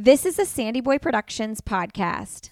This 0.00 0.24
is 0.24 0.38
a 0.38 0.42
SandyBoy 0.42 1.02
Productions 1.02 1.60
podcast. 1.60 2.50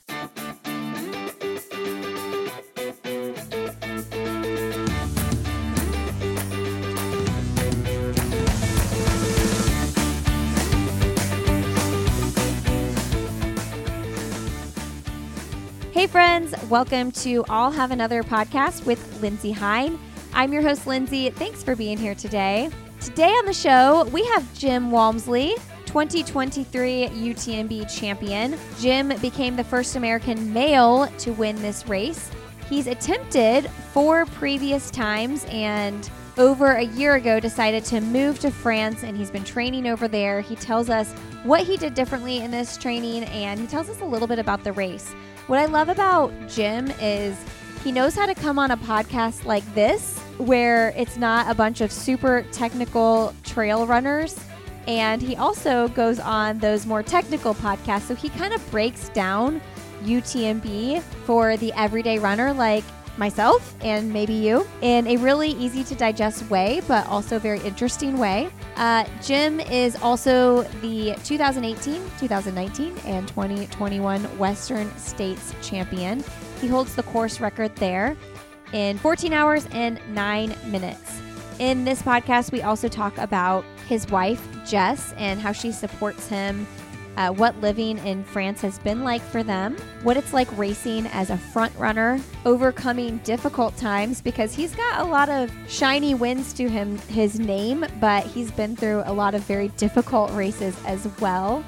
Hey, 15.93 16.09
friends, 16.09 16.53
welcome 16.69 17.13
to 17.13 17.45
I'll 17.49 17.71
Have 17.71 17.93
Another 17.93 18.25
podcast 18.25 18.85
with 18.85 19.23
Lindsey 19.23 19.53
Hein. 19.53 20.01
I'm 20.35 20.53
your 20.53 20.63
host, 20.63 20.89
Lindsey. 20.89 21.31
Thanks 21.31 21.63
for 21.63 21.77
being 21.77 21.97
here 21.97 22.17
today. 22.17 22.71
Today 23.01 23.31
on 23.31 23.47
the 23.47 23.55
show, 23.55 24.03
we 24.07 24.25
have 24.25 24.53
Jim 24.53 24.91
Walmsley, 24.91 25.55
2023 25.87 27.09
UTMB 27.09 27.91
champion. 27.99 28.59
Jim 28.79 29.09
became 29.21 29.57
the 29.57 29.65
first 29.65 29.97
American 29.97 30.53
male 30.53 31.07
to 31.19 31.33
win 31.33 31.57
this 31.63 31.89
race. 31.89 32.31
He's 32.69 32.87
attempted 32.87 33.71
four 33.93 34.27
previous 34.27 34.91
times 34.91 35.47
and 35.49 36.11
over 36.39 36.73
a 36.73 36.83
year 36.83 37.15
ago 37.15 37.41
decided 37.41 37.85
to 37.87 38.01
move 38.01 38.39
to 38.41 38.51
France 38.51 39.03
and 39.05 39.17
he's 39.17 39.31
been 39.31 39.45
training 39.45 39.87
over 39.87 40.07
there. 40.09 40.41
He 40.41 40.57
tells 40.57 40.91
us 40.91 41.13
what 41.45 41.63
he 41.63 41.77
did 41.77 41.95
differently 41.95 42.39
in 42.39 42.51
this 42.51 42.77
training 42.77 43.25
and 43.25 43.59
he 43.59 43.67
tells 43.67 43.89
us 43.89 44.01
a 44.01 44.05
little 44.05 44.29
bit 44.29 44.39
about 44.39 44.65
the 44.65 44.73
race. 44.73 45.13
What 45.47 45.61
I 45.61 45.67
love 45.67 45.89
about 45.89 46.33
Jim 46.49 46.91
is 47.01 47.37
he 47.85 47.93
knows 47.93 48.17
how 48.17 48.27
to 48.27 48.35
come 48.35 48.59
on 48.59 48.73
a 48.73 48.77
podcast 48.77 49.45
like 49.45 49.65
this, 49.75 50.19
where 50.39 50.89
it's 50.97 51.17
not 51.17 51.49
a 51.49 51.55
bunch 51.55 51.81
of 51.81 51.93
super 51.93 52.45
technical 52.51 53.33
trail 53.45 53.87
runners. 53.87 54.37
And 54.87 55.21
he 55.21 55.37
also 55.37 55.89
goes 55.89 56.19
on 56.21 56.59
those 56.59 56.87
more 56.87 57.03
technical 57.03 57.55
podcasts. 57.55 58.03
So 58.03 58.15
he 58.15 58.29
kind 58.29 58.55
of 58.55 58.71
breaks 58.71 59.09
down 59.11 59.61
UTMB 60.05 61.03
for 61.25 61.57
the 61.57 61.73
everyday 61.73 62.19
runner 62.19 62.53
like 62.53 62.85
myself 63.19 63.75
and 63.81 64.13
maybe 64.13 64.35
you 64.35 64.67
in 64.83 65.07
a 65.07 65.17
really 65.17 65.51
easy 65.51 65.83
to 65.85 65.95
digest 65.95 66.49
way, 66.51 66.83
but 66.87 67.07
also 67.07 67.39
very 67.39 67.61
interesting 67.61 68.19
way. 68.19 68.49
Uh, 68.77 69.05
Jim 69.23 69.59
is 69.61 69.97
also 69.97 70.63
the 70.83 71.15
2018, 71.25 72.11
2019, 72.19 72.99
and 73.07 73.27
2021 73.29 74.23
Western 74.39 74.95
States 74.99 75.55
champion. 75.63 76.23
He 76.61 76.69
holds 76.69 76.95
the 76.95 77.03
course 77.05 77.41
record 77.41 77.75
there 77.77 78.17
in 78.73 78.99
14 78.99 79.33
hours 79.33 79.67
and 79.73 80.01
9 80.11 80.55
minutes. 80.67 81.21
In 81.59 81.85
this 81.85 82.03
podcast, 82.03 82.53
we 82.53 82.63
also 82.63 82.89
talk 82.89 83.17
about 83.17 83.65
his 83.87 84.07
wife, 84.09 84.47
Jess, 84.67 85.15
and 85.17 85.41
how 85.41 85.53
she 85.53 85.73
supports 85.73 86.29
him 86.29 86.67
uh, 87.17 87.31
what 87.31 87.59
living 87.61 87.99
in 87.99 88.23
France 88.25 88.61
has 88.61 88.79
been 88.81 89.03
like 89.03 89.23
for 89.23 89.43
them, 89.43 89.77
what 90.03 90.17
it's 90.17 90.33
like 90.33 90.49
racing 90.59 91.07
as 91.09 91.31
a 91.31 91.37
front 91.37 91.75
runner, 91.79 92.21
overcoming 92.45 93.19
difficult 93.19 93.77
times 93.77 94.21
because 94.21 94.55
he's 94.55 94.75
got 94.75 95.01
a 95.01 95.05
lot 95.05 95.29
of 95.29 95.51
shiny 95.69 96.15
wins 96.15 96.53
to 96.53 96.69
him, 96.69 96.99
his 97.09 97.39
name, 97.39 97.87
but 98.01 98.25
he's 98.27 98.51
been 98.51 98.77
through 98.77 99.03
a 99.07 99.13
lot 99.13 99.35
of 99.35 99.43
very 99.43 99.69
difficult 99.69 100.31
races 100.33 100.77
as 100.85 101.09
well. 101.21 101.65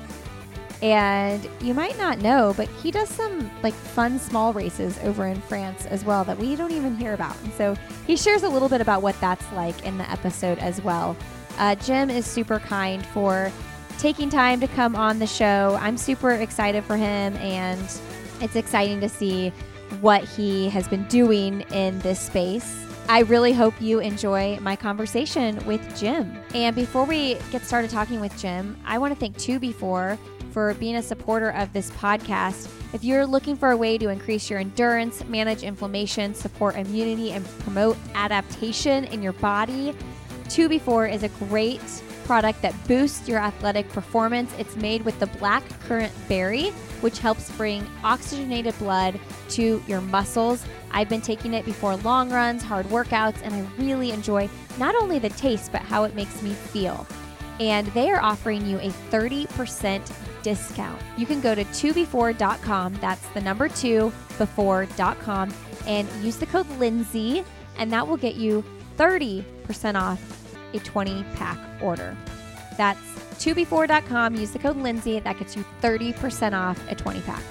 And 0.81 1.49
you 1.61 1.75
might 1.75 1.99
not 1.99 2.19
know, 2.19 2.55
but 2.57 2.69
he 2.69 2.93
does 2.93 3.09
some 3.09 3.51
like 3.63 3.75
fun 3.75 4.19
small 4.19 4.53
races 4.53 4.97
over 5.03 5.27
in 5.27 5.41
France 5.41 5.87
as 5.87 6.05
well 6.05 6.23
that 6.25 6.39
we 6.39 6.55
don't 6.55 6.71
even 6.71 6.95
hear 6.95 7.15
about. 7.15 7.37
And 7.43 7.53
so 7.55 7.75
he 8.07 8.17
shares 8.17 8.45
a 8.45 8.49
little 8.49 8.69
bit 8.69 8.81
about 8.81 9.03
what 9.03 9.19
that's 9.21 9.51
like 9.53 9.85
in 9.85 9.99
the 9.99 10.09
episode 10.09 10.59
as 10.59 10.81
well. 10.83 11.17
Uh, 11.59 11.75
Jim 11.75 12.09
is 12.09 12.25
super 12.25 12.61
kind 12.61 13.05
for 13.07 13.53
taking 13.99 14.31
time 14.31 14.61
to 14.61 14.69
come 14.69 14.95
on 14.95 15.19
the 15.19 15.27
show. 15.27 15.77
I'm 15.81 15.99
super 15.99 16.31
excited 16.31 16.85
for 16.85 16.97
him, 16.97 17.37
and 17.37 17.81
it's 18.41 18.55
exciting 18.55 19.01
to 19.01 19.09
see 19.09 19.53
what 20.01 20.23
he 20.23 20.69
has 20.69 20.87
been 20.87 21.07
doing 21.09 21.63
in 21.73 21.99
this 22.01 22.21
space. 22.21 22.85
I 23.09 23.21
really 23.21 23.53
hope 23.53 23.75
you 23.81 24.01
enjoy 24.01 24.59
my 24.61 24.77
conversation 24.77 25.65
with 25.67 25.99
Jim. 25.99 26.39
And 26.55 26.77
before 26.77 27.05
we 27.05 27.35
get 27.51 27.63
started 27.63 27.91
talking 27.91 28.21
with 28.21 28.37
Jim, 28.39 28.77
I 28.85 28.99
want 28.99 29.15
to 29.15 29.19
thank 29.19 29.37
2Before 29.37 30.19
for 30.53 30.75
being 30.75 30.97
a 30.97 31.03
supporter 31.03 31.51
of 31.51 31.73
this 31.73 31.91
podcast. 31.93 32.69
If 32.93 33.05
you're 33.05 33.27
looking 33.27 33.57
for 33.57 33.71
a 33.71 33.77
way 33.77 33.99
to 33.99 34.11
increase 34.11 34.49
your 34.51 34.59
endurance, 34.59 35.25
manage 35.25 35.63
inflammation, 35.63 36.35
support 36.35 36.77
immunity, 36.77 37.33
and 37.33 37.47
promote 37.61 37.97
adaptation 38.15 39.05
in 39.07 39.23
your 39.23 39.33
body, 39.35 39.95
2Before 40.49 41.13
is 41.13 41.23
a 41.23 41.29
great 41.29 41.81
product 42.25 42.61
that 42.63 42.75
boosts 42.87 43.29
your 43.29 43.39
athletic 43.39 43.89
performance. 43.89 44.53
It's 44.59 44.77
made 44.77 45.03
with 45.03 45.19
the 45.19 45.27
black 45.27 45.63
currant 45.81 46.13
berry, 46.29 46.67
which 47.01 47.19
helps 47.19 47.51
bring 47.53 47.87
oxygenated 48.03 48.79
blood 48.79 49.19
to 49.51 49.83
your 49.87 50.01
muscles. 50.01 50.65
I've 50.91 51.09
been 51.09 51.21
taking 51.21 51.55
it 51.55 51.65
before 51.65 51.97
long 51.97 52.31
runs, 52.31 52.63
hard 52.63 52.87
workouts, 52.87 53.37
and 53.43 53.55
I 53.55 53.61
really 53.79 54.11
enjoy 54.11 54.49
not 54.79 54.95
only 54.95 55.19
the 55.19 55.31
taste, 55.31 55.73
but 55.73 55.83
how 55.83 56.05
it 56.05 56.15
makes 56.15 56.43
me 56.43 56.53
feel. 56.53 57.07
And 57.61 57.87
they 57.89 58.11
are 58.11 58.21
offering 58.21 58.67
you 58.67 58.79
a 58.79 58.91
30% 59.11 60.13
discount. 60.43 61.01
You 61.17 61.27
can 61.27 61.41
go 61.41 61.55
to 61.55 61.65
2before.com, 61.65 62.95
that's 63.01 63.27
the 63.29 63.41
number 63.41 63.69
2 63.69 64.13
before.com, 64.39 65.55
and 65.87 66.09
use 66.23 66.37
the 66.37 66.47
code 66.47 66.69
Lindsey, 66.79 67.45
and 67.77 67.93
that 67.93 68.07
will 68.07 68.17
get 68.17 68.37
you 68.37 68.65
30% 68.97 70.01
off 70.01 70.38
a 70.75 70.79
20 70.81 71.25
pack 71.35 71.59
order. 71.81 72.17
That's 72.77 73.01
2before.com. 73.39 74.35
Use 74.37 74.53
the 74.53 74.59
code 74.59 74.77
Lindsey. 74.77 75.19
That 75.21 75.39
gets 75.39 75.57
you 75.57 75.65
30% 75.83 76.53
off 76.59 76.81
a 76.91 76.95
20 76.95 77.21
pack. 77.23 77.43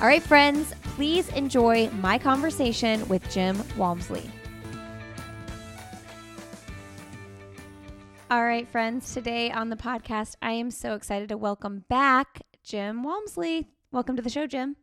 All 0.00 0.06
right, 0.06 0.22
friends, 0.22 0.74
please 0.82 1.28
enjoy 1.30 1.88
my 2.00 2.18
conversation 2.18 3.06
with 3.08 3.28
Jim 3.30 3.62
Walmsley. 3.76 4.30
All 8.30 8.44
right, 8.44 8.68
friends, 8.68 9.14
today 9.14 9.50
on 9.50 9.70
the 9.70 9.76
podcast, 9.76 10.34
I 10.42 10.52
am 10.52 10.70
so 10.70 10.94
excited 10.94 11.28
to 11.28 11.36
welcome 11.36 11.84
back 11.88 12.42
Jim 12.64 13.04
Walmsley. 13.04 13.68
Welcome 13.92 14.16
to 14.16 14.22
the 14.22 14.28
show, 14.28 14.46
Jim. 14.46 14.76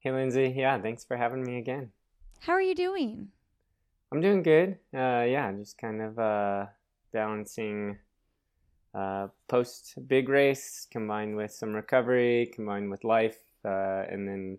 Hey, 0.00 0.10
Lindsey. 0.10 0.52
Yeah, 0.56 0.80
thanks 0.82 1.04
for 1.04 1.16
having 1.16 1.44
me 1.44 1.58
again. 1.58 1.90
How 2.40 2.52
are 2.52 2.60
you 2.60 2.74
doing? 2.74 3.28
I'm 4.12 4.20
doing 4.20 4.42
good. 4.42 4.78
Uh, 4.92 5.24
yeah, 5.28 5.52
just 5.52 5.78
kind 5.78 6.02
of 6.02 6.18
uh, 6.18 6.66
balancing 7.12 7.98
uh, 8.94 9.28
post 9.48 9.94
big 10.06 10.28
race 10.28 10.86
combined 10.90 11.36
with 11.36 11.52
some 11.52 11.74
recovery, 11.74 12.50
combined 12.54 12.90
with 12.90 13.04
life, 13.04 13.38
uh, 13.64 14.04
and 14.08 14.26
then 14.26 14.58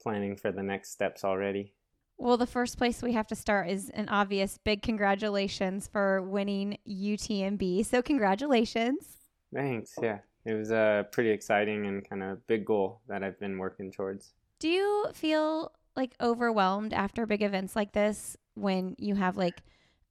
planning 0.00 0.36
for 0.36 0.52
the 0.52 0.62
next 0.62 0.90
steps 0.90 1.24
already. 1.24 1.72
Well, 2.18 2.36
the 2.36 2.46
first 2.46 2.76
place 2.76 3.02
we 3.02 3.12
have 3.14 3.26
to 3.28 3.34
start 3.34 3.70
is 3.70 3.88
an 3.90 4.08
obvious 4.10 4.58
big 4.58 4.82
congratulations 4.82 5.88
for 5.88 6.20
winning 6.20 6.76
UTMB. 6.86 7.86
So, 7.86 8.02
congratulations. 8.02 9.16
Thanks. 9.54 9.94
Yeah. 10.02 10.18
It 10.44 10.54
was 10.54 10.70
a 10.70 11.06
pretty 11.12 11.30
exciting 11.30 11.86
and 11.86 12.06
kind 12.08 12.22
of 12.22 12.46
big 12.46 12.64
goal 12.64 13.00
that 13.08 13.22
I've 13.22 13.38
been 13.38 13.58
working 13.58 13.90
towards. 13.90 14.32
Do 14.58 14.68
you 14.68 15.06
feel 15.14 15.72
like 15.96 16.14
overwhelmed 16.20 16.92
after 16.92 17.26
big 17.26 17.42
events 17.42 17.76
like 17.76 17.92
this 17.92 18.36
when 18.54 18.96
you 18.98 19.14
have 19.14 19.36
like 19.36 19.62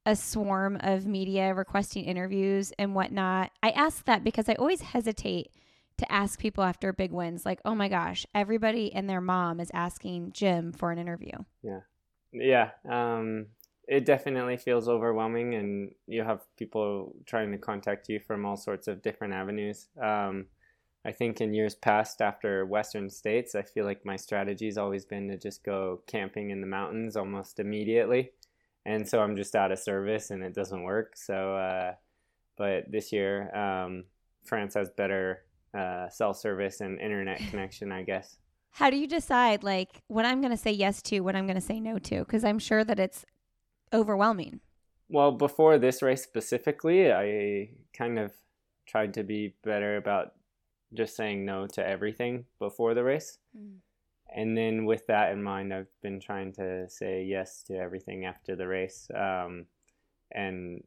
a 0.09 0.15
swarm 0.15 0.75
of 0.81 1.05
media 1.05 1.53
requesting 1.53 2.03
interviews 2.03 2.73
and 2.79 2.95
whatnot. 2.95 3.51
I 3.61 3.69
ask 3.69 4.03
that 4.05 4.23
because 4.23 4.49
I 4.49 4.55
always 4.55 4.81
hesitate 4.81 5.51
to 5.99 6.11
ask 6.11 6.39
people 6.39 6.63
after 6.63 6.91
big 6.91 7.11
wins, 7.11 7.45
like, 7.45 7.59
oh 7.63 7.75
my 7.75 7.89
gosh, 7.89 8.25
everybody 8.33 8.91
and 8.91 9.07
their 9.07 9.21
mom 9.21 9.59
is 9.59 9.69
asking 9.71 10.31
Jim 10.31 10.71
for 10.73 10.91
an 10.91 10.97
interview. 10.97 11.33
Yeah. 11.61 11.81
Yeah. 12.33 12.71
Um, 12.89 13.47
it 13.87 14.05
definitely 14.05 14.57
feels 14.57 14.89
overwhelming, 14.89 15.53
and 15.53 15.91
you 16.07 16.23
have 16.23 16.41
people 16.57 17.13
trying 17.27 17.51
to 17.51 17.59
contact 17.59 18.09
you 18.09 18.19
from 18.19 18.47
all 18.47 18.57
sorts 18.57 18.87
of 18.87 19.03
different 19.03 19.35
avenues. 19.35 19.89
Um, 20.01 20.47
I 21.05 21.11
think 21.11 21.39
in 21.39 21.53
years 21.53 21.75
past, 21.75 22.19
after 22.19 22.65
Western 22.65 23.11
states, 23.11 23.53
I 23.53 23.61
feel 23.61 23.85
like 23.85 24.05
my 24.05 24.15
strategy 24.15 24.65
has 24.65 24.77
always 24.79 25.05
been 25.05 25.27
to 25.27 25.37
just 25.37 25.63
go 25.63 26.01
camping 26.07 26.49
in 26.49 26.61
the 26.61 26.67
mountains 26.67 27.15
almost 27.15 27.59
immediately 27.59 28.31
and 28.85 29.07
so 29.07 29.21
I'm 29.21 29.35
just 29.35 29.55
out 29.55 29.71
of 29.71 29.79
service 29.79 30.31
and 30.31 30.43
it 30.43 30.53
doesn't 30.53 30.83
work. 30.83 31.15
So, 31.15 31.55
uh, 31.55 31.93
but 32.57 32.91
this 32.91 33.11
year, 33.11 33.55
um, 33.55 34.05
France 34.45 34.73
has 34.73 34.89
better 34.89 35.43
uh, 35.77 36.09
cell 36.09 36.33
service 36.33 36.81
and 36.81 36.99
internet 36.99 37.37
connection, 37.49 37.91
I 37.91 38.03
guess. 38.03 38.37
How 38.71 38.89
do 38.89 38.97
you 38.97 39.07
decide 39.07 39.63
like 39.63 40.03
what 40.07 40.25
I'm 40.25 40.41
going 40.41 40.51
to 40.51 40.57
say 40.57 40.71
yes 40.71 41.01
to, 41.03 41.19
what 41.21 41.35
I'm 41.35 41.45
going 41.45 41.55
to 41.55 41.61
say 41.61 41.79
no 41.79 41.99
to? 41.99 42.19
Because 42.19 42.43
I'm 42.43 42.59
sure 42.59 42.83
that 42.83 42.99
it's 42.99 43.25
overwhelming. 43.91 44.59
Well, 45.09 45.31
before 45.31 45.79
this 45.79 46.01
race 46.01 46.21
specifically, 46.21 47.11
I 47.11 47.69
kind 47.97 48.19
of 48.19 48.31
tried 48.85 49.15
to 49.15 49.23
be 49.23 49.55
better 49.63 49.97
about 49.97 50.33
just 50.93 51.15
saying 51.15 51.45
no 51.45 51.67
to 51.67 51.85
everything 51.85 52.45
before 52.59 52.93
the 52.93 53.03
race. 53.03 53.39
Mm 53.57 53.79
and 54.35 54.57
then 54.57 54.85
with 54.85 55.07
that 55.07 55.31
in 55.31 55.41
mind, 55.41 55.73
I've 55.73 55.87
been 56.01 56.19
trying 56.19 56.53
to 56.53 56.89
say 56.89 57.23
yes 57.23 57.63
to 57.67 57.77
everything 57.77 58.25
after 58.25 58.55
the 58.55 58.67
race. 58.67 59.09
Um, 59.13 59.65
and 60.31 60.83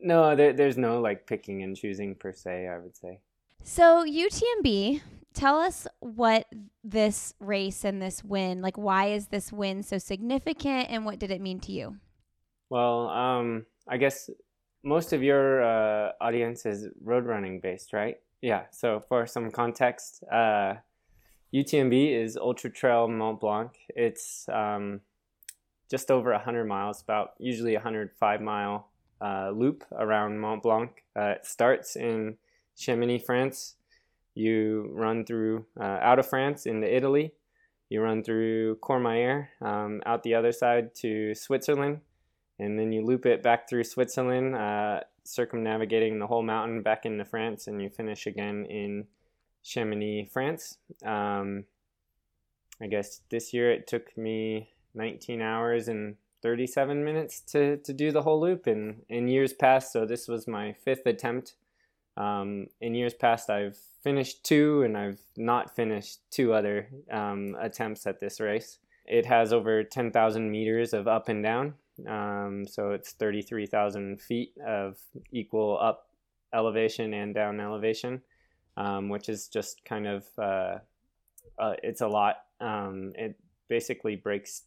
no, 0.00 0.36
there, 0.36 0.52
there's 0.52 0.76
no 0.76 1.00
like 1.00 1.26
picking 1.26 1.62
and 1.62 1.76
choosing 1.76 2.14
per 2.14 2.32
se. 2.32 2.68
I 2.68 2.78
would 2.78 2.96
say. 2.96 3.20
So 3.62 4.04
UTMB 4.04 5.00
tell 5.32 5.58
us 5.58 5.86
what 6.00 6.46
this 6.82 7.34
race 7.40 7.84
and 7.84 8.00
this 8.00 8.22
win, 8.22 8.62
like 8.62 8.76
why 8.76 9.06
is 9.06 9.28
this 9.28 9.52
win 9.52 9.82
so 9.82 9.98
significant 9.98 10.88
and 10.90 11.04
what 11.04 11.18
did 11.18 11.30
it 11.30 11.40
mean 11.40 11.60
to 11.60 11.72
you? 11.72 11.96
Well, 12.70 13.08
um, 13.08 13.66
I 13.88 13.96
guess 13.96 14.30
most 14.82 15.12
of 15.12 15.22
your 15.22 15.62
uh, 15.62 16.12
audience 16.20 16.66
is 16.66 16.88
road 17.02 17.24
running 17.24 17.60
based, 17.60 17.92
right? 17.92 18.16
Yeah. 18.42 18.64
So 18.70 19.00
for 19.08 19.26
some 19.26 19.50
context, 19.50 20.22
uh, 20.30 20.74
UTMB 21.54 22.20
is 22.20 22.36
Ultra 22.36 22.68
Trail 22.68 23.06
Mont 23.06 23.38
Blanc. 23.38 23.70
It's 23.90 24.48
um, 24.48 25.00
just 25.88 26.10
over 26.10 26.32
100 26.32 26.64
miles, 26.64 27.00
about 27.00 27.34
usually 27.38 27.74
105 27.74 28.40
mile 28.40 28.88
uh, 29.20 29.50
loop 29.54 29.84
around 29.92 30.40
Mont 30.40 30.64
Blanc. 30.64 30.90
Uh, 31.16 31.34
it 31.36 31.46
starts 31.46 31.94
in 31.94 32.38
Chamonix, 32.76 33.18
France. 33.18 33.76
You 34.34 34.90
run 34.90 35.24
through 35.24 35.66
uh, 35.78 35.98
out 36.02 36.18
of 36.18 36.26
France 36.26 36.66
into 36.66 36.92
Italy. 36.92 37.32
You 37.88 38.00
run 38.00 38.24
through 38.24 38.78
Courmayeur, 38.82 39.46
um, 39.60 40.02
out 40.06 40.24
the 40.24 40.34
other 40.34 40.50
side 40.50 40.92
to 40.96 41.36
Switzerland, 41.36 42.00
and 42.58 42.76
then 42.76 42.90
you 42.90 43.04
loop 43.04 43.26
it 43.26 43.44
back 43.44 43.68
through 43.68 43.84
Switzerland, 43.84 44.56
uh, 44.56 45.00
circumnavigating 45.22 46.18
the 46.18 46.26
whole 46.26 46.42
mountain 46.42 46.82
back 46.82 47.06
into 47.06 47.24
France, 47.24 47.68
and 47.68 47.80
you 47.80 47.90
finish 47.90 48.26
again 48.26 48.66
in 48.68 49.06
Chamonix, 49.64 50.28
France. 50.32 50.78
Um, 51.04 51.64
I 52.80 52.86
guess 52.86 53.22
this 53.30 53.52
year 53.52 53.72
it 53.72 53.86
took 53.86 54.16
me 54.16 54.68
19 54.94 55.40
hours 55.40 55.88
and 55.88 56.16
37 56.42 57.02
minutes 57.02 57.40
to, 57.40 57.78
to 57.78 57.92
do 57.92 58.12
the 58.12 58.22
whole 58.22 58.40
loop. 58.40 58.66
And 58.66 59.02
in 59.08 59.26
years 59.26 59.52
past, 59.54 59.92
so 59.92 60.04
this 60.04 60.28
was 60.28 60.46
my 60.46 60.74
fifth 60.84 61.06
attempt. 61.06 61.54
Um, 62.16 62.66
in 62.80 62.94
years 62.94 63.14
past, 63.14 63.48
I've 63.50 63.78
finished 64.02 64.44
two 64.44 64.82
and 64.82 64.96
I've 64.96 65.20
not 65.36 65.74
finished 65.74 66.20
two 66.30 66.52
other 66.52 66.88
um, 67.10 67.56
attempts 67.58 68.06
at 68.06 68.20
this 68.20 68.40
race. 68.40 68.78
It 69.06 69.26
has 69.26 69.52
over 69.52 69.82
10,000 69.82 70.50
meters 70.50 70.92
of 70.92 71.08
up 71.08 71.28
and 71.28 71.42
down. 71.42 71.74
Um, 72.06 72.66
so 72.66 72.90
it's 72.90 73.12
33,000 73.12 74.20
feet 74.20 74.52
of 74.66 74.98
equal 75.32 75.78
up 75.80 76.08
elevation 76.52 77.14
and 77.14 77.34
down 77.34 77.60
elevation 77.60 78.20
um, 78.76 79.08
which 79.08 79.28
is 79.28 79.48
just 79.48 79.84
kind 79.84 80.06
of 80.06 80.24
uh, 80.38 80.78
uh, 81.58 81.74
it's 81.82 82.00
a 82.00 82.08
lot. 82.08 82.36
Um, 82.60 83.12
it 83.16 83.36
basically 83.68 84.16
breaks 84.16 84.62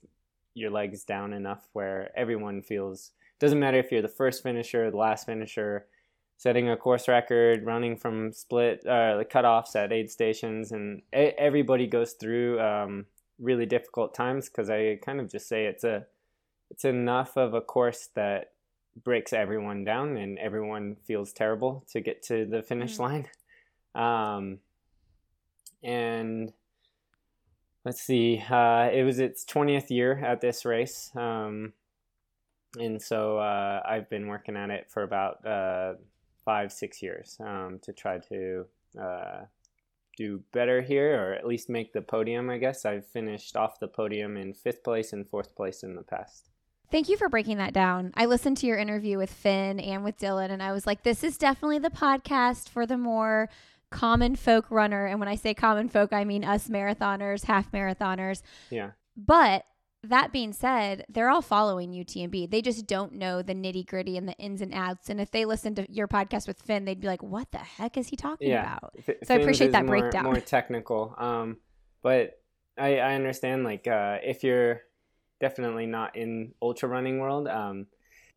your 0.53 0.71
legs 0.71 1.03
down 1.03 1.33
enough 1.33 1.67
where 1.73 2.09
everyone 2.15 2.61
feels 2.61 3.11
doesn't 3.39 3.59
matter 3.59 3.77
if 3.77 3.91
you're 3.91 4.01
the 4.01 4.07
first 4.07 4.41
finisher, 4.41 4.89
the 4.89 4.97
last 4.97 5.27
finisher, 5.27 5.85
setting 6.37 6.69
a 6.69 6.77
course 6.77 7.07
record, 7.07 7.65
running 7.65 7.95
from 7.95 8.31
split 8.31 8.85
uh, 8.85 9.17
the 9.17 9.25
cutoffs 9.25 9.75
at 9.75 9.93
aid 9.93 10.09
stations, 10.09 10.71
and 10.71 11.01
everybody 11.13 11.85
goes 11.85 12.13
through 12.13 12.59
um, 12.59 13.05
really 13.39 13.65
difficult 13.65 14.15
times 14.15 14.49
because 14.49 14.69
I 14.69 14.97
kind 15.03 15.19
of 15.19 15.29
just 15.29 15.47
say 15.47 15.65
it's 15.65 15.83
a 15.83 16.05
it's 16.69 16.85
enough 16.85 17.37
of 17.37 17.53
a 17.53 17.61
course 17.61 18.09
that 18.15 18.51
breaks 19.03 19.31
everyone 19.31 19.83
down 19.83 20.17
and 20.17 20.37
everyone 20.39 20.97
feels 21.05 21.31
terrible 21.31 21.85
to 21.91 22.01
get 22.01 22.23
to 22.23 22.45
the 22.45 22.61
finish 22.61 22.93
mm-hmm. 22.93 23.03
line. 23.03 23.27
Um, 23.97 24.59
and 25.83 26.53
let's 27.83 28.01
see, 28.01 28.43
uh, 28.49 28.89
it 28.93 29.03
was 29.03 29.19
its 29.19 29.43
20th 29.45 29.89
year 29.89 30.23
at 30.23 30.41
this 30.41 30.65
race. 30.65 31.11
Um, 31.15 31.73
and 32.77 33.01
so 33.01 33.39
uh, 33.39 33.81
I've 33.85 34.09
been 34.09 34.27
working 34.27 34.55
at 34.55 34.69
it 34.69 34.87
for 34.89 35.03
about 35.03 35.45
uh, 35.45 35.93
five, 36.45 36.71
six 36.71 37.01
years 37.01 37.37
um, 37.39 37.79
to 37.83 37.93
try 37.93 38.19
to 38.29 38.65
uh, 39.01 39.41
do 40.17 40.43
better 40.51 40.81
here 40.81 41.15
or 41.21 41.33
at 41.33 41.47
least 41.47 41.69
make 41.69 41.93
the 41.93 42.01
podium, 42.01 42.49
I 42.49 42.57
guess. 42.57 42.85
I've 42.85 43.05
finished 43.05 43.55
off 43.55 43.79
the 43.79 43.87
podium 43.87 44.37
in 44.37 44.53
fifth 44.53 44.83
place 44.83 45.13
and 45.13 45.27
fourth 45.27 45.55
place 45.55 45.83
in 45.83 45.95
the 45.95 46.03
past. 46.03 46.49
Thank 46.89 47.09
you 47.09 47.17
for 47.17 47.27
breaking 47.27 47.57
that 47.57 47.73
down. 47.73 48.13
I 48.15 48.25
listened 48.25 48.57
to 48.57 48.67
your 48.67 48.77
interview 48.77 49.17
with 49.17 49.29
Finn 49.29 49.79
and 49.79 50.05
with 50.05 50.17
Dylan, 50.17 50.51
and 50.51 50.63
I 50.63 50.71
was 50.71 50.87
like, 50.87 51.03
this 51.03 51.21
is 51.21 51.37
definitely 51.37 51.79
the 51.79 51.89
podcast 51.89 52.69
for 52.69 52.85
the 52.85 52.97
more 52.97 53.49
common 53.89 54.35
folk 54.35 54.69
runner. 54.69 55.05
And 55.05 55.19
when 55.19 55.29
I 55.29 55.35
say 55.35 55.53
common 55.53 55.89
folk, 55.89 56.13
I 56.13 56.23
mean 56.23 56.43
us 56.43 56.67
marathoners, 56.67 57.45
half 57.45 57.71
marathoners. 57.71 58.41
Yeah. 58.69 58.91
But 59.15 59.65
that 60.03 60.31
being 60.31 60.53
said, 60.53 61.05
they're 61.09 61.29
all 61.29 61.41
following 61.41 61.91
UTMB. 61.91 62.49
They 62.49 62.61
just 62.61 62.85
don't 62.87 63.13
know 63.13 63.41
the 63.41 63.53
nitty 63.53 63.85
gritty 63.87 64.17
and 64.17 64.27
the 64.27 64.33
ins 64.37 64.61
and 64.61 64.73
outs. 64.73 65.09
And 65.09 65.19
if 65.19 65.31
they 65.31 65.45
listen 65.45 65.75
to 65.75 65.91
your 65.91 66.07
podcast 66.07 66.47
with 66.47 66.61
Finn, 66.61 66.85
they'd 66.85 66.99
be 66.99 67.07
like, 67.07 67.23
"What 67.23 67.51
the 67.51 67.57
heck 67.57 67.97
is 67.97 68.07
he 68.07 68.15
talking 68.15 68.49
yeah. 68.49 68.77
about?" 68.77 68.93
F- 68.97 69.15
so 69.23 69.33
I 69.33 69.37
appreciate 69.37 69.71
that 69.71 69.85
more, 69.85 69.99
breakdown. 69.99 70.23
More 70.23 70.39
technical, 70.39 71.15
um, 71.17 71.57
but 72.01 72.39
I, 72.77 72.99
I 72.99 73.15
understand. 73.15 73.63
Like 73.63 73.87
uh, 73.87 74.19
if 74.23 74.43
you're 74.43 74.81
definitely 75.39 75.87
not 75.87 76.15
in 76.15 76.53
ultra 76.61 76.89
running 76.89 77.19
world, 77.19 77.47
um, 77.47 77.87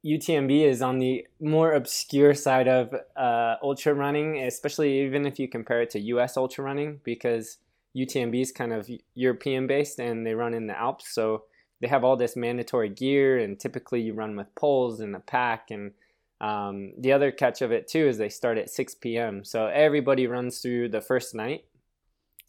UTMB 0.04 0.64
is 0.64 0.80
on 0.80 0.98
the 0.98 1.26
more 1.40 1.72
obscure 1.72 2.34
side 2.34 2.68
of 2.68 2.94
uh, 3.16 3.56
ultra 3.62 3.92
running, 3.92 4.38
especially 4.38 5.02
even 5.02 5.26
if 5.26 5.38
you 5.38 5.46
compare 5.46 5.82
it 5.82 5.90
to 5.90 6.00
US 6.00 6.36
ultra 6.36 6.64
running, 6.64 7.00
because 7.04 7.58
UTMB 7.96 8.40
is 8.40 8.52
kind 8.52 8.72
of 8.72 8.88
European 9.14 9.66
based 9.66 9.98
and 9.98 10.26
they 10.26 10.34
run 10.34 10.54
in 10.54 10.66
the 10.66 10.78
Alps. 10.78 11.12
So 11.14 11.44
they 11.80 11.88
have 11.88 12.04
all 12.04 12.16
this 12.16 12.36
mandatory 12.36 12.88
gear, 12.88 13.38
and 13.38 13.58
typically 13.58 14.00
you 14.00 14.14
run 14.14 14.36
with 14.36 14.54
poles 14.54 15.00
and 15.00 15.16
a 15.16 15.20
pack. 15.20 15.70
And 15.70 15.92
um, 16.40 16.92
the 16.98 17.12
other 17.12 17.30
catch 17.30 17.62
of 17.62 17.72
it 17.72 17.88
too 17.88 18.06
is 18.06 18.18
they 18.18 18.28
start 18.28 18.58
at 18.58 18.70
6 18.70 18.94
p.m. 18.96 19.44
So 19.44 19.66
everybody 19.66 20.26
runs 20.26 20.60
through 20.60 20.90
the 20.90 21.00
first 21.00 21.34
night, 21.34 21.64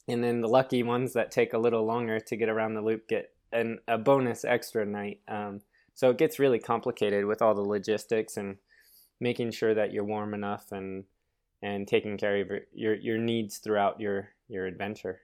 and 0.07 0.23
then 0.23 0.41
the 0.41 0.47
lucky 0.47 0.83
ones 0.83 1.13
that 1.13 1.31
take 1.31 1.53
a 1.53 1.57
little 1.57 1.85
longer 1.85 2.19
to 2.19 2.35
get 2.35 2.49
around 2.49 2.73
the 2.73 2.81
loop 2.81 3.07
get 3.07 3.33
an, 3.51 3.79
a 3.87 3.97
bonus 3.97 4.45
extra 4.45 4.85
night. 4.85 5.19
Um, 5.27 5.61
so 6.01 6.09
it 6.09 6.17
gets 6.17 6.39
really 6.39 6.57
complicated 6.57 7.25
with 7.25 7.43
all 7.43 7.53
the 7.53 7.61
logistics 7.61 8.35
and 8.35 8.57
making 9.19 9.51
sure 9.51 9.75
that 9.75 9.93
you're 9.93 10.03
warm 10.03 10.33
enough 10.33 10.71
and 10.71 11.03
and 11.61 11.87
taking 11.87 12.17
care 12.17 12.41
of 12.41 12.49
your 12.73 12.95
your 12.95 13.19
needs 13.19 13.59
throughout 13.59 14.01
your 14.01 14.29
your 14.47 14.65
adventure. 14.65 15.19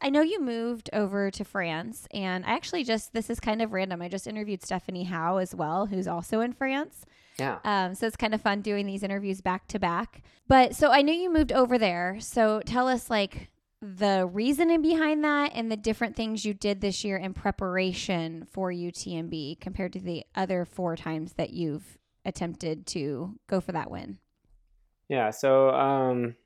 I 0.00 0.08
know 0.08 0.22
you 0.22 0.40
moved 0.40 0.88
over 0.94 1.30
to 1.30 1.44
France, 1.44 2.08
and 2.14 2.46
I 2.46 2.52
actually 2.52 2.82
just 2.82 3.12
this 3.12 3.28
is 3.28 3.40
kind 3.40 3.60
of 3.60 3.74
random. 3.74 4.00
I 4.00 4.08
just 4.08 4.26
interviewed 4.26 4.62
Stephanie 4.62 5.04
Howe 5.04 5.36
as 5.36 5.54
well, 5.54 5.84
who's 5.84 6.08
also 6.08 6.40
in 6.40 6.54
France. 6.54 7.04
Yeah. 7.38 7.58
Um, 7.62 7.94
so 7.94 8.06
it's 8.06 8.16
kind 8.16 8.32
of 8.32 8.40
fun 8.40 8.62
doing 8.62 8.86
these 8.86 9.02
interviews 9.02 9.42
back 9.42 9.68
to 9.68 9.78
back. 9.78 10.22
But 10.48 10.74
so 10.74 10.90
I 10.90 11.02
knew 11.02 11.12
you 11.12 11.30
moved 11.30 11.52
over 11.52 11.76
there. 11.76 12.16
So 12.20 12.62
tell 12.64 12.88
us 12.88 13.10
like 13.10 13.50
the 13.82 14.28
reasoning 14.32 14.80
behind 14.80 15.24
that 15.24 15.50
and 15.56 15.70
the 15.70 15.76
different 15.76 16.14
things 16.14 16.44
you 16.44 16.54
did 16.54 16.80
this 16.80 17.02
year 17.02 17.16
in 17.16 17.34
preparation 17.34 18.46
for 18.48 18.70
UTMB 18.70 19.60
compared 19.60 19.92
to 19.94 20.00
the 20.00 20.24
other 20.36 20.64
four 20.64 20.94
times 20.94 21.32
that 21.32 21.50
you've 21.50 21.98
attempted 22.24 22.86
to 22.86 23.34
go 23.48 23.60
for 23.60 23.72
that 23.72 23.90
win. 23.90 24.18
Yeah, 25.08 25.30
so 25.30 25.70
um, 25.70 26.36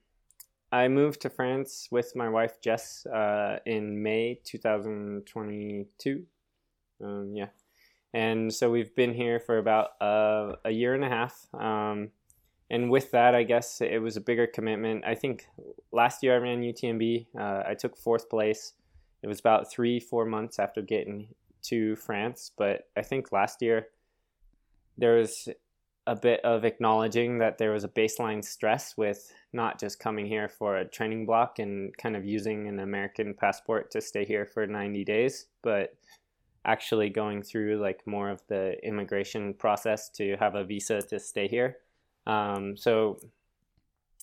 I 0.73 0.89
moved 0.89 1.21
to 1.23 1.31
France 1.31 1.89
with 1.91 2.17
my 2.17 2.31
wife 2.31 2.63
Jess 2.63 3.05
uh, 3.05 3.59
in 3.67 4.03
May 4.03 4.41
2022. 4.43 6.25
Um, 7.05 7.33
yeah, 7.35 7.49
and 8.15 8.53
so 8.53 8.71
we've 8.71 8.95
been 8.95 9.13
here 9.13 9.41
for 9.41 9.59
about 9.59 9.91
uh, 10.01 10.57
a 10.65 10.71
year 10.71 10.95
and 10.95 11.05
a 11.05 11.09
half. 11.11 11.47
Um, 11.53 12.13
and 12.71 12.91
with 12.91 13.11
that, 13.13 13.35
I 13.35 13.45
guess 13.45 13.81
it 13.81 14.03
was 14.03 14.17
a 14.17 14.21
bigger 14.21 14.47
commitment. 14.47 15.05
I 15.05 15.15
think 15.15 15.47
last 15.93 16.23
year 16.23 16.35
I 16.35 16.39
ran 16.39 16.63
UTMB. 16.63 17.27
Uh, 17.39 17.63
I 17.67 17.75
took 17.75 17.97
fourth 17.97 18.29
place. 18.29 18.73
It 19.23 19.29
was 19.29 19.39
about 19.39 19.71
three, 19.71 20.01
four 20.01 20.27
months 20.27 20.59
after 20.59 20.83
getting 20.83 21.29
to 21.63 21.97
France. 21.97 22.51
But 22.57 22.89
I 22.97 23.03
think 23.03 23.31
last 23.31 23.63
year 23.63 23.89
there 24.99 25.17
was 25.17 25.49
a 26.09 26.17
bit 26.17 26.41
of 26.45 26.65
acknowledging 26.65 27.39
that 27.39 27.59
there 27.59 27.73
was 27.73 27.85
a 27.85 27.89
baseline 27.89 28.45
stress 28.45 28.97
with 28.97 29.33
not 29.53 29.79
just 29.79 29.99
coming 29.99 30.27
here 30.27 30.49
for 30.49 30.77
a 30.77 30.85
training 30.85 31.27
block 31.27 31.59
and 31.59 31.97
kind 31.97 32.17
of 32.17 32.25
using 32.25 32.69
an 32.69 32.81
American 32.81 33.35
passport 33.35 33.91
to 33.91 34.01
stay 34.01 34.25
here 34.25 34.47
for 34.47 34.67
90 34.67 35.05
days, 35.05 35.47
but 35.63 35.97
actually 36.65 37.11
going 37.11 37.43
through 37.43 37.81
like 37.81 38.07
more 38.07 38.29
of 38.29 38.43
the 38.49 38.77
immigration 38.85 39.55
process 39.55 40.09
to 40.11 40.37
have 40.37 40.55
a 40.55 40.65
visa 40.65 41.01
to 41.01 41.19
stay 41.19 41.49
here. 41.49 41.79
Um, 42.27 42.77
so, 42.77 43.21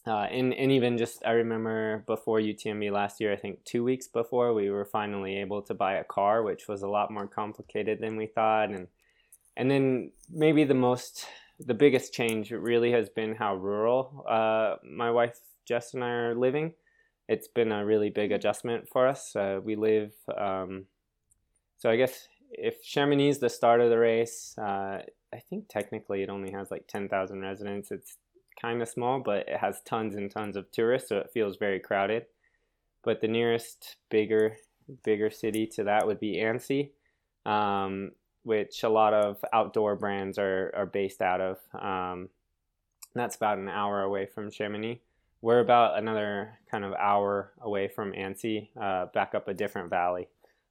uh, 0.05 0.27
and, 0.29 0.53
and 0.53 0.71
even 0.71 0.97
just, 0.97 1.25
I 1.25 1.31
remember 1.31 2.03
before 2.05 2.39
UTMB 2.39 2.91
last 2.91 3.21
year, 3.21 3.31
I 3.31 3.37
think 3.37 3.63
two 3.63 3.83
weeks 3.83 4.07
before, 4.07 4.53
we 4.53 4.69
were 4.69 4.85
finally 4.85 5.37
able 5.37 5.61
to 5.63 5.73
buy 5.73 5.93
a 5.93 6.03
car, 6.03 6.43
which 6.43 6.67
was 6.67 6.81
a 6.81 6.87
lot 6.87 7.11
more 7.11 7.27
complicated 7.27 7.99
than 8.01 8.17
we 8.17 8.25
thought. 8.25 8.69
And, 8.69 8.87
and 9.55 9.71
then 9.71 10.11
maybe 10.29 10.65
the 10.65 10.73
most, 10.73 11.25
the 11.59 11.73
biggest 11.73 12.13
change 12.13 12.51
really 12.51 12.91
has 12.91 13.09
been 13.09 13.35
how 13.35 13.55
rural 13.55 14.25
uh, 14.27 14.75
my 14.83 15.11
wife 15.11 15.39
Jess 15.65 15.93
and 15.93 16.03
I 16.03 16.09
are 16.09 16.35
living. 16.35 16.73
It's 17.29 17.47
been 17.47 17.71
a 17.71 17.85
really 17.85 18.09
big 18.09 18.31
adjustment 18.31 18.89
for 18.89 19.07
us. 19.07 19.35
Uh, 19.35 19.59
we 19.63 19.75
live, 19.75 20.13
um, 20.37 20.85
so 21.77 21.89
I 21.89 21.95
guess 21.95 22.27
if 22.51 22.83
Chamonix 22.83 23.29
is 23.29 23.39
the 23.39 23.49
start 23.49 23.81
of 23.81 23.89
the 23.89 23.97
race, 23.97 24.57
uh, 24.57 24.99
I 25.33 25.41
think 25.49 25.67
technically 25.69 26.21
it 26.23 26.29
only 26.29 26.51
has 26.51 26.71
like 26.71 26.87
10,000 26.87 27.41
residents. 27.41 27.91
It's 27.91 28.17
kind 28.61 28.81
of 28.81 28.87
small, 28.89 29.19
but 29.19 29.47
it 29.49 29.57
has 29.57 29.81
tons 29.83 30.15
and 30.15 30.29
tons 30.31 30.55
of 30.55 30.71
tourists, 30.71 31.09
so 31.09 31.17
it 31.17 31.31
feels 31.33 31.57
very 31.57 31.79
crowded. 31.79 32.25
but 33.03 33.21
the 33.21 33.27
nearest 33.27 33.97
bigger 34.09 34.57
bigger 35.03 35.29
city 35.29 35.65
to 35.65 35.83
that 35.85 36.05
would 36.07 36.19
be 36.19 36.39
Annecy, 36.39 36.91
um, 37.45 38.11
which 38.43 38.83
a 38.83 38.89
lot 38.89 39.13
of 39.13 39.43
outdoor 39.53 39.95
brands 39.95 40.37
are 40.37 40.71
are 40.75 40.85
based 40.85 41.21
out 41.21 41.41
of. 41.41 41.57
Um, 41.79 42.29
that's 43.15 43.35
about 43.35 43.57
an 43.59 43.69
hour 43.69 44.01
away 44.01 44.25
from 44.25 44.51
Chamonix. 44.51 45.01
We're 45.41 45.59
about 45.59 45.97
another 45.99 46.59
kind 46.71 46.85
of 46.85 46.93
hour 46.93 47.51
away 47.61 47.87
from 47.89 48.13
Annecy, 48.15 48.71
uh, 48.81 49.07
back 49.13 49.35
up 49.35 49.47
a 49.47 49.53
different 49.53 49.89
valley. 49.89 50.27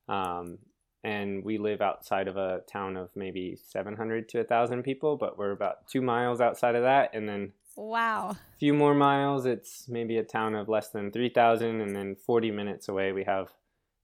Um, 0.09 0.59
and 1.05 1.45
we 1.45 1.59
live 1.59 1.81
outside 1.81 2.29
of 2.29 2.37
a 2.37 2.61
town 2.71 2.97
of 2.97 3.11
maybe 3.17 3.57
700 3.57 4.29
to 4.31 4.39
1,000 4.39 4.83
people, 4.83 5.17
but 5.17 5.37
we're 5.37 5.51
about 5.51 5.87
two 5.89 6.01
miles 6.01 6.41
outside 6.41 6.75
of 6.77 6.83
that. 6.83 7.11
And 7.15 7.29
then 7.29 7.53
wow, 7.77 8.31
a 8.31 8.59
few 8.59 8.73
more 8.73 8.95
miles, 8.95 9.45
it's 9.45 9.89
maybe 9.89 10.19
a 10.19 10.23
town 10.23 10.55
of 10.55 10.69
less 10.69 10.89
than 10.89 11.11
3,000. 11.11 11.81
And 11.81 11.95
then 11.95 12.15
40 12.15 12.51
minutes 12.53 12.89
away, 12.89 13.13
we 13.13 13.25
have 13.25 13.49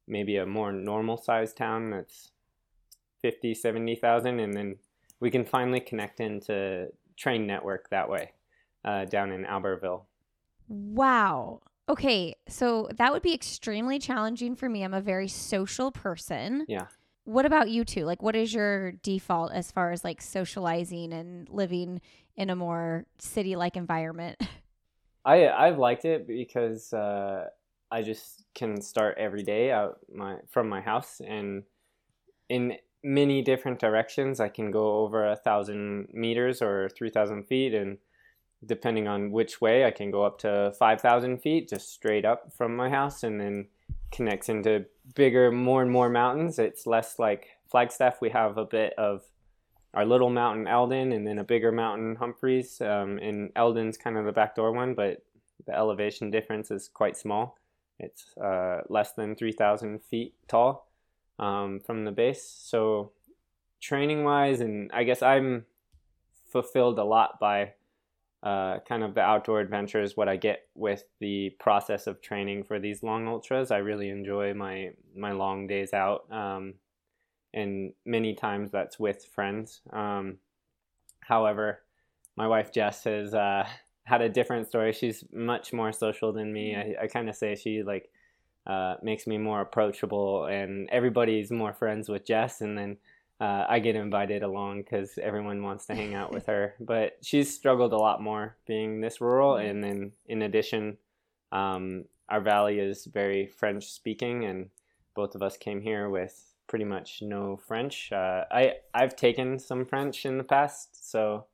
maybe 0.08 0.36
a 0.36 0.46
more 0.46 0.72
normal 0.72 1.16
sized 1.16 1.56
town 1.56 1.90
that's 1.90 2.32
50, 3.22 3.54
70,000. 3.54 4.40
And 4.40 4.54
then 4.54 4.76
we 5.20 5.30
can 5.30 5.44
finally 5.44 5.80
connect 5.80 6.18
into 6.18 6.88
train 7.16 7.46
network 7.46 7.90
that 7.90 8.08
way 8.08 8.32
uh, 8.84 9.04
down 9.04 9.30
in 9.30 9.44
Albertville. 9.44 10.02
Wow. 10.68 11.60
Okay, 11.88 12.36
so 12.48 12.88
that 12.96 13.12
would 13.12 13.22
be 13.22 13.32
extremely 13.32 13.98
challenging 13.98 14.54
for 14.54 14.68
me. 14.68 14.82
I'm 14.82 14.92
a 14.92 15.00
very 15.00 15.28
social 15.28 15.90
person. 15.90 16.66
Yeah. 16.68 16.86
What 17.24 17.46
about 17.46 17.70
you 17.70 17.84
two? 17.84 18.04
Like, 18.04 18.22
what 18.22 18.36
is 18.36 18.52
your 18.52 18.92
default 18.92 19.52
as 19.52 19.72
far 19.72 19.92
as 19.92 20.04
like 20.04 20.20
socializing 20.20 21.12
and 21.12 21.48
living 21.48 22.00
in 22.36 22.50
a 22.50 22.56
more 22.56 23.06
city 23.18 23.56
like 23.56 23.76
environment? 23.76 24.42
I 25.24 25.48
I've 25.48 25.78
liked 25.78 26.04
it 26.04 26.26
because 26.26 26.92
uh, 26.92 27.46
I 27.90 28.02
just 28.02 28.44
can 28.54 28.80
start 28.80 29.16
every 29.18 29.42
day 29.42 29.70
out 29.70 29.98
my 30.12 30.36
from 30.48 30.68
my 30.68 30.80
house 30.80 31.20
and 31.26 31.64
in 32.48 32.76
many 33.02 33.42
different 33.42 33.78
directions. 33.78 34.40
I 34.40 34.48
can 34.48 34.70
go 34.70 34.98
over 34.98 35.30
a 35.30 35.36
thousand 35.36 36.08
meters 36.12 36.62
or 36.62 36.88
three 36.90 37.10
thousand 37.10 37.44
feet 37.44 37.74
and 37.74 37.98
depending 38.64 39.08
on 39.08 39.30
which 39.30 39.60
way, 39.60 39.84
I 39.84 39.90
can 39.90 40.10
go 40.10 40.24
up 40.24 40.38
to 40.40 40.72
5,000 40.78 41.38
feet 41.38 41.68
just 41.68 41.92
straight 41.92 42.24
up 42.24 42.52
from 42.52 42.74
my 42.76 42.88
house 42.88 43.22
and 43.22 43.40
then 43.40 43.68
connects 44.10 44.48
into 44.48 44.86
bigger, 45.14 45.50
more 45.50 45.82
and 45.82 45.90
more 45.90 46.08
mountains. 46.08 46.58
It's 46.58 46.86
less 46.86 47.18
like 47.18 47.48
Flagstaff. 47.70 48.20
We 48.20 48.30
have 48.30 48.58
a 48.58 48.64
bit 48.64 48.94
of 48.98 49.22
our 49.94 50.04
little 50.04 50.30
mountain, 50.30 50.66
Eldon, 50.66 51.12
and 51.12 51.26
then 51.26 51.38
a 51.38 51.44
bigger 51.44 51.72
mountain, 51.72 52.16
Humphreys. 52.16 52.80
Um, 52.80 53.18
and 53.18 53.50
Eldon's 53.56 53.96
kind 53.96 54.16
of 54.16 54.24
the 54.24 54.32
backdoor 54.32 54.72
one, 54.72 54.94
but 54.94 55.22
the 55.66 55.76
elevation 55.76 56.30
difference 56.30 56.70
is 56.70 56.88
quite 56.88 57.16
small. 57.16 57.58
It's 57.98 58.36
uh, 58.38 58.82
less 58.88 59.12
than 59.12 59.34
3,000 59.34 60.02
feet 60.02 60.34
tall 60.46 60.88
um, 61.38 61.80
from 61.80 62.04
the 62.04 62.12
base. 62.12 62.44
So, 62.44 63.12
training 63.80 64.24
wise, 64.24 64.60
and 64.60 64.90
I 64.92 65.04
guess 65.04 65.22
I'm 65.22 65.66
fulfilled 66.50 66.98
a 66.98 67.04
lot 67.04 67.40
by 67.40 67.72
uh, 68.42 68.78
kind 68.88 69.02
of 69.02 69.14
the 69.14 69.20
outdoor 69.20 69.60
adventures, 69.60 70.16
what 70.16 70.28
I 70.28 70.36
get 70.36 70.68
with 70.74 71.04
the 71.20 71.50
process 71.58 72.06
of 72.06 72.22
training 72.22 72.64
for 72.64 72.78
these 72.78 73.02
long 73.02 73.26
ultras. 73.26 73.70
I 73.70 73.78
really 73.78 74.10
enjoy 74.10 74.54
my 74.54 74.90
my 75.16 75.32
long 75.32 75.66
days 75.66 75.92
out, 75.92 76.30
um, 76.30 76.74
and 77.52 77.92
many 78.04 78.34
times 78.34 78.70
that's 78.70 78.98
with 78.98 79.24
friends. 79.24 79.80
Um, 79.92 80.38
however, 81.20 81.80
my 82.36 82.46
wife 82.46 82.72
Jess 82.72 83.04
has 83.04 83.34
uh, 83.34 83.66
had 84.04 84.22
a 84.22 84.28
different 84.28 84.68
story. 84.68 84.92
She's 84.92 85.24
much 85.32 85.72
more 85.72 85.92
social 85.92 86.32
than 86.32 86.52
me. 86.52 86.76
I, 86.76 87.04
I 87.04 87.06
kind 87.08 87.28
of 87.28 87.34
say 87.34 87.56
she 87.56 87.82
like 87.82 88.08
uh, 88.68 88.96
makes 89.02 89.26
me 89.26 89.38
more 89.38 89.60
approachable, 89.60 90.44
and 90.44 90.88
everybody's 90.90 91.50
more 91.50 91.72
friends 91.72 92.08
with 92.08 92.24
Jess, 92.24 92.60
and 92.60 92.78
then 92.78 92.98
uh, 93.40 93.64
I 93.68 93.78
get 93.78 93.96
invited 93.96 94.42
along 94.42 94.82
because 94.82 95.18
everyone 95.18 95.62
wants 95.62 95.86
to 95.86 95.94
hang 95.94 96.14
out 96.14 96.32
with 96.32 96.46
her. 96.46 96.74
But 96.80 97.18
she's 97.22 97.54
struggled 97.54 97.92
a 97.92 97.98
lot 97.98 98.22
more 98.22 98.56
being 98.66 99.00
this 99.00 99.20
rural, 99.20 99.56
and 99.56 99.82
then 99.82 100.12
in 100.26 100.42
addition, 100.42 100.98
um, 101.52 102.04
our 102.28 102.40
valley 102.40 102.78
is 102.78 103.06
very 103.06 103.46
French 103.46 103.90
speaking, 103.90 104.44
and 104.44 104.70
both 105.14 105.34
of 105.34 105.42
us 105.42 105.56
came 105.56 105.80
here 105.80 106.08
with 106.08 106.54
pretty 106.66 106.84
much 106.84 107.22
no 107.22 107.56
French. 107.56 108.12
Uh, 108.12 108.44
I 108.50 108.74
I've 108.92 109.16
taken 109.16 109.58
some 109.58 109.84
French 109.84 110.26
in 110.26 110.38
the 110.38 110.44
past, 110.44 111.10
so 111.10 111.46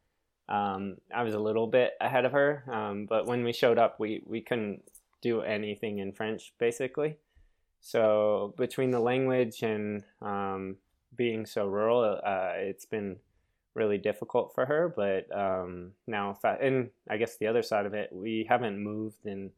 um, 0.48 0.96
I 1.14 1.22
was 1.22 1.34
a 1.34 1.38
little 1.38 1.66
bit 1.66 1.92
ahead 2.00 2.24
of 2.24 2.32
her. 2.32 2.64
Um, 2.70 3.06
but 3.06 3.26
when 3.26 3.44
we 3.44 3.52
showed 3.52 3.78
up, 3.78 4.00
we 4.00 4.22
we 4.26 4.40
couldn't 4.40 4.82
do 5.22 5.40
anything 5.40 5.98
in 5.98 6.12
French 6.12 6.52
basically. 6.58 7.16
So 7.80 8.54
between 8.56 8.90
the 8.90 9.00
language 9.00 9.62
and 9.62 10.04
um, 10.22 10.76
being 11.16 11.46
so 11.46 11.66
rural, 11.66 12.20
uh, 12.24 12.52
it's 12.54 12.84
been 12.84 13.16
really 13.74 13.98
difficult 13.98 14.54
for 14.54 14.66
her. 14.66 14.92
But 14.94 15.34
um, 15.36 15.92
now, 16.06 16.38
and 16.60 16.90
I 17.10 17.16
guess 17.16 17.36
the 17.36 17.46
other 17.46 17.62
side 17.62 17.86
of 17.86 17.94
it, 17.94 18.10
we 18.12 18.46
haven't 18.48 18.78
moved 18.78 19.26
in 19.26 19.50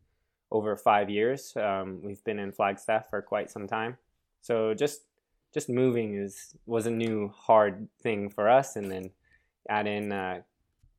over 0.50 0.76
five 0.76 1.10
years. 1.10 1.56
Um, 1.56 2.00
we've 2.02 2.22
been 2.24 2.38
in 2.38 2.52
Flagstaff 2.52 3.10
for 3.10 3.22
quite 3.22 3.50
some 3.50 3.66
time, 3.66 3.96
so 4.40 4.74
just 4.74 5.02
just 5.52 5.68
moving 5.68 6.14
is 6.16 6.54
was 6.66 6.86
a 6.86 6.90
new 6.90 7.32
hard 7.34 7.88
thing 8.02 8.30
for 8.30 8.48
us, 8.48 8.76
and 8.76 8.90
then 8.90 9.10
add 9.68 9.86
in 9.86 10.12
uh, 10.12 10.40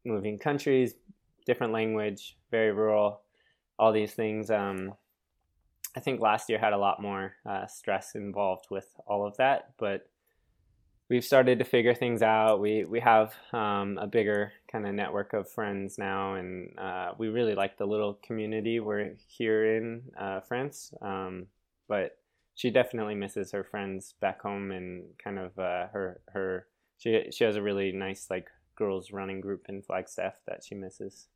moving 0.05 0.37
countries, 0.37 0.95
different 1.45 1.73
language, 1.73 2.37
very 2.51 2.71
rural, 2.71 3.21
all 3.79 3.91
these 3.91 4.13
things. 4.13 4.49
Um, 4.51 4.93
I 5.95 5.99
think 5.99 6.21
last 6.21 6.49
year 6.49 6.59
had 6.59 6.73
a 6.73 6.77
lot 6.77 7.01
more 7.01 7.33
uh, 7.45 7.65
stress 7.65 8.13
involved 8.13 8.67
with 8.69 8.87
all 9.07 9.25
of 9.25 9.37
that, 9.37 9.71
but 9.79 10.07
we've 11.09 11.23
started 11.23 11.59
to 11.59 11.65
figure 11.65 11.93
things 11.93 12.21
out. 12.21 12.59
We 12.59 12.85
we 12.85 12.99
have 12.99 13.33
um, 13.53 13.97
a 13.97 14.07
bigger 14.07 14.53
kind 14.71 14.85
of 14.85 14.93
network 14.93 15.33
of 15.33 15.49
friends 15.49 15.97
now, 15.97 16.35
and 16.35 16.77
uh, 16.77 17.11
we 17.17 17.27
really 17.29 17.55
like 17.55 17.77
the 17.77 17.85
little 17.85 18.19
community 18.23 18.79
we're 18.79 19.15
here 19.27 19.77
in 19.77 20.03
uh, 20.19 20.41
France. 20.41 20.93
Um, 21.01 21.47
but 21.87 22.17
she 22.55 22.71
definitely 22.71 23.15
misses 23.15 23.51
her 23.51 23.63
friends 23.63 24.15
back 24.19 24.41
home, 24.41 24.71
and 24.71 25.05
kind 25.23 25.39
of 25.39 25.57
uh, 25.57 25.87
her 25.87 26.21
her 26.33 26.67
she 26.97 27.27
she 27.31 27.43
has 27.43 27.55
a 27.55 27.61
really 27.61 27.91
nice 27.91 28.27
like 28.29 28.47
girls 28.75 29.11
running 29.11 29.41
group 29.41 29.65
in 29.69 29.81
Flagstaff 29.81 30.35
that 30.47 30.63
she 30.63 30.75
misses. 30.75 31.27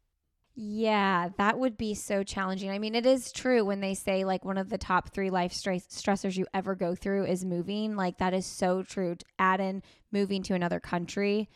Yeah, 0.55 1.29
that 1.37 1.57
would 1.59 1.77
be 1.77 1.93
so 1.93 2.23
challenging. 2.23 2.69
I 2.69 2.79
mean, 2.79 2.93
it 2.93 3.05
is 3.05 3.31
true 3.31 3.63
when 3.63 3.79
they 3.79 3.93
say 3.93 4.25
like 4.25 4.43
one 4.43 4.57
of 4.57 4.69
the 4.69 4.77
top 4.77 5.09
three 5.13 5.29
life 5.29 5.53
stress- 5.53 5.87
stressors 5.87 6.37
you 6.37 6.45
ever 6.53 6.75
go 6.75 6.93
through 6.93 7.25
is 7.25 7.45
moving. 7.45 7.95
Like 7.95 8.17
that 8.17 8.33
is 8.33 8.45
so 8.45 8.83
true. 8.83 9.15
Add 9.39 9.61
in 9.61 9.81
moving 10.11 10.43
to 10.43 10.53
another 10.53 10.79
country. 10.79 11.49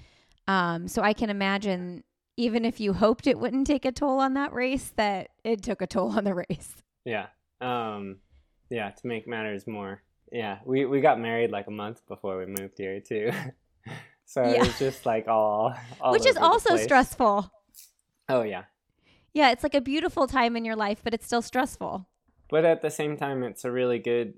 Um, 0.48 0.88
so 0.88 1.02
I 1.02 1.14
can 1.14 1.30
imagine 1.30 2.04
even 2.38 2.66
if 2.66 2.80
you 2.80 2.94
hoped 2.94 3.28
it 3.28 3.40
wouldn't 3.40 3.68
take 3.68 3.86
a 3.86 3.92
toll 3.92 4.20
on 4.20 4.34
that 4.36 4.54
race, 4.54 4.92
that 4.96 5.30
it 5.44 5.64
took 5.64 5.82
a 5.82 5.88
toll 5.88 6.18
on 6.18 6.24
the 6.24 6.34
race. 6.34 6.76
Yeah. 7.08 7.28
Um, 7.62 8.16
yeah. 8.72 8.90
To 8.90 9.08
make 9.08 9.28
matters 9.28 9.68
more, 9.68 10.02
yeah, 10.32 10.58
we 10.66 10.86
we 10.86 11.02
got 11.02 11.20
married 11.20 11.52
like 11.52 11.68
a 11.68 11.72
month 11.72 12.02
before 12.08 12.38
we 12.40 12.48
moved 12.48 12.80
here 12.80 13.00
too. 13.00 13.32
so 14.26 14.42
yeah. 14.42 14.54
it 14.54 14.60
was 14.62 14.80
just 14.80 15.06
like 15.06 15.28
all, 15.28 15.76
all 16.02 16.12
which 16.12 16.26
is 16.26 16.36
also 16.36 16.78
stressful. 16.78 17.52
Oh 18.28 18.42
yeah, 18.42 18.64
yeah, 19.36 19.52
it's 19.52 19.64
like 19.64 19.76
a 19.76 19.82
beautiful 19.82 20.28
time 20.28 20.56
in 20.56 20.64
your 20.64 20.78
life, 20.78 21.02
but 21.04 21.14
it's 21.14 21.26
still 21.26 21.42
stressful. 21.42 22.08
But 22.50 22.64
at 22.64 22.82
the 22.82 22.90
same 22.90 23.18
time, 23.18 23.44
it's 23.44 23.66
a 23.66 23.72
really 23.72 24.00
good, 24.00 24.36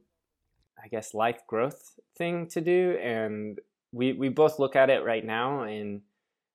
I 0.83 0.87
guess, 0.87 1.13
life 1.13 1.41
growth 1.45 1.99
thing 2.17 2.47
to 2.47 2.61
do. 2.61 2.97
And 3.01 3.59
we, 3.91 4.13
we 4.13 4.29
both 4.29 4.57
look 4.57 4.75
at 4.75 4.89
it 4.89 5.05
right 5.05 5.23
now. 5.23 5.61
And 5.61 6.01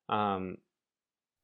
um, 0.08 0.56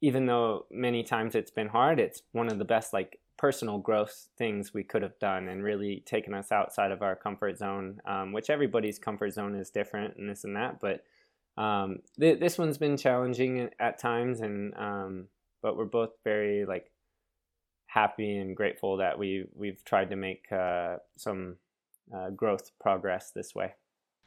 even 0.00 0.26
though 0.26 0.66
many 0.72 1.04
times 1.04 1.36
it's 1.36 1.52
been 1.52 1.68
hard, 1.68 2.00
it's 2.00 2.22
one 2.32 2.48
of 2.48 2.58
the 2.58 2.64
best, 2.64 2.92
like, 2.92 3.20
personal 3.36 3.78
growth 3.78 4.26
things 4.36 4.74
we 4.74 4.82
could 4.82 5.02
have 5.02 5.16
done 5.20 5.46
and 5.46 5.62
really 5.62 6.02
taken 6.04 6.34
us 6.34 6.50
outside 6.50 6.90
of 6.90 7.02
our 7.02 7.14
comfort 7.14 7.56
zone, 7.56 8.00
um, 8.04 8.32
which 8.32 8.50
everybody's 8.50 8.98
comfort 8.98 9.32
zone 9.32 9.54
is 9.54 9.70
different 9.70 10.16
and 10.16 10.28
this 10.28 10.42
and 10.42 10.56
that. 10.56 10.80
But 10.80 11.04
um, 11.56 12.00
th- 12.18 12.40
this 12.40 12.58
one's 12.58 12.78
been 12.78 12.96
challenging 12.96 13.70
at 13.78 14.00
times. 14.00 14.40
And, 14.40 14.74
um, 14.74 15.28
but 15.62 15.76
we're 15.76 15.84
both 15.84 16.10
very 16.24 16.64
like 16.64 16.90
happy 17.86 18.36
and 18.36 18.56
grateful 18.56 18.98
that 18.98 19.18
we 19.18 19.46
we've 19.54 19.82
tried 19.84 20.10
to 20.10 20.16
make 20.16 20.50
uh, 20.52 20.96
some 21.16 21.56
uh, 22.14 22.30
growth 22.30 22.70
progress 22.80 23.32
this 23.34 23.54
way. 23.54 23.74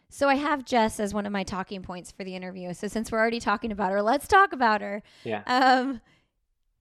So 0.10 0.28
I 0.28 0.36
have 0.36 0.66
Jess 0.66 1.00
as 1.00 1.14
one 1.14 1.26
of 1.26 1.32
my 1.32 1.44
talking 1.44 1.82
points 1.82 2.12
for 2.12 2.26
the 2.26 2.36
interview. 2.36 2.74
So 2.74 2.88
since 2.90 3.12
we're 3.12 3.20
already 3.20 3.40
talking 3.40 3.72
about 3.72 3.92
her, 3.92 4.02
let's 4.02 4.28
talk 4.28 4.52
about 4.52 4.82
her. 4.82 5.02
Yeah. 5.24 5.44
Um, 5.46 6.02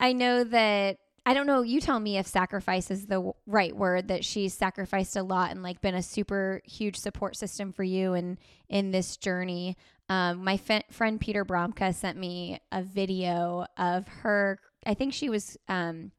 I 0.00 0.12
know 0.12 0.42
that 0.42 0.98
I 1.24 1.34
don't 1.34 1.46
know. 1.46 1.62
You 1.62 1.80
tell 1.80 2.00
me 2.00 2.18
if 2.18 2.26
sacrifice 2.26 2.90
is 2.90 3.06
the 3.06 3.32
right 3.46 3.76
word. 3.76 4.08
That 4.08 4.24
she's 4.24 4.54
sacrificed 4.54 5.14
a 5.16 5.22
lot 5.22 5.52
and 5.52 5.62
like 5.62 5.80
been 5.80 5.94
a 5.94 6.02
super 6.02 6.60
huge 6.64 6.96
support 6.96 7.36
system 7.36 7.72
for 7.72 7.84
you 7.84 8.14
and 8.14 8.38
in 8.68 8.90
this 8.90 9.16
journey. 9.16 9.76
Um, 10.10 10.42
my 10.42 10.60
f- 10.68 10.90
friend 10.90 11.20
Peter 11.20 11.44
Bromka 11.44 11.94
sent 11.94 12.18
me 12.18 12.58
a 12.72 12.82
video 12.82 13.64
of 13.76 14.08
her. 14.08 14.58
I 14.84 14.94
think 14.94 15.14
she 15.14 15.30
was 15.30 15.56
um, 15.68 16.10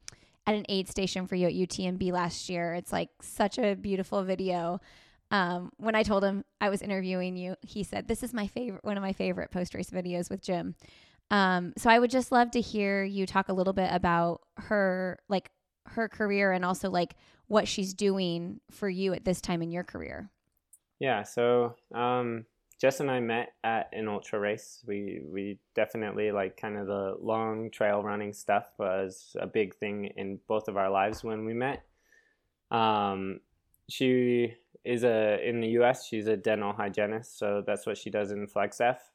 at 0.48 0.56
an 0.56 0.66
aid 0.70 0.88
station 0.88 1.28
for 1.28 1.36
you 1.36 1.48
at 1.48 1.54
UTMB 1.54 2.10
last 2.14 2.50
year. 2.50 2.74
It's 2.74 2.94
like 2.94 3.10
such 3.22 3.60
a 3.60 3.76
beautiful 3.76 4.24
video. 4.24 4.80
Um, 5.30 5.72
when 5.76 5.94
I 5.94 6.04
told 6.04 6.24
him 6.24 6.46
I 6.62 6.70
was 6.70 6.82
interviewing 6.82 7.36
you, 7.36 7.56
he 7.62 7.84
said, 7.84 8.08
This 8.08 8.24
is 8.24 8.34
my 8.34 8.48
favorite, 8.48 8.86
one 8.86 8.96
of 8.96 9.04
my 9.04 9.12
favorite 9.12 9.52
post 9.52 9.76
race 9.76 9.90
videos 9.90 10.30
with 10.30 10.42
Jim. 10.42 10.76
Um, 11.30 11.74
so 11.78 11.90
I 11.90 12.00
would 12.00 12.12
just 12.12 12.32
love 12.32 12.52
to 12.52 12.62
hear 12.62 13.04
you 13.04 13.26
talk 13.26 13.50
a 13.50 13.54
little 13.54 13.74
bit 13.74 13.90
about 13.92 14.40
her, 14.56 15.20
like 15.28 15.52
her 15.88 16.08
career 16.08 16.54
and 16.54 16.64
also 16.64 16.90
like 16.90 17.16
what 17.48 17.68
she's 17.68 17.94
doing 17.94 18.62
for 18.70 18.88
you 18.88 19.14
at 19.14 19.26
this 19.26 19.42
time 19.42 19.62
in 19.62 19.72
your 19.74 19.84
career. 19.84 20.32
Yeah. 21.00 21.24
So, 21.24 21.76
um, 21.94 22.46
Jess 22.82 23.00
and 23.00 23.12
I 23.12 23.20
met 23.20 23.54
at 23.64 23.92
an 23.94 24.08
ultra 24.08 24.40
race. 24.40 24.84
We 24.88 25.22
we 25.24 25.60
definitely 25.76 26.32
like 26.32 26.58
kind 26.58 26.78
of 26.78 26.88
the 26.88 27.16
long 27.22 27.70
trail 27.70 28.02
running 28.02 28.34
stuff 28.34 28.66
was 28.80 29.36
a 29.40 29.46
big 29.46 29.76
thing 29.76 30.06
in 30.18 30.40
both 30.48 30.68
of 30.68 30.78
our 30.78 30.90
lives 30.90 31.24
when 31.24 31.46
we 31.46 31.54
met. 31.54 31.84
Um, 32.72 33.42
she 33.88 34.56
is 34.84 35.04
a 35.04 35.48
in 35.48 35.62
the 35.62 35.68
U.S. 35.68 36.08
She's 36.08 36.26
a 36.26 36.36
dental 36.36 36.74
hygienist, 36.74 37.38
so 37.38 37.64
that's 37.64 37.86
what 37.86 38.00
she 38.00 38.10
does 38.10 38.32
in 38.32 38.48
Flagstaff. 38.48 39.12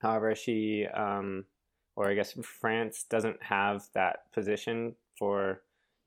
However, 0.00 0.36
she 0.36 0.86
um, 0.86 1.46
or 1.96 2.08
I 2.08 2.14
guess 2.14 2.32
France 2.44 3.04
doesn't 3.10 3.42
have 3.42 3.88
that 3.94 4.30
position 4.32 4.94
for 5.18 5.62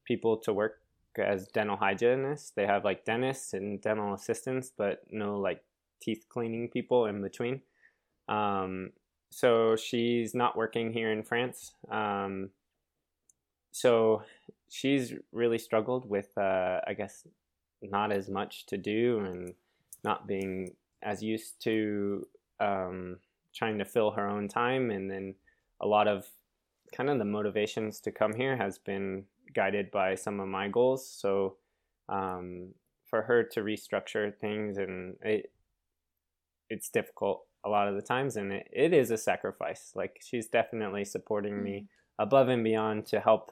people 0.05 0.37
to 0.37 0.53
work 0.53 0.79
as 1.17 1.49
dental 1.49 1.75
hygienists. 1.75 2.51
They 2.51 2.65
have 2.65 2.85
like 2.85 3.03
dentists 3.03 3.53
and 3.53 3.81
dental 3.81 4.13
assistants, 4.13 4.71
but 4.75 5.01
no 5.11 5.37
like 5.37 5.64
teeth 6.01 6.25
cleaning 6.29 6.69
people 6.69 7.05
in 7.05 7.21
between. 7.21 7.61
Um, 8.27 8.91
so 9.29 9.75
she's 9.75 10.33
not 10.33 10.55
working 10.55 10.93
here 10.93 11.11
in 11.11 11.23
France. 11.23 11.73
Um, 11.89 12.51
so 13.71 14.23
she's 14.69 15.13
really 15.31 15.57
struggled 15.57 16.09
with, 16.09 16.37
uh, 16.37 16.79
I 16.87 16.93
guess, 16.93 17.27
not 17.81 18.11
as 18.11 18.29
much 18.29 18.65
to 18.67 18.77
do 18.77 19.19
and 19.19 19.53
not 20.03 20.27
being 20.27 20.71
as 21.03 21.21
used 21.21 21.61
to 21.63 22.25
um, 22.59 23.17
trying 23.53 23.77
to 23.79 23.85
fill 23.85 24.11
her 24.11 24.27
own 24.27 24.47
time. 24.47 24.91
And 24.91 25.11
then 25.11 25.35
a 25.81 25.87
lot 25.87 26.07
of 26.07 26.25
kind 26.95 27.09
of 27.09 27.17
the 27.17 27.25
motivations 27.25 27.99
to 28.01 28.11
come 28.11 28.33
here 28.33 28.55
has 28.55 28.77
been 28.77 29.25
guided 29.53 29.91
by 29.91 30.15
some 30.15 30.39
of 30.39 30.47
my 30.47 30.67
goals. 30.67 31.07
So 31.07 31.57
um, 32.07 32.69
for 33.03 33.21
her 33.23 33.43
to 33.43 33.61
restructure 33.61 34.33
things 34.33 34.77
and 34.77 35.15
it, 35.21 35.51
it's 36.69 36.89
difficult 36.89 37.45
a 37.65 37.69
lot 37.69 37.87
of 37.87 37.95
the 37.95 38.01
times 38.01 38.35
and 38.37 38.51
it, 38.51 38.67
it 38.71 38.93
is 38.93 39.11
a 39.11 39.17
sacrifice 39.17 39.91
like 39.95 40.19
she's 40.23 40.47
definitely 40.47 41.03
supporting 41.03 41.63
me 41.63 41.71
mm-hmm. 41.71 42.23
above 42.23 42.47
and 42.47 42.63
beyond 42.63 43.05
to 43.05 43.19
help 43.19 43.51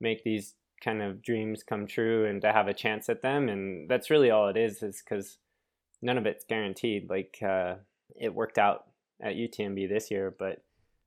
make 0.00 0.24
these 0.24 0.54
kind 0.82 1.02
of 1.02 1.22
dreams 1.22 1.62
come 1.62 1.86
true 1.86 2.26
and 2.26 2.42
to 2.42 2.52
have 2.52 2.68
a 2.68 2.74
chance 2.74 3.08
at 3.08 3.22
them 3.22 3.48
and 3.48 3.88
that's 3.88 4.10
really 4.10 4.30
all 4.30 4.48
it 4.48 4.56
is 4.56 4.82
is 4.82 5.02
because 5.02 5.38
none 6.02 6.18
of 6.18 6.26
it's 6.26 6.44
guaranteed 6.44 7.08
like 7.08 7.38
uh, 7.42 7.74
it 8.14 8.34
worked 8.34 8.58
out 8.58 8.86
at 9.22 9.34
utmb 9.34 9.88
this 9.88 10.10
year 10.10 10.34
but 10.38 10.62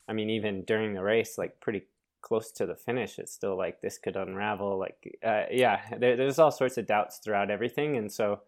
i 0.07 0.13
mean 0.13 0.29
even 0.29 0.63
during 0.63 0.93
the 0.93 1.03
race 1.03 1.37
like 1.37 1.59
pretty 1.59 1.83
close 2.21 2.51
to 2.51 2.65
the 2.65 2.75
finish 2.75 3.17
it's 3.17 3.31
still 3.31 3.55
like 3.55 3.81
this 3.81 3.97
could 3.97 4.15
unravel 4.15 4.77
like 4.77 5.17
uh, 5.23 5.43
yeah 5.51 5.81
there, 5.97 6.17
there's 6.17 6.39
all 6.39 6.51
sorts 6.51 6.77
of 6.77 6.87
doubts 6.87 7.19
throughout 7.23 7.51
everything 7.51 7.95
and 7.95 8.11
so 8.11 8.41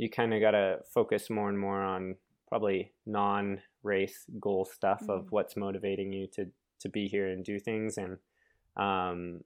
you 0.00 0.08
kind 0.08 0.32
of 0.32 0.40
got 0.40 0.52
to 0.52 0.78
focus 0.94 1.28
more 1.28 1.50
and 1.50 1.58
more 1.58 1.82
on 1.82 2.16
probably 2.48 2.92
non 3.06 3.60
race 3.82 4.24
goal 4.40 4.64
stuff 4.64 5.02
mm-hmm. 5.02 5.10
of 5.10 5.30
what's 5.30 5.56
motivating 5.56 6.12
you 6.12 6.26
to 6.26 6.46
to 6.80 6.88
be 6.88 7.06
here 7.06 7.28
and 7.28 7.44
do 7.44 7.58
things 7.58 7.98
and 7.98 8.16
um, 8.76 9.40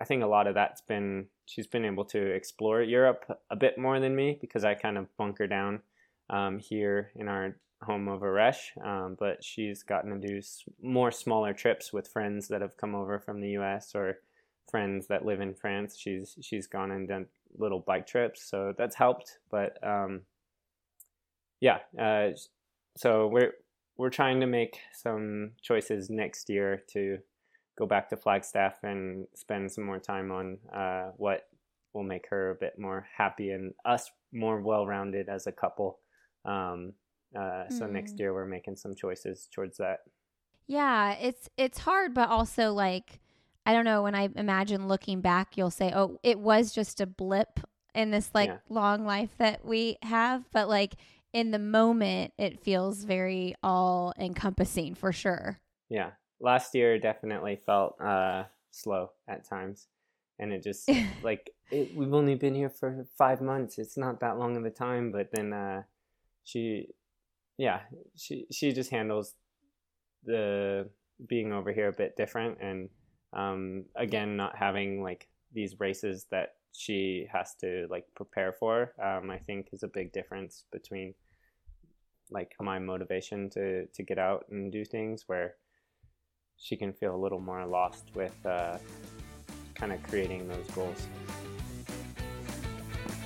I 0.00 0.04
think 0.04 0.24
a 0.24 0.26
lot 0.26 0.46
of 0.46 0.54
that's 0.54 0.80
been 0.80 1.26
she's 1.46 1.68
been 1.68 1.84
able 1.84 2.04
to 2.06 2.18
explore 2.18 2.82
Europe 2.82 3.24
a 3.50 3.56
bit 3.56 3.78
more 3.78 4.00
than 4.00 4.16
me 4.16 4.36
because 4.40 4.64
I 4.64 4.74
kind 4.74 4.98
of 4.98 5.14
bunker 5.16 5.46
down 5.46 5.82
um, 6.28 6.58
here 6.58 7.10
in 7.14 7.28
our 7.28 7.56
home 7.82 8.08
of 8.08 8.20
Aresh, 8.20 8.76
um, 8.84 9.16
but 9.18 9.44
she's 9.44 9.82
gotten 9.82 10.20
to 10.20 10.26
do 10.26 10.40
more 10.82 11.10
smaller 11.10 11.52
trips 11.52 11.92
with 11.92 12.08
friends 12.08 12.48
that 12.48 12.60
have 12.60 12.76
come 12.76 12.94
over 12.94 13.18
from 13.18 13.40
the 13.40 13.50
U.S. 13.50 13.92
or 13.94 14.18
friends 14.70 15.06
that 15.08 15.24
live 15.24 15.40
in 15.40 15.54
France. 15.54 15.98
She's 15.98 16.36
she's 16.40 16.66
gone 16.66 16.90
and 16.90 17.06
done 17.06 17.26
little 17.58 17.80
bike 17.80 18.06
trips, 18.06 18.48
so 18.48 18.72
that's 18.76 18.96
helped. 18.96 19.38
But 19.50 19.76
um, 19.86 20.22
yeah, 21.60 21.78
uh, 22.00 22.30
so 22.96 23.28
we're 23.28 23.52
we're 23.96 24.10
trying 24.10 24.40
to 24.40 24.46
make 24.46 24.78
some 24.92 25.52
choices 25.62 26.08
next 26.10 26.48
year 26.48 26.82
to 26.92 27.18
go 27.78 27.86
back 27.86 28.08
to 28.10 28.16
Flagstaff 28.16 28.78
and 28.82 29.26
spend 29.34 29.70
some 29.70 29.84
more 29.84 29.98
time 29.98 30.30
on 30.30 30.58
uh, 30.74 31.10
what 31.16 31.42
will 31.92 32.02
make 32.02 32.26
her 32.28 32.50
a 32.50 32.54
bit 32.54 32.78
more 32.78 33.06
happy 33.16 33.50
and 33.50 33.72
us 33.84 34.10
more 34.32 34.60
well-rounded 34.60 35.28
as 35.28 35.46
a 35.46 35.52
couple. 35.52 35.98
Um, 36.44 36.92
uh, 37.36 37.68
so 37.68 37.84
mm. 37.84 37.92
next 37.92 38.18
year 38.18 38.32
we're 38.32 38.46
making 38.46 38.76
some 38.76 38.94
choices 38.94 39.48
towards 39.52 39.76
that. 39.78 40.00
Yeah, 40.66 41.14
it's 41.14 41.48
it's 41.56 41.78
hard, 41.78 42.14
but 42.14 42.28
also 42.28 42.72
like 42.72 43.20
I 43.66 43.72
don't 43.72 43.84
know, 43.84 44.02
when 44.02 44.14
I 44.14 44.28
imagine 44.36 44.88
looking 44.88 45.20
back, 45.20 45.56
you'll 45.56 45.70
say, 45.70 45.92
oh, 45.94 46.18
it 46.22 46.38
was 46.38 46.72
just 46.72 47.00
a 47.00 47.06
blip 47.06 47.60
in 47.94 48.10
this 48.10 48.30
like 48.34 48.48
yeah. 48.48 48.58
long 48.68 49.04
life 49.04 49.30
that 49.38 49.64
we 49.64 49.96
have. 50.02 50.44
But 50.52 50.68
like 50.68 50.94
in 51.32 51.50
the 51.50 51.58
moment, 51.58 52.32
it 52.38 52.62
feels 52.62 53.04
very 53.04 53.54
all 53.62 54.12
encompassing 54.18 54.94
for 54.94 55.12
sure. 55.12 55.60
Yeah. 55.88 56.10
Last 56.40 56.74
year 56.74 56.98
definitely 56.98 57.56
felt 57.56 58.00
uh, 58.00 58.44
slow 58.70 59.10
at 59.28 59.44
times. 59.44 59.88
And 60.38 60.52
it 60.52 60.62
just 60.62 60.88
like 61.22 61.50
it, 61.70 61.94
we've 61.94 62.14
only 62.14 62.34
been 62.34 62.54
here 62.54 62.70
for 62.70 63.06
five 63.18 63.40
months. 63.40 63.78
It's 63.78 63.96
not 63.96 64.20
that 64.20 64.38
long 64.38 64.56
of 64.56 64.64
a 64.64 64.70
time, 64.70 65.12
but 65.12 65.30
then 65.32 65.52
uh, 65.52 65.82
she, 66.44 66.88
yeah, 67.58 67.80
she 68.16 68.46
she 68.50 68.72
just 68.72 68.90
handles 68.90 69.34
the 70.24 70.88
being 71.26 71.52
over 71.52 71.72
here 71.72 71.88
a 71.88 71.92
bit 71.92 72.16
different, 72.16 72.58
and 72.60 72.88
um, 73.32 73.84
again, 73.96 74.36
not 74.36 74.56
having 74.56 75.02
like 75.02 75.28
these 75.52 75.78
races 75.80 76.26
that 76.30 76.54
she 76.72 77.26
has 77.32 77.54
to 77.56 77.86
like 77.90 78.06
prepare 78.14 78.52
for, 78.52 78.92
um, 79.02 79.30
I 79.30 79.38
think 79.38 79.68
is 79.72 79.82
a 79.82 79.88
big 79.88 80.12
difference 80.12 80.64
between 80.70 81.14
like 82.30 82.54
my 82.60 82.78
motivation 82.78 83.50
to 83.50 83.86
to 83.86 84.02
get 84.02 84.18
out 84.18 84.46
and 84.50 84.70
do 84.70 84.84
things 84.84 85.24
where 85.26 85.56
she 86.56 86.76
can 86.76 86.92
feel 86.92 87.14
a 87.14 87.18
little 87.18 87.40
more 87.40 87.66
lost 87.66 88.04
with 88.14 88.34
uh, 88.46 88.78
kind 89.74 89.92
of 89.92 90.02
creating 90.04 90.46
those 90.46 90.66
goals. 90.74 91.06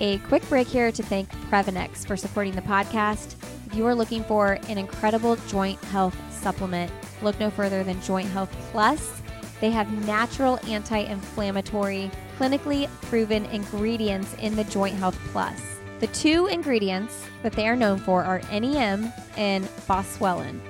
A 0.00 0.18
quick 0.18 0.48
break 0.48 0.66
here 0.66 0.90
to 0.90 1.02
thank 1.02 1.30
Previnex 1.50 2.06
for 2.06 2.16
supporting 2.16 2.54
the 2.54 2.62
podcast. 2.62 3.34
If 3.66 3.74
you 3.74 3.86
are 3.86 3.94
looking 3.94 4.24
for 4.24 4.58
an 4.68 4.78
incredible 4.78 5.36
joint 5.48 5.82
health 5.84 6.16
supplement, 6.32 6.92
look 7.22 7.38
no 7.38 7.50
further 7.50 7.82
than 7.84 8.00
Joint 8.02 8.28
Health 8.28 8.54
Plus. 8.70 9.22
They 9.60 9.70
have 9.70 10.06
natural 10.06 10.58
anti 10.68 10.98
inflammatory, 10.98 12.10
clinically 12.38 12.88
proven 13.02 13.44
ingredients 13.46 14.34
in 14.34 14.56
the 14.56 14.64
Joint 14.64 14.96
Health 14.96 15.18
Plus. 15.32 15.60
The 16.00 16.06
two 16.08 16.46
ingredients 16.46 17.24
that 17.42 17.52
they 17.52 17.68
are 17.68 17.76
known 17.76 17.98
for 17.98 18.24
are 18.24 18.42
NEM 18.50 19.12
and 19.36 19.64
Boswellia. 19.86 20.60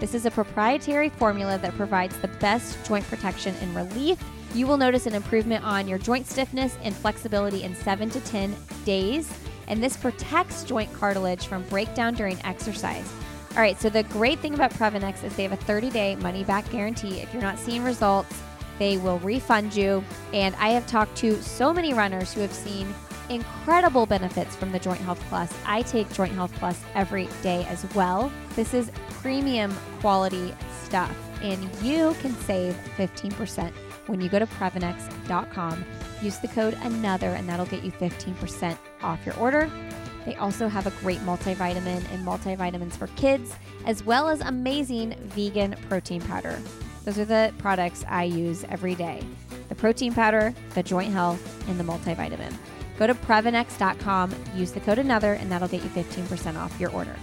This 0.00 0.14
is 0.14 0.26
a 0.26 0.30
proprietary 0.32 1.10
formula 1.10 1.58
that 1.58 1.76
provides 1.76 2.16
the 2.18 2.28
best 2.28 2.84
joint 2.84 3.06
protection 3.06 3.54
and 3.60 3.74
relief. 3.76 4.18
You 4.52 4.66
will 4.66 4.76
notice 4.76 5.06
an 5.06 5.14
improvement 5.14 5.64
on 5.64 5.86
your 5.86 5.98
joint 5.98 6.26
stiffness 6.26 6.76
and 6.82 6.94
flexibility 6.94 7.62
in 7.62 7.74
7 7.76 8.10
to 8.10 8.20
10 8.20 8.54
days, 8.84 9.32
and 9.68 9.80
this 9.82 9.96
protects 9.96 10.64
joint 10.64 10.92
cartilage 10.92 11.46
from 11.46 11.62
breakdown 11.68 12.14
during 12.14 12.36
exercise. 12.44 13.10
All 13.54 13.60
right, 13.60 13.78
so 13.78 13.90
the 13.90 14.02
great 14.04 14.38
thing 14.38 14.54
about 14.54 14.72
Previnex 14.72 15.22
is 15.22 15.36
they 15.36 15.42
have 15.42 15.52
a 15.52 15.56
30 15.56 15.90
day 15.90 16.16
money 16.16 16.42
back 16.42 16.68
guarantee. 16.70 17.20
If 17.20 17.34
you're 17.34 17.42
not 17.42 17.58
seeing 17.58 17.84
results, 17.84 18.40
they 18.78 18.96
will 18.96 19.18
refund 19.18 19.76
you. 19.76 20.02
And 20.32 20.54
I 20.56 20.70
have 20.70 20.86
talked 20.86 21.16
to 21.18 21.40
so 21.42 21.70
many 21.70 21.92
runners 21.92 22.32
who 22.32 22.40
have 22.40 22.52
seen 22.52 22.94
incredible 23.28 24.06
benefits 24.06 24.56
from 24.56 24.72
the 24.72 24.78
Joint 24.78 25.00
Health 25.00 25.22
Plus. 25.28 25.52
I 25.66 25.82
take 25.82 26.10
Joint 26.14 26.32
Health 26.32 26.52
Plus 26.54 26.80
every 26.94 27.28
day 27.42 27.66
as 27.68 27.86
well. 27.94 28.32
This 28.56 28.72
is 28.72 28.90
premium 29.20 29.74
quality 30.00 30.54
stuff, 30.82 31.14
and 31.42 31.62
you 31.82 32.14
can 32.20 32.34
save 32.34 32.74
15% 32.96 33.70
when 34.06 34.20
you 34.20 34.30
go 34.30 34.38
to 34.38 34.46
Previnex.com. 34.46 35.84
Use 36.22 36.38
the 36.38 36.48
code 36.48 36.74
ANOTHER, 36.82 37.34
and 37.36 37.48
that'll 37.48 37.66
get 37.66 37.84
you 37.84 37.92
15% 37.92 38.78
off 39.02 39.24
your 39.26 39.36
order. 39.36 39.70
They 40.24 40.36
also 40.36 40.68
have 40.68 40.86
a 40.86 40.90
great 41.02 41.18
multivitamin 41.20 42.10
and 42.12 42.26
multivitamins 42.26 42.92
for 42.92 43.08
kids, 43.08 43.54
as 43.86 44.04
well 44.04 44.28
as 44.28 44.40
amazing 44.40 45.14
vegan 45.20 45.76
protein 45.88 46.22
powder. 46.22 46.58
Those 47.04 47.18
are 47.18 47.24
the 47.24 47.52
products 47.58 48.04
I 48.08 48.24
use 48.24 48.64
every 48.68 48.94
day 48.94 49.22
the 49.68 49.74
protein 49.74 50.12
powder, 50.12 50.52
the 50.74 50.82
joint 50.82 51.12
health, 51.12 51.66
and 51.66 51.80
the 51.80 51.84
multivitamin. 51.84 52.54
Go 52.98 53.06
to 53.06 53.14
Previnex.com, 53.14 54.34
use 54.54 54.72
the 54.72 54.80
code 54.80 54.98
ANOTHER, 54.98 55.32
and 55.40 55.50
that'll 55.50 55.68
get 55.68 55.82
you 55.82 55.88
15% 55.88 56.56
off 56.56 56.78
your 56.78 56.90
order. 56.90 57.16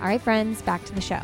All 0.00 0.06
right, 0.06 0.20
friends, 0.20 0.60
back 0.62 0.84
to 0.84 0.94
the 0.94 1.00
show. 1.00 1.20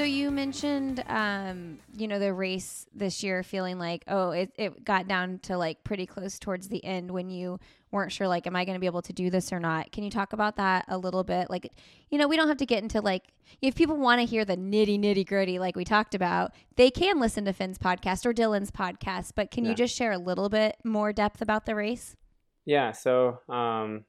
So 0.00 0.04
you 0.04 0.30
mentioned, 0.30 1.04
um, 1.08 1.78
you 1.94 2.08
know, 2.08 2.18
the 2.18 2.32
race 2.32 2.86
this 2.94 3.22
year 3.22 3.42
feeling 3.42 3.78
like, 3.78 4.02
oh, 4.08 4.30
it, 4.30 4.50
it 4.56 4.82
got 4.82 5.06
down 5.06 5.40
to 5.40 5.58
like 5.58 5.84
pretty 5.84 6.06
close 6.06 6.38
towards 6.38 6.70
the 6.70 6.82
end 6.82 7.10
when 7.10 7.28
you 7.28 7.60
weren't 7.90 8.10
sure, 8.10 8.26
like, 8.26 8.46
am 8.46 8.56
I 8.56 8.64
going 8.64 8.76
to 8.76 8.80
be 8.80 8.86
able 8.86 9.02
to 9.02 9.12
do 9.12 9.28
this 9.28 9.52
or 9.52 9.60
not? 9.60 9.92
Can 9.92 10.02
you 10.02 10.10
talk 10.10 10.32
about 10.32 10.56
that 10.56 10.86
a 10.88 10.96
little 10.96 11.22
bit? 11.22 11.50
Like, 11.50 11.70
you 12.08 12.16
know, 12.16 12.28
we 12.28 12.36
don't 12.38 12.48
have 12.48 12.56
to 12.56 12.64
get 12.64 12.82
into 12.82 13.02
like, 13.02 13.24
if 13.60 13.74
people 13.74 13.98
want 13.98 14.22
to 14.22 14.24
hear 14.24 14.46
the 14.46 14.56
nitty 14.56 14.98
nitty 14.98 15.26
gritty, 15.26 15.58
like 15.58 15.76
we 15.76 15.84
talked 15.84 16.14
about, 16.14 16.52
they 16.76 16.90
can 16.90 17.20
listen 17.20 17.44
to 17.44 17.52
Finn's 17.52 17.76
podcast 17.76 18.24
or 18.24 18.32
Dylan's 18.32 18.70
podcast. 18.70 19.32
But 19.36 19.50
can 19.50 19.64
yeah. 19.64 19.72
you 19.72 19.76
just 19.76 19.94
share 19.94 20.12
a 20.12 20.18
little 20.18 20.48
bit 20.48 20.76
more 20.82 21.12
depth 21.12 21.42
about 21.42 21.66
the 21.66 21.74
race? 21.74 22.16
Yeah. 22.64 22.92
So, 22.92 23.40
um, 23.50 24.06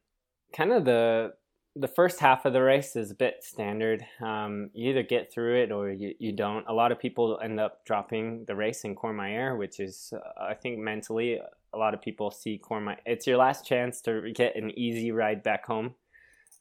kind 0.53 0.71
of 0.71 0.85
the 0.85 1.33
the 1.75 1.87
first 1.87 2.19
half 2.19 2.45
of 2.45 2.53
the 2.53 2.61
race 2.61 2.95
is 2.95 3.11
a 3.11 3.15
bit 3.15 3.43
standard. 3.43 4.05
Um, 4.21 4.69
you 4.73 4.89
either 4.89 5.03
get 5.03 5.31
through 5.31 5.61
it 5.63 5.71
or 5.71 5.89
you, 5.89 6.13
you 6.19 6.33
don't. 6.33 6.67
A 6.67 6.73
lot 6.73 6.91
of 6.91 6.99
people 6.99 7.39
end 7.41 7.59
up 7.59 7.85
dropping 7.85 8.43
the 8.45 8.55
race 8.55 8.83
in 8.83 8.95
Courmayeur, 8.95 9.57
which 9.57 9.79
is, 9.79 10.13
uh, 10.13 10.43
I 10.43 10.53
think, 10.53 10.79
mentally, 10.79 11.39
a 11.73 11.77
lot 11.77 11.93
of 11.93 12.01
people 12.01 12.29
see 12.29 12.59
Courmayeur. 12.61 12.97
It's 13.05 13.25
your 13.25 13.37
last 13.37 13.65
chance 13.65 14.01
to 14.01 14.31
get 14.33 14.57
an 14.57 14.77
easy 14.77 15.11
ride 15.11 15.43
back 15.43 15.65
home. 15.65 15.95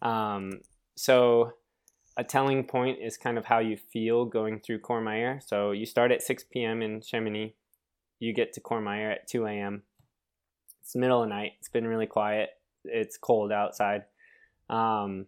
Um, 0.00 0.60
so, 0.96 1.54
a 2.16 2.22
telling 2.24 2.64
point 2.64 2.98
is 3.00 3.16
kind 3.16 3.38
of 3.38 3.44
how 3.44 3.58
you 3.58 3.76
feel 3.76 4.24
going 4.24 4.60
through 4.60 4.80
Courmayeur. 4.80 5.42
So, 5.42 5.72
you 5.72 5.86
start 5.86 6.12
at 6.12 6.22
6 6.22 6.44
p.m. 6.52 6.82
in 6.82 7.00
Chamonix, 7.00 7.54
you 8.20 8.32
get 8.32 8.52
to 8.52 8.60
Courmayeur 8.60 9.12
at 9.12 9.26
2 9.26 9.44
a.m. 9.46 9.82
It's 10.80 10.94
middle 10.94 11.22
of 11.22 11.28
the 11.28 11.34
night, 11.34 11.52
it's 11.58 11.68
been 11.68 11.86
really 11.86 12.06
quiet, 12.06 12.50
it's 12.84 13.16
cold 13.16 13.50
outside 13.50 14.04
um, 14.70 15.26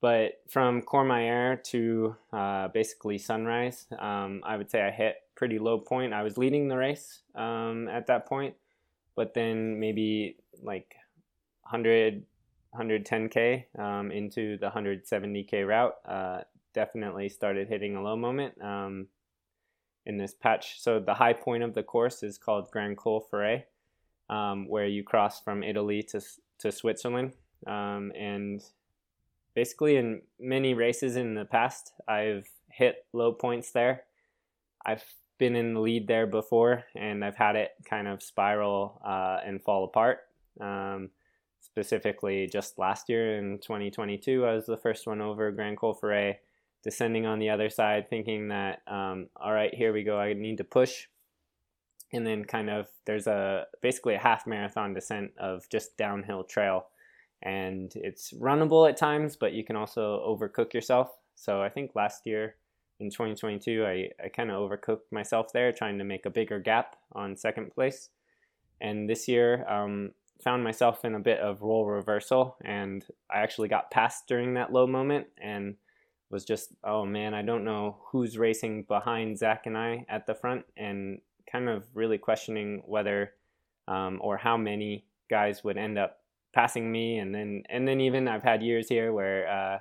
but 0.00 0.42
from 0.50 0.82
Courmayeur 0.82 1.62
to 1.64 2.16
uh, 2.32 2.68
basically 2.68 3.16
sunrise, 3.16 3.86
um, 3.98 4.42
I 4.44 4.56
would 4.58 4.70
say 4.70 4.82
I 4.82 4.90
hit 4.90 5.16
pretty 5.34 5.58
low 5.58 5.78
point. 5.78 6.12
I 6.12 6.22
was 6.22 6.36
leading 6.36 6.68
the 6.68 6.76
race 6.76 7.22
um, 7.34 7.88
at 7.88 8.06
that 8.08 8.26
point, 8.26 8.54
but 9.16 9.32
then 9.32 9.80
maybe 9.80 10.36
like 10.62 10.94
100, 11.62 12.24
110k 12.78 13.64
um, 13.78 14.10
into 14.10 14.58
the 14.58 14.68
170k 14.68 15.66
route, 15.66 15.94
uh, 16.06 16.40
definitely 16.74 17.28
started 17.28 17.68
hitting 17.68 17.96
a 17.96 18.02
low 18.02 18.16
moment 18.16 18.60
um, 18.60 19.06
in 20.04 20.18
this 20.18 20.34
patch. 20.34 20.80
So 20.80 21.00
the 21.00 21.14
high 21.14 21.32
point 21.32 21.62
of 21.62 21.72
the 21.72 21.82
course 21.82 22.22
is 22.22 22.36
called 22.36 22.70
Grand 22.70 22.96
Col 22.98 23.20
Ferret, 23.20 23.68
um, 24.28 24.68
where 24.68 24.86
you 24.86 25.02
cross 25.02 25.40
from 25.40 25.62
Italy 25.62 26.02
to 26.10 26.20
to 26.58 26.70
Switzerland. 26.70 27.32
Um, 27.66 28.12
and 28.18 28.62
basically, 29.54 29.96
in 29.96 30.22
many 30.38 30.74
races 30.74 31.16
in 31.16 31.34
the 31.34 31.44
past, 31.44 31.92
I've 32.08 32.48
hit 32.68 33.06
low 33.12 33.32
points 33.32 33.70
there. 33.70 34.04
I've 34.84 35.04
been 35.38 35.56
in 35.56 35.74
the 35.74 35.80
lead 35.80 36.06
there 36.06 36.26
before, 36.26 36.84
and 36.94 37.24
I've 37.24 37.36
had 37.36 37.56
it 37.56 37.70
kind 37.88 38.08
of 38.08 38.22
spiral 38.22 39.00
uh, 39.04 39.38
and 39.44 39.62
fall 39.62 39.84
apart. 39.84 40.20
Um, 40.60 41.10
specifically, 41.60 42.46
just 42.46 42.78
last 42.78 43.08
year 43.08 43.38
in 43.38 43.58
2022, 43.58 44.44
I 44.44 44.54
was 44.54 44.66
the 44.66 44.76
first 44.76 45.06
one 45.06 45.20
over 45.20 45.50
Grand 45.50 45.78
Col 45.78 45.94
Ferret, 45.94 46.40
descending 46.82 47.26
on 47.26 47.38
the 47.38 47.50
other 47.50 47.70
side, 47.70 48.08
thinking 48.08 48.48
that, 48.48 48.82
um, 48.86 49.28
all 49.36 49.52
right, 49.52 49.74
here 49.74 49.92
we 49.92 50.04
go, 50.04 50.18
I 50.18 50.34
need 50.34 50.58
to 50.58 50.64
push. 50.64 51.06
And 52.12 52.24
then, 52.24 52.44
kind 52.44 52.70
of, 52.70 52.86
there's 53.06 53.26
a 53.26 53.66
basically 53.80 54.14
a 54.14 54.18
half 54.18 54.46
marathon 54.46 54.94
descent 54.94 55.32
of 55.36 55.68
just 55.68 55.96
downhill 55.96 56.44
trail 56.44 56.86
and 57.44 57.92
it's 57.94 58.32
runnable 58.32 58.88
at 58.88 58.96
times, 58.96 59.36
but 59.36 59.52
you 59.52 59.64
can 59.64 59.76
also 59.76 60.24
overcook 60.26 60.72
yourself. 60.72 61.10
So 61.36 61.62
I 61.62 61.68
think 61.68 61.92
last 61.94 62.26
year 62.26 62.56
in 63.00 63.10
2022, 63.10 63.84
I, 63.84 64.08
I 64.24 64.28
kind 64.28 64.50
of 64.50 64.68
overcooked 64.68 65.12
myself 65.12 65.52
there, 65.52 65.70
trying 65.70 65.98
to 65.98 66.04
make 66.04 66.24
a 66.24 66.30
bigger 66.30 66.58
gap 66.58 66.96
on 67.12 67.36
second 67.36 67.74
place. 67.74 68.08
And 68.80 69.08
this 69.08 69.28
year, 69.28 69.68
um, 69.68 70.12
found 70.42 70.64
myself 70.64 71.04
in 71.04 71.14
a 71.14 71.20
bit 71.20 71.38
of 71.38 71.62
role 71.62 71.86
reversal, 71.86 72.56
and 72.64 73.04
I 73.30 73.40
actually 73.40 73.68
got 73.68 73.90
passed 73.90 74.26
during 74.26 74.54
that 74.54 74.72
low 74.72 74.86
moment 74.86 75.26
and 75.40 75.76
was 76.30 76.44
just, 76.44 76.74
oh 76.82 77.04
man, 77.04 77.34
I 77.34 77.42
don't 77.42 77.64
know 77.64 77.98
who's 78.06 78.36
racing 78.38 78.84
behind 78.84 79.38
Zach 79.38 79.66
and 79.66 79.76
I 79.76 80.04
at 80.08 80.26
the 80.26 80.34
front, 80.34 80.64
and 80.76 81.20
kind 81.50 81.68
of 81.68 81.84
really 81.94 82.18
questioning 82.18 82.82
whether 82.86 83.32
um, 83.86 84.18
or 84.20 84.36
how 84.36 84.56
many 84.56 85.04
guys 85.30 85.62
would 85.62 85.76
end 85.76 85.98
up 85.98 86.23
passing 86.54 86.90
me, 86.90 87.18
and 87.18 87.34
then 87.34 87.62
and 87.68 87.86
then 87.86 88.00
even 88.00 88.28
I've 88.28 88.42
had 88.42 88.62
years 88.62 88.88
here 88.88 89.12
where 89.12 89.48
uh, 89.48 89.78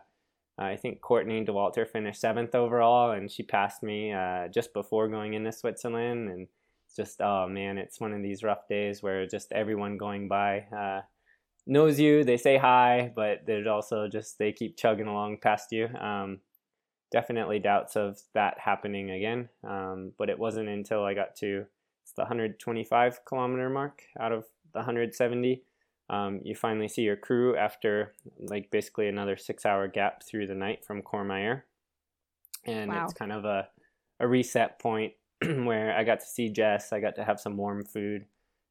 I 0.58 0.76
think 0.76 1.02
Courtney 1.02 1.46
Dauwalter 1.46 1.88
finished 1.88 2.22
seventh 2.22 2.56
overall, 2.56 3.12
and 3.12 3.32
she 3.32 3.44
passed 3.44 3.84
me 3.84 4.12
uh, 4.12 4.48
just 4.48 4.74
before 4.74 5.08
going 5.08 5.34
into 5.34 5.52
Switzerland, 5.52 6.30
and 6.30 6.48
it's 6.88 6.96
just 6.96 7.22
oh 7.22 7.48
man, 7.48 7.78
it's 7.78 8.00
one 8.00 8.14
of 8.14 8.22
these 8.22 8.44
rough 8.44 8.68
days 8.68 9.02
where 9.04 9.26
just 9.26 9.52
everyone 9.52 9.98
going 9.98 10.28
by 10.28 10.66
uh, 10.76 11.02
knows 11.66 12.00
you, 12.00 12.24
they 12.24 12.38
say 12.38 12.58
hi, 12.58 13.12
but 13.16 13.46
there's 13.46 13.68
also 13.68 14.08
just 14.08 14.38
they 14.38 14.52
keep 14.52 14.78
chugging 14.78 15.08
along 15.08 15.38
past 15.38 15.72
you. 15.72 15.88
Um, 15.88 16.40
definitely 17.12 17.60
doubts 17.60 17.96
of 17.96 18.20
that 18.34 18.60
happening 18.60 19.12
again, 19.12 19.50
um, 19.64 20.12
but 20.18 20.30
it 20.30 20.40
wasn't 20.40 20.68
until 20.68 21.04
I 21.04 21.14
got 21.14 21.36
to 21.38 21.66
the 22.16 22.24
125 22.24 23.26
kilometer 23.26 23.70
mark 23.70 24.04
out 24.20 24.32
of 24.32 24.46
the 24.74 24.80
170 24.80 25.64
um, 26.10 26.42
you 26.44 26.56
finally 26.56 26.88
see 26.88 27.02
your 27.02 27.16
crew 27.16 27.56
after 27.56 28.14
like 28.40 28.70
basically 28.72 29.08
another 29.08 29.38
six 29.38 29.66
hour 29.66 29.88
gap 29.88 30.24
through 30.24 30.48
the 30.48 30.56
night 30.56 30.86
from 30.86 31.02
Courmayeur. 31.02 31.64
And 32.66 32.92
wow. 32.92 33.06
it's 33.06 33.14
kind 33.14 33.32
of 33.32 33.46
a, 33.46 33.68
a 34.20 34.28
reset 34.28 34.80
point 34.80 35.14
where 35.42 35.96
I 35.96 36.04
got 36.04 36.20
to 36.20 36.26
see 36.26 36.50
Jess, 36.50 36.94
I 36.94 37.00
got 37.00 37.16
to 37.16 37.24
have 37.24 37.40
some 37.40 37.58
warm 37.58 37.84
food, 37.84 38.26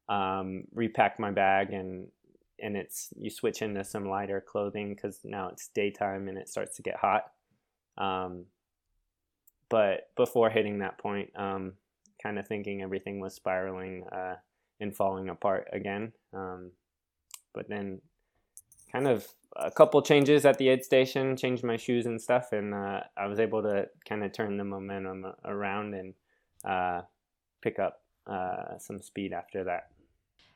um, 0.08 0.64
repack 0.74 1.18
my 1.18 1.30
bag 1.30 1.72
and 1.72 2.08
and 2.60 2.76
it's 2.76 3.08
you 3.16 3.28
switch 3.28 3.60
into 3.60 3.82
some 3.82 4.08
lighter 4.08 4.40
clothing 4.40 4.94
because 4.94 5.18
now 5.24 5.48
it's 5.48 5.68
daytime 5.68 6.28
and 6.28 6.38
it 6.38 6.48
starts 6.48 6.76
to 6.76 6.82
get 6.82 6.96
hot. 6.96 7.24
Um, 7.98 8.44
but 9.68 10.10
before 10.16 10.48
hitting 10.48 10.78
that 10.78 10.98
point, 10.98 11.30
um, 11.34 11.72
kind 12.22 12.38
of 12.38 12.46
thinking 12.46 12.82
everything 12.82 13.20
was 13.20 13.34
spiraling 13.34 14.04
uh, 14.12 14.36
and 14.80 14.94
falling 14.94 15.28
apart 15.28 15.66
again. 15.72 16.12
Um, 16.32 16.70
but 17.52 17.68
then 17.68 18.00
kind 18.90 19.06
of 19.06 19.26
a 19.56 19.70
couple 19.70 20.00
changes 20.02 20.44
at 20.44 20.58
the 20.58 20.68
aid 20.68 20.84
station, 20.84 21.36
changed 21.36 21.64
my 21.64 21.76
shoes 21.76 22.06
and 22.06 22.20
stuff, 22.20 22.52
and 22.52 22.74
uh, 22.74 23.00
I 23.16 23.26
was 23.26 23.38
able 23.38 23.62
to 23.62 23.88
kind 24.08 24.24
of 24.24 24.32
turn 24.32 24.56
the 24.56 24.64
momentum 24.64 25.26
around 25.44 25.94
and 25.94 26.14
uh, 26.64 27.02
pick 27.60 27.78
up 27.78 28.02
uh, 28.26 28.78
some 28.78 29.00
speed 29.00 29.32
after 29.32 29.64
that. 29.64 29.88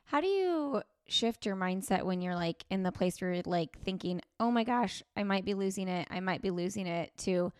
How 0.05 0.21
do 0.21 0.27
you 0.27 0.81
shift 1.07 1.45
your 1.45 1.55
mindset 1.55 2.03
when 2.03 2.21
you're 2.21 2.35
like 2.35 2.65
in 2.69 2.83
the 2.83 2.91
place 2.91 3.21
where 3.21 3.33
you're 3.33 3.43
like 3.45 3.77
thinking, 3.83 4.21
oh 4.39 4.51
my 4.51 4.63
gosh, 4.63 5.03
I 5.15 5.23
might 5.23 5.45
be 5.45 5.53
losing 5.53 5.87
it, 5.87 6.07
I 6.09 6.19
might 6.19 6.41
be 6.41 6.51
losing 6.51 6.87
it, 6.87 7.11
to 7.19 7.51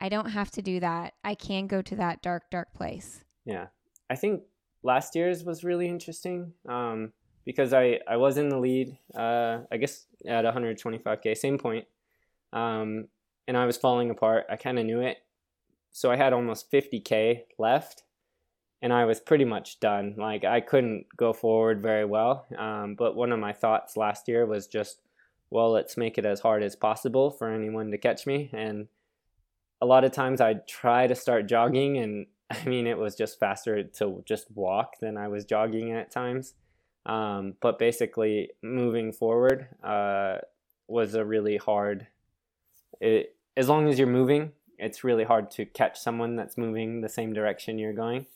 I 0.00 0.08
don't 0.08 0.30
have 0.30 0.50
to 0.52 0.62
do 0.62 0.80
that. 0.80 1.14
I 1.24 1.34
can 1.34 1.66
go 1.66 1.82
to 1.82 1.96
that 1.96 2.22
dark, 2.22 2.50
dark 2.50 2.72
place. 2.74 3.24
Yeah. 3.44 3.66
I 4.10 4.14
think 4.14 4.42
last 4.82 5.14
year's 5.14 5.44
was 5.44 5.64
really 5.64 5.88
interesting. 5.88 6.52
Um, 6.68 7.12
because 7.46 7.72
I, 7.72 8.00
I 8.06 8.18
was 8.18 8.36
in 8.36 8.50
the 8.50 8.58
lead, 8.58 8.98
uh, 9.14 9.60
I 9.72 9.78
guess 9.78 10.04
at 10.26 10.44
125K, 10.44 11.36
same 11.36 11.56
point. 11.56 11.86
Um, 12.52 13.08
and 13.48 13.56
I 13.56 13.64
was 13.64 13.78
falling 13.78 14.10
apart. 14.10 14.44
I 14.50 14.56
kind 14.56 14.78
of 14.78 14.84
knew 14.84 15.00
it. 15.00 15.18
So 15.92 16.10
I 16.10 16.16
had 16.16 16.34
almost 16.34 16.70
50K 16.70 17.44
left 17.58 18.02
and 18.82 18.92
I 18.92 19.04
was 19.04 19.20
pretty 19.20 19.44
much 19.44 19.80
done. 19.80 20.14
Like 20.18 20.44
I 20.44 20.60
couldn't 20.60 21.06
go 21.16 21.32
forward 21.32 21.80
very 21.80 22.04
well. 22.04 22.46
Um, 22.58 22.94
but 22.94 23.16
one 23.16 23.32
of 23.32 23.38
my 23.38 23.52
thoughts 23.52 23.96
last 23.96 24.28
year 24.28 24.44
was 24.44 24.66
just, 24.66 25.00
well, 25.48 25.70
let's 25.70 25.96
make 25.96 26.18
it 26.18 26.26
as 26.26 26.40
hard 26.40 26.62
as 26.62 26.76
possible 26.76 27.30
for 27.30 27.50
anyone 27.50 27.90
to 27.92 27.98
catch 27.98 28.26
me. 28.26 28.50
And 28.52 28.88
a 29.80 29.86
lot 29.86 30.04
of 30.04 30.12
times 30.12 30.40
I'd 30.40 30.66
try 30.66 31.06
to 31.06 31.14
start 31.14 31.48
jogging, 31.48 31.98
and 31.98 32.26
I 32.50 32.64
mean, 32.64 32.86
it 32.86 32.98
was 32.98 33.14
just 33.14 33.38
faster 33.38 33.82
to 33.82 34.22
just 34.26 34.50
walk 34.50 34.98
than 35.00 35.16
I 35.16 35.28
was 35.28 35.44
jogging 35.44 35.92
at 35.92 36.10
times. 36.10 36.54
Um, 37.06 37.54
but 37.60 37.78
basically, 37.78 38.50
moving 38.62 39.12
forward 39.12 39.68
uh, 39.82 40.38
was 40.88 41.14
a 41.14 41.24
really 41.24 41.56
hard. 41.56 42.08
It, 43.00 43.36
as 43.56 43.68
long 43.68 43.88
as 43.88 43.98
you're 43.98 44.08
moving, 44.08 44.52
it's 44.78 45.04
really 45.04 45.24
hard 45.24 45.50
to 45.52 45.64
catch 45.64 45.98
someone 45.98 46.36
that's 46.36 46.58
moving 46.58 47.00
the 47.00 47.08
same 47.08 47.32
direction 47.32 47.78
you're 47.78 47.92
going. 47.92 48.26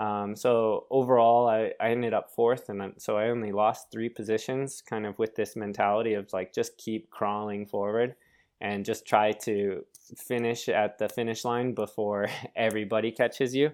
Um, 0.00 0.34
so 0.34 0.86
overall, 0.90 1.48
I, 1.48 1.72
I 1.80 1.90
ended 1.90 2.14
up 2.14 2.30
fourth, 2.30 2.68
and 2.68 2.94
so 2.98 3.16
I 3.16 3.28
only 3.28 3.52
lost 3.52 3.90
three 3.90 4.08
positions, 4.08 4.80
kind 4.80 5.06
of 5.06 5.18
with 5.18 5.34
this 5.34 5.56
mentality 5.56 6.14
of 6.14 6.32
like 6.32 6.52
just 6.52 6.78
keep 6.78 7.10
crawling 7.10 7.66
forward 7.66 8.14
and 8.60 8.84
just 8.84 9.06
try 9.06 9.32
to 9.32 9.84
finish 10.16 10.68
at 10.68 10.98
the 10.98 11.08
finish 11.08 11.44
line 11.44 11.74
before 11.74 12.28
everybody 12.56 13.10
catches 13.10 13.54
you. 13.54 13.72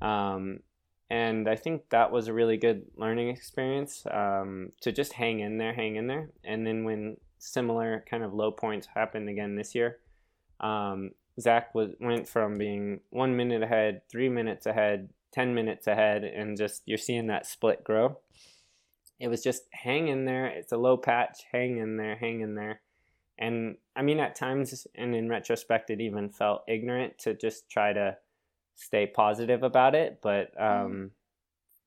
Um, 0.00 0.60
and 1.10 1.48
I 1.48 1.54
think 1.54 1.90
that 1.90 2.10
was 2.10 2.26
a 2.26 2.32
really 2.32 2.56
good 2.56 2.86
learning 2.96 3.28
experience 3.28 4.04
um, 4.10 4.72
to 4.80 4.90
just 4.90 5.12
hang 5.12 5.40
in 5.40 5.58
there, 5.58 5.72
hang 5.72 5.96
in 5.96 6.08
there. 6.08 6.30
And 6.44 6.66
then 6.66 6.84
when 6.84 7.16
similar 7.38 8.04
kind 8.10 8.24
of 8.24 8.34
low 8.34 8.50
points 8.50 8.88
happened 8.94 9.28
again 9.28 9.54
this 9.54 9.74
year, 9.74 9.98
um, 10.60 11.10
Zach 11.40 11.74
was 11.74 11.90
went 12.00 12.28
from 12.28 12.58
being 12.58 13.00
one 13.10 13.36
minute 13.36 13.62
ahead, 13.62 14.02
three 14.10 14.28
minutes 14.28 14.66
ahead, 14.66 15.10
ten 15.32 15.54
minutes 15.54 15.86
ahead, 15.86 16.24
and 16.24 16.56
just 16.56 16.82
you're 16.86 16.98
seeing 16.98 17.28
that 17.28 17.46
split 17.46 17.84
grow. 17.84 18.18
It 19.20 19.28
was 19.28 19.42
just 19.42 19.62
hang 19.70 20.08
in 20.08 20.24
there. 20.24 20.46
It's 20.46 20.72
a 20.72 20.76
low 20.76 20.96
patch. 20.96 21.44
Hang 21.52 21.78
in 21.78 21.96
there. 21.96 22.16
Hang 22.16 22.40
in 22.40 22.54
there. 22.54 22.80
And 23.38 23.76
I 23.94 24.02
mean, 24.02 24.18
at 24.18 24.34
times, 24.34 24.86
and 24.94 25.14
in 25.14 25.28
retrospect, 25.28 25.90
it 25.90 26.00
even 26.00 26.30
felt 26.30 26.64
ignorant 26.66 27.18
to 27.18 27.34
just 27.34 27.70
try 27.70 27.92
to 27.92 28.16
stay 28.76 29.06
positive 29.06 29.62
about 29.62 29.94
it. 29.94 30.20
But 30.22 30.52
um, 30.60 30.92
mm. 30.92 31.10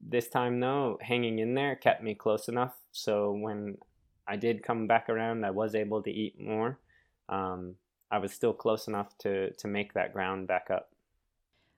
this 0.02 0.28
time, 0.28 0.60
though, 0.60 1.00
hanging 1.02 1.40
in 1.40 1.54
there 1.54 1.76
kept 1.76 2.04
me 2.04 2.16
close 2.16 2.50
enough. 2.50 2.76
So 2.92 3.32
when 3.32 3.78
I 4.28 4.36
did 4.36 4.64
come 4.64 4.88
back 4.88 5.08
around, 5.08 5.46
I 5.46 5.52
was 5.52 5.76
able 5.76 6.04
to 6.04 6.12
eat 6.12 6.40
more. 6.40 6.78
Um, 7.30 7.76
I 8.12 8.18
was 8.18 8.34
still 8.34 8.54
close 8.54 8.88
enough 8.88 9.18
to 9.20 9.52
to 9.54 9.68
make 9.68 9.94
that 9.94 10.14
ground 10.14 10.48
back 10.48 10.68
up. 10.70 10.92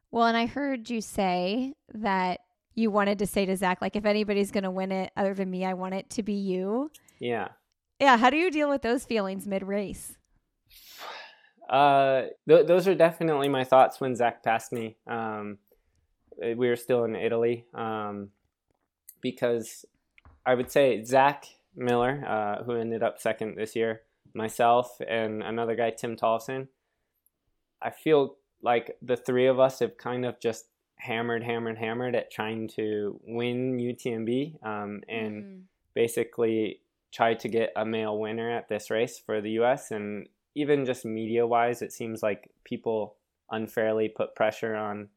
Well, 0.09 0.25
and 0.25 0.35
I 0.35 0.45
heard 0.45 0.89
you 0.89 1.01
say 1.01 1.75
that 1.93 2.41
you 2.73 2.89
wanted 2.89 3.19
to 3.19 3.27
say 3.27 3.45
to 3.45 3.55
Zach, 3.55 3.81
like, 3.81 3.95
if 3.95 4.05
anybody's 4.05 4.51
going 4.51 4.63
to 4.63 4.71
win 4.71 4.91
it 4.91 5.11
other 5.15 5.33
than 5.33 5.49
me, 5.49 5.65
I 5.65 5.73
want 5.73 5.93
it 5.93 6.09
to 6.11 6.23
be 6.23 6.33
you. 6.33 6.91
Yeah. 7.19 7.49
Yeah. 7.99 8.17
How 8.17 8.29
do 8.29 8.37
you 8.37 8.51
deal 8.51 8.69
with 8.69 8.81
those 8.81 9.05
feelings 9.05 9.45
mid 9.45 9.63
race? 9.63 10.17
Uh, 11.71 12.23
th- 12.47 12.67
those 12.67 12.87
are 12.87 12.95
definitely 12.95 13.47
my 13.47 13.63
thoughts 13.63 14.01
when 14.01 14.15
Zach 14.15 14.43
passed 14.43 14.71
me. 14.71 14.97
Um, 15.07 15.57
we 16.37 16.67
were 16.67 16.75
still 16.75 17.05
in 17.05 17.15
Italy. 17.15 17.65
Um, 17.73 18.29
because 19.21 19.85
I 20.45 20.55
would 20.55 20.71
say 20.71 21.03
Zach 21.03 21.45
Miller, 21.75 22.23
uh, 22.27 22.63
who 22.63 22.75
ended 22.75 23.03
up 23.03 23.21
second 23.21 23.55
this 23.55 23.75
year, 23.75 24.01
myself, 24.33 24.99
and 25.07 25.41
another 25.41 25.75
guy, 25.75 25.91
Tim 25.91 26.15
Tollefson. 26.15 26.67
I 27.81 27.91
feel 27.91 28.35
like 28.61 28.97
the 29.01 29.15
three 29.15 29.47
of 29.47 29.59
us 29.59 29.79
have 29.79 29.97
kind 29.97 30.25
of 30.25 30.39
just 30.39 30.65
hammered, 30.97 31.43
hammered, 31.43 31.77
hammered 31.77 32.15
at 32.15 32.31
trying 32.31 32.67
to 32.67 33.19
win 33.23 33.77
UTMB 33.77 34.63
um, 34.63 35.01
and 35.07 35.43
mm. 35.43 35.61
basically 35.95 36.81
try 37.11 37.33
to 37.33 37.47
get 37.47 37.71
a 37.75 37.85
male 37.85 38.17
winner 38.17 38.51
at 38.51 38.69
this 38.69 38.91
race 38.91 39.19
for 39.19 39.41
the 39.41 39.51
US. 39.61 39.89
And 39.91 40.27
even 40.55 40.85
just 40.85 41.05
media 41.05 41.45
wise, 41.47 41.81
it 41.81 41.93
seems 41.93 42.21
like 42.21 42.49
people 42.63 43.15
unfairly 43.49 44.09
put 44.09 44.35
pressure 44.35 44.75
on 44.75 45.09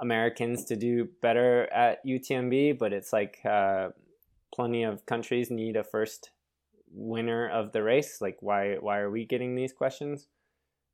Americans 0.00 0.64
to 0.66 0.76
do 0.76 1.08
better 1.22 1.72
at 1.72 2.04
UTMB, 2.04 2.78
but 2.78 2.92
it's 2.92 3.12
like 3.12 3.38
uh, 3.44 3.88
plenty 4.54 4.82
of 4.82 5.06
countries 5.06 5.50
need 5.50 5.76
a 5.76 5.84
first 5.84 6.30
winner 6.92 7.48
of 7.48 7.72
the 7.72 7.82
race. 7.82 8.20
Like, 8.20 8.38
why 8.40 8.76
why 8.80 8.98
are 8.98 9.10
we 9.10 9.24
getting 9.24 9.54
these 9.54 9.72
questions? 9.72 10.28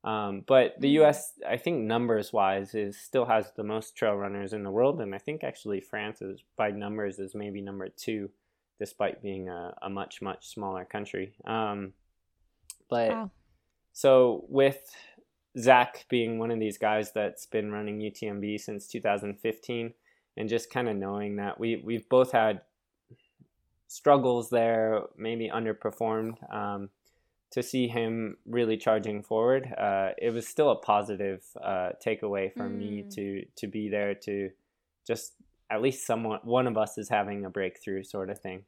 Um, 0.04 0.42
but 0.46 0.74
the 0.80 0.88
mm-hmm. 0.88 1.02
U.S. 1.02 1.32
I 1.48 1.56
think 1.56 1.84
numbers 1.84 2.32
wise 2.32 2.74
is 2.74 2.98
still 2.98 3.26
has 3.26 3.52
the 3.56 3.64
most 3.64 3.96
trail 3.96 4.14
runners 4.14 4.52
in 4.52 4.64
the 4.64 4.70
world, 4.70 5.00
and 5.00 5.14
I 5.14 5.18
think 5.18 5.44
actually 5.44 5.80
France 5.80 6.20
is 6.22 6.42
by 6.56 6.70
numbers 6.70 7.18
is 7.18 7.34
maybe 7.34 7.60
number 7.60 7.88
two, 7.88 8.30
despite 8.80 9.22
being 9.22 9.48
a, 9.48 9.74
a 9.82 9.90
much 9.90 10.22
much 10.22 10.48
smaller 10.48 10.84
country. 10.84 11.34
Um, 11.44 11.92
but 12.90 13.10
wow. 13.10 13.30
So 13.92 14.44
with 14.48 14.80
Zach 15.58 16.06
being 16.08 16.38
one 16.38 16.50
of 16.50 16.58
these 16.58 16.78
guys 16.78 17.12
that's 17.12 17.46
been 17.46 17.70
running 17.70 17.98
UTMB 18.00 18.60
since 18.60 18.86
2015, 18.86 19.92
and 20.36 20.48
just 20.48 20.70
kind 20.70 20.88
of 20.88 20.96
knowing 20.96 21.36
that 21.36 21.60
we 21.60 21.76
we've 21.84 22.08
both 22.08 22.32
had 22.32 22.62
struggles 23.88 24.48
there, 24.50 25.02
maybe 25.16 25.50
underperformed. 25.52 26.36
Um, 26.52 26.88
to 27.50 27.62
see 27.62 27.86
him 27.86 28.38
really 28.46 28.78
charging 28.78 29.22
forward, 29.22 29.74
uh, 29.76 30.12
it 30.16 30.30
was 30.30 30.48
still 30.48 30.70
a 30.70 30.76
positive 30.76 31.44
uh, 31.62 31.90
takeaway 32.04 32.50
for 32.50 32.62
mm. 32.62 32.78
me 32.78 33.04
to 33.10 33.44
to 33.56 33.66
be 33.66 33.90
there 33.90 34.14
to 34.14 34.50
just 35.06 35.34
at 35.70 35.82
least 35.82 36.06
someone 36.06 36.40
one 36.44 36.66
of 36.66 36.78
us 36.78 36.96
is 36.96 37.10
having 37.10 37.44
a 37.44 37.50
breakthrough 37.50 38.02
sort 38.02 38.30
of 38.30 38.38
thing. 38.38 38.64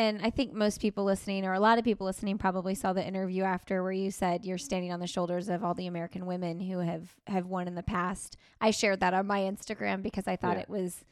And 0.00 0.22
I 0.22 0.30
think 0.30 0.54
most 0.54 0.80
people 0.80 1.04
listening, 1.04 1.44
or 1.44 1.52
a 1.52 1.60
lot 1.60 1.76
of 1.76 1.84
people 1.84 2.06
listening, 2.06 2.38
probably 2.38 2.74
saw 2.74 2.94
the 2.94 3.06
interview 3.06 3.42
after 3.42 3.82
where 3.82 3.92
you 3.92 4.10
said 4.10 4.46
you're 4.46 4.56
standing 4.56 4.90
on 4.94 4.98
the 4.98 5.06
shoulders 5.06 5.50
of 5.50 5.62
all 5.62 5.74
the 5.74 5.86
American 5.86 6.24
women 6.24 6.58
who 6.58 6.78
have 6.78 7.16
have 7.26 7.44
won 7.44 7.68
in 7.68 7.74
the 7.74 7.82
past. 7.82 8.38
I 8.62 8.70
shared 8.70 9.00
that 9.00 9.12
on 9.12 9.26
my 9.26 9.40
Instagram 9.40 10.00
because 10.00 10.26
I 10.26 10.36
thought 10.36 10.56
yeah. 10.56 10.62
it 10.62 10.70
was 10.70 11.04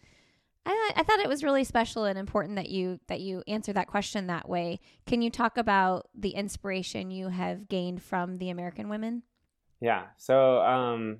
I, 0.64 0.92
I 0.96 1.02
thought 1.02 1.20
it 1.20 1.28
was 1.28 1.44
really 1.44 1.64
special 1.64 2.06
and 2.06 2.18
important 2.18 2.56
that 2.56 2.70
you 2.70 2.98
that 3.08 3.20
you 3.20 3.42
answer 3.46 3.74
that 3.74 3.88
question 3.88 4.26
that 4.28 4.48
way. 4.48 4.80
Can 5.04 5.20
you 5.20 5.28
talk 5.28 5.58
about 5.58 6.08
the 6.14 6.30
inspiration 6.30 7.10
you 7.10 7.28
have 7.28 7.68
gained 7.68 8.02
from 8.02 8.38
the 8.38 8.48
American 8.48 8.88
women? 8.88 9.22
Yeah. 9.82 10.04
So 10.16 10.62
um, 10.62 11.18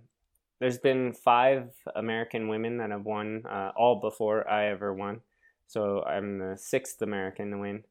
there's 0.58 0.78
been 0.78 1.12
five 1.12 1.74
American 1.94 2.48
women 2.48 2.78
that 2.78 2.92
have 2.92 3.04
won, 3.04 3.44
uh, 3.44 3.72
all 3.76 4.00
before 4.00 4.48
I 4.48 4.68
ever 4.68 4.94
won. 4.94 5.20
So 5.68 6.02
I'm 6.02 6.38
the 6.38 6.56
sixth 6.56 7.00
American 7.02 7.50
to 7.52 7.58
win. 7.58 7.84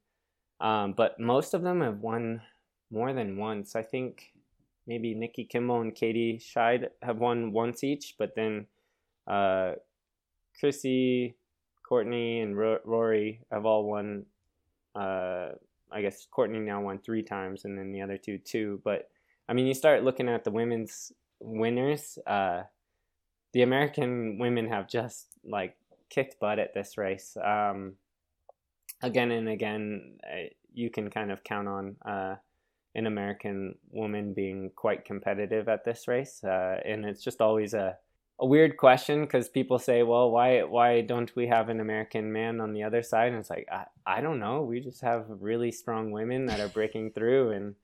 Um, 0.59 0.93
but 0.93 1.19
most 1.19 1.53
of 1.53 1.61
them 1.61 1.81
have 1.81 1.99
won 1.99 2.41
more 2.91 3.13
than 3.13 3.37
once. 3.37 3.75
I 3.75 3.83
think 3.83 4.33
maybe 4.87 5.13
Nikki 5.13 5.45
Kimball 5.45 5.81
and 5.81 5.93
Katie 5.93 6.39
Schide 6.39 6.89
have 7.03 7.17
won 7.17 7.51
once 7.51 7.83
each, 7.83 8.15
but 8.17 8.35
then 8.35 8.65
uh, 9.27 9.73
Chrissy, 10.59 11.35
Courtney 11.87 12.41
and 12.41 12.57
Rory 12.57 13.41
have 13.51 13.65
all 13.65 13.85
won. 13.85 14.25
Uh, 14.95 15.49
I 15.91 16.01
guess 16.01 16.27
Courtney 16.31 16.59
now 16.59 16.81
won 16.81 16.97
three 16.97 17.21
times, 17.21 17.63
and 17.63 17.77
then 17.77 17.91
the 17.91 18.01
other 18.01 18.17
two 18.17 18.39
two. 18.39 18.81
But 18.83 19.09
I 19.47 19.53
mean, 19.53 19.67
you 19.67 19.75
start 19.75 20.03
looking 20.03 20.27
at 20.27 20.43
the 20.43 20.51
women's 20.51 21.11
winners. 21.39 22.17
Uh, 22.25 22.63
the 23.53 23.61
American 23.61 24.39
women 24.39 24.67
have 24.67 24.89
just 24.89 25.27
like 25.45 25.77
kicked 26.09 26.39
butt 26.39 26.59
at 26.59 26.73
this 26.73 26.97
race. 26.97 27.37
Um, 27.43 27.93
again 29.01 29.31
and 29.31 29.49
again, 29.49 30.17
uh, 30.23 30.49
you 30.73 30.89
can 30.89 31.09
kind 31.09 31.31
of 31.31 31.43
count 31.43 31.67
on 31.67 31.95
uh, 32.05 32.35
an 32.95 33.07
American 33.07 33.75
woman 33.91 34.33
being 34.33 34.71
quite 34.75 35.05
competitive 35.05 35.67
at 35.67 35.85
this 35.85 36.07
race, 36.07 36.43
uh, 36.43 36.79
and 36.85 37.05
it's 37.05 37.23
just 37.23 37.41
always 37.41 37.73
a 37.73 37.97
a 38.39 38.45
weird 38.45 38.77
question 38.77 39.21
because 39.21 39.49
people 39.49 39.79
say, 39.79 40.03
well, 40.03 40.29
why 40.29 40.63
why 40.63 41.01
don't 41.01 41.35
we 41.35 41.47
have 41.47 41.69
an 41.69 41.79
American 41.79 42.31
man 42.31 42.61
on 42.61 42.73
the 42.73 42.83
other 42.83 43.01
side? 43.01 43.29
And 43.29 43.37
it's 43.37 43.49
like, 43.49 43.67
I, 43.71 43.85
I 44.05 44.21
don't 44.21 44.39
know. 44.39 44.61
We 44.61 44.79
just 44.79 45.01
have 45.01 45.25
really 45.27 45.71
strong 45.71 46.11
women 46.11 46.45
that 46.45 46.59
are 46.59 46.67
breaking 46.67 47.11
through. 47.11 47.51
And 47.51 47.75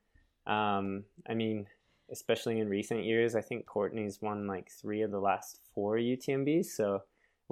um, 0.46 1.06
I 1.28 1.34
mean, 1.34 1.66
especially 2.12 2.60
in 2.60 2.70
recent 2.70 3.04
years, 3.04 3.36
I 3.36 3.42
think 3.42 3.66
Courtney's 3.66 4.22
won 4.22 4.46
like 4.46 4.70
three 4.70 5.02
of 5.02 5.12
the 5.12 5.20
last 5.20 5.60
four 5.74 5.96
UTMBs. 5.96 6.66
So 6.66 7.02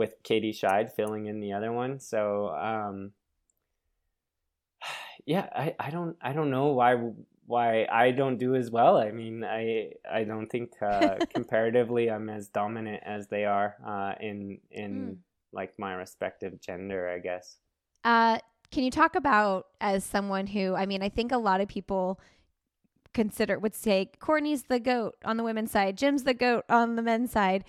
with 0.01 0.23
Katie 0.23 0.51
Schide 0.51 0.91
filling 0.91 1.27
in 1.27 1.39
the 1.39 1.53
other 1.53 1.71
one. 1.71 1.99
So 1.99 2.47
um, 2.49 3.11
yeah, 5.25 5.47
I, 5.55 5.75
I 5.79 5.91
don't 5.91 6.17
I 6.19 6.33
don't 6.33 6.49
know 6.49 6.69
why 6.69 6.95
why 7.45 7.85
I 7.85 8.09
don't 8.09 8.37
do 8.37 8.55
as 8.55 8.71
well. 8.71 8.97
I 8.97 9.11
mean, 9.11 9.43
I 9.43 9.91
I 10.11 10.23
don't 10.23 10.49
think 10.49 10.71
uh, 10.81 11.17
comparatively 11.35 12.09
I'm 12.09 12.29
as 12.29 12.47
dominant 12.47 13.03
as 13.05 13.27
they 13.27 13.45
are 13.45 13.75
uh, 13.85 14.13
in 14.19 14.57
in 14.71 14.91
mm. 14.91 15.17
like 15.53 15.77
my 15.77 15.93
respective 15.93 16.59
gender, 16.59 17.07
I 17.07 17.19
guess. 17.19 17.57
Uh, 18.03 18.39
can 18.71 18.83
you 18.83 18.89
talk 18.89 19.15
about 19.15 19.67
as 19.79 20.03
someone 20.03 20.47
who 20.47 20.73
I 20.73 20.87
mean, 20.87 21.03
I 21.03 21.09
think 21.09 21.31
a 21.31 21.37
lot 21.37 21.61
of 21.61 21.67
people 21.67 22.19
consider 23.13 23.59
would 23.59 23.75
say 23.75 24.09
Courtney's 24.19 24.63
the 24.63 24.79
goat 24.79 25.15
on 25.23 25.37
the 25.37 25.43
women's 25.43 25.69
side, 25.69 25.95
Jim's 25.95 26.23
the 26.23 26.33
goat 26.33 26.65
on 26.69 26.95
the 26.95 27.03
men's 27.03 27.31
side. 27.31 27.65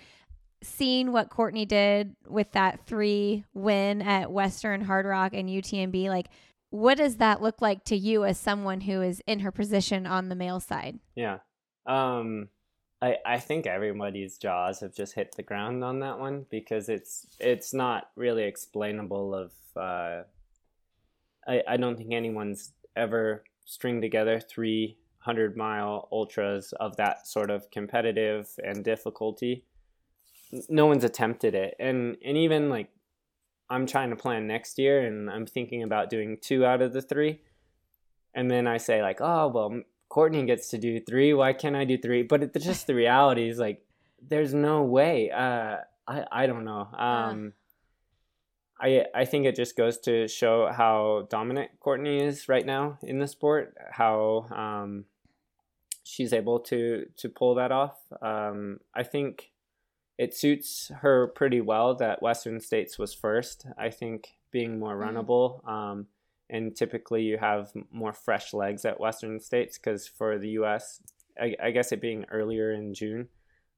Seeing 0.63 1.13
what 1.13 1.31
Courtney 1.31 1.67
did 1.67 2.15
with 2.29 2.53
that 2.53 2.87
three 2.87 3.45
win 3.53 4.03
at 4.03 4.31
Western 4.31 4.85
Hardrock 4.85 5.31
and 5.33 5.49
UTMB, 5.49 6.09
like 6.09 6.29
what 6.71 6.97
does 6.97 7.17
that 7.17 7.43
look 7.43 7.61
like 7.61 7.85
to 7.85 7.97
you 7.97 8.25
as 8.25 8.39
someone 8.39 8.81
who 8.81 9.03
is 9.03 9.23
in 9.27 9.41
her 9.41 9.53
position 9.53 10.07
on 10.07 10.29
the 10.29 10.35
male 10.35 10.61
side? 10.61 10.99
Yeah. 11.15 11.39
Um, 11.87 12.49
I, 13.03 13.17
I 13.27 13.39
think 13.41 13.67
everybody's 13.67 14.39
jaws 14.39 14.81
have 14.81 14.95
just 14.95 15.15
hit 15.15 15.35
the 15.37 15.43
ground 15.43 15.83
on 15.83 15.99
that 16.01 16.21
one 16.21 16.47
because 16.51 16.89
it's 16.89 17.27
it's 17.41 17.75
not 17.75 18.11
really 18.15 18.45
explainable 18.45 19.35
of 19.35 19.53
uh, 19.77 20.23
I, 21.47 21.63
I 21.69 21.77
don't 21.77 21.97
think 21.97 22.13
anyone's 22.13 22.73
ever 22.95 23.43
stringed 23.65 24.03
together 24.03 24.41
three 24.41 24.97
hundred 25.19 25.57
mile 25.57 26.09
ultras 26.13 26.73
of 26.81 26.97
that 26.97 27.27
sort 27.27 27.51
of 27.51 27.71
competitive 27.71 28.49
and 28.65 28.85
difficulty. 28.85 29.65
No 30.69 30.87
one's 30.87 31.05
attempted 31.05 31.55
it. 31.55 31.75
And 31.79 32.17
and 32.25 32.37
even 32.37 32.69
like 32.69 32.89
I'm 33.71 33.87
trying 33.87 34.11
to 34.11 34.17
plan 34.17 34.47
next 34.47 34.79
year 34.79 35.01
and 35.01 35.31
I'm 35.31 35.47
thinking 35.47 35.83
about 35.83 36.11
doing 36.11 36.37
two 36.41 36.65
out 36.67 36.83
of 36.83 36.93
the 36.93 37.01
three. 37.01 37.41
And 38.35 38.51
then 38.51 38.67
I 38.67 38.77
say, 38.77 39.03
like, 39.03 39.21
oh, 39.21 39.49
well, 39.49 39.83
Courtney 40.09 40.45
gets 40.45 40.69
to 40.69 40.79
do 40.79 41.01
three. 41.01 41.33
Why 41.33 41.53
can't 41.53 41.77
I 41.77 41.85
do 41.85 41.97
three? 41.97 42.23
But 42.23 42.43
it's 42.43 42.65
just 42.65 42.87
the 42.87 42.95
reality 42.95 43.49
is 43.49 43.59
like, 43.59 43.83
there's 44.27 44.53
no 44.53 44.83
way. 44.83 45.31
Uh, 45.31 45.79
I, 46.07 46.25
I 46.31 46.47
don't 46.47 46.65
know. 46.65 46.89
Um, 46.97 47.53
I, 48.81 49.07
I 49.15 49.25
think 49.25 49.47
it 49.47 49.55
just 49.55 49.77
goes 49.77 49.99
to 50.01 50.27
show 50.29 50.71
how 50.71 51.29
dominant 51.31 51.71
Courtney 51.81 52.21
is 52.21 52.49
right 52.49 52.67
now 52.67 52.99
in 53.03 53.19
the 53.21 53.29
sport, 53.29 53.77
how 53.91 54.47
um, 54.51 55.05
she's 56.03 56.33
able 56.33 56.59
to 56.61 57.07
to 57.19 57.29
pull 57.29 57.55
that 57.55 57.71
off. 57.71 57.97
Um, 58.21 58.81
I 58.95 59.05
think 59.05 59.52
it 60.23 60.37
suits 60.37 60.93
her 61.01 61.27
pretty 61.27 61.61
well 61.61 61.97
that 61.97 62.23
Western 62.23 62.61
States 62.61 62.97
was 62.97 63.13
first. 63.13 63.67
I 63.77 63.91
think 63.91 64.29
being 64.53 64.79
more 64.79 64.95
mm-hmm. 64.95 65.19
runnable. 65.19 65.69
Um, 65.69 66.07
and 66.49 66.77
typically 66.77 67.23
you 67.23 67.39
have 67.39 67.73
more 67.91 68.13
fresh 68.13 68.55
legs 68.55 68.85
at 68.85 69.01
Western 69.01 69.41
States 69.41 69.79
because 69.79 70.07
for 70.07 70.39
the 70.39 70.51
U.S., 70.51 71.01
I, 71.41 71.57
I, 71.61 71.71
guess 71.73 71.91
it 71.91 72.01
being 72.01 72.25
earlier 72.31 72.73
in 72.73 72.95
June 72.95 73.31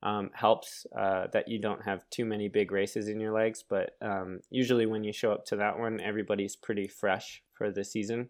um, 0.03 0.31
helps 0.35 0.87
uh, 0.95 1.29
that 1.33 1.49
you 1.49 1.59
don't 1.59 1.83
have 1.83 2.11
too 2.11 2.27
many 2.27 2.49
big 2.49 2.73
races 2.73 3.09
in 3.09 3.21
your 3.21 3.33
legs. 3.33 3.65
But 3.67 3.97
um, 4.03 4.41
usually 4.51 4.85
when 4.85 5.03
you 5.03 5.15
show 5.15 5.33
up 5.33 5.47
to 5.47 5.57
that 5.57 5.79
one, 5.79 5.99
everybody's 5.99 6.57
pretty 6.57 6.89
fresh 6.89 7.43
for 7.55 7.71
the 7.71 7.85
season. 7.85 8.29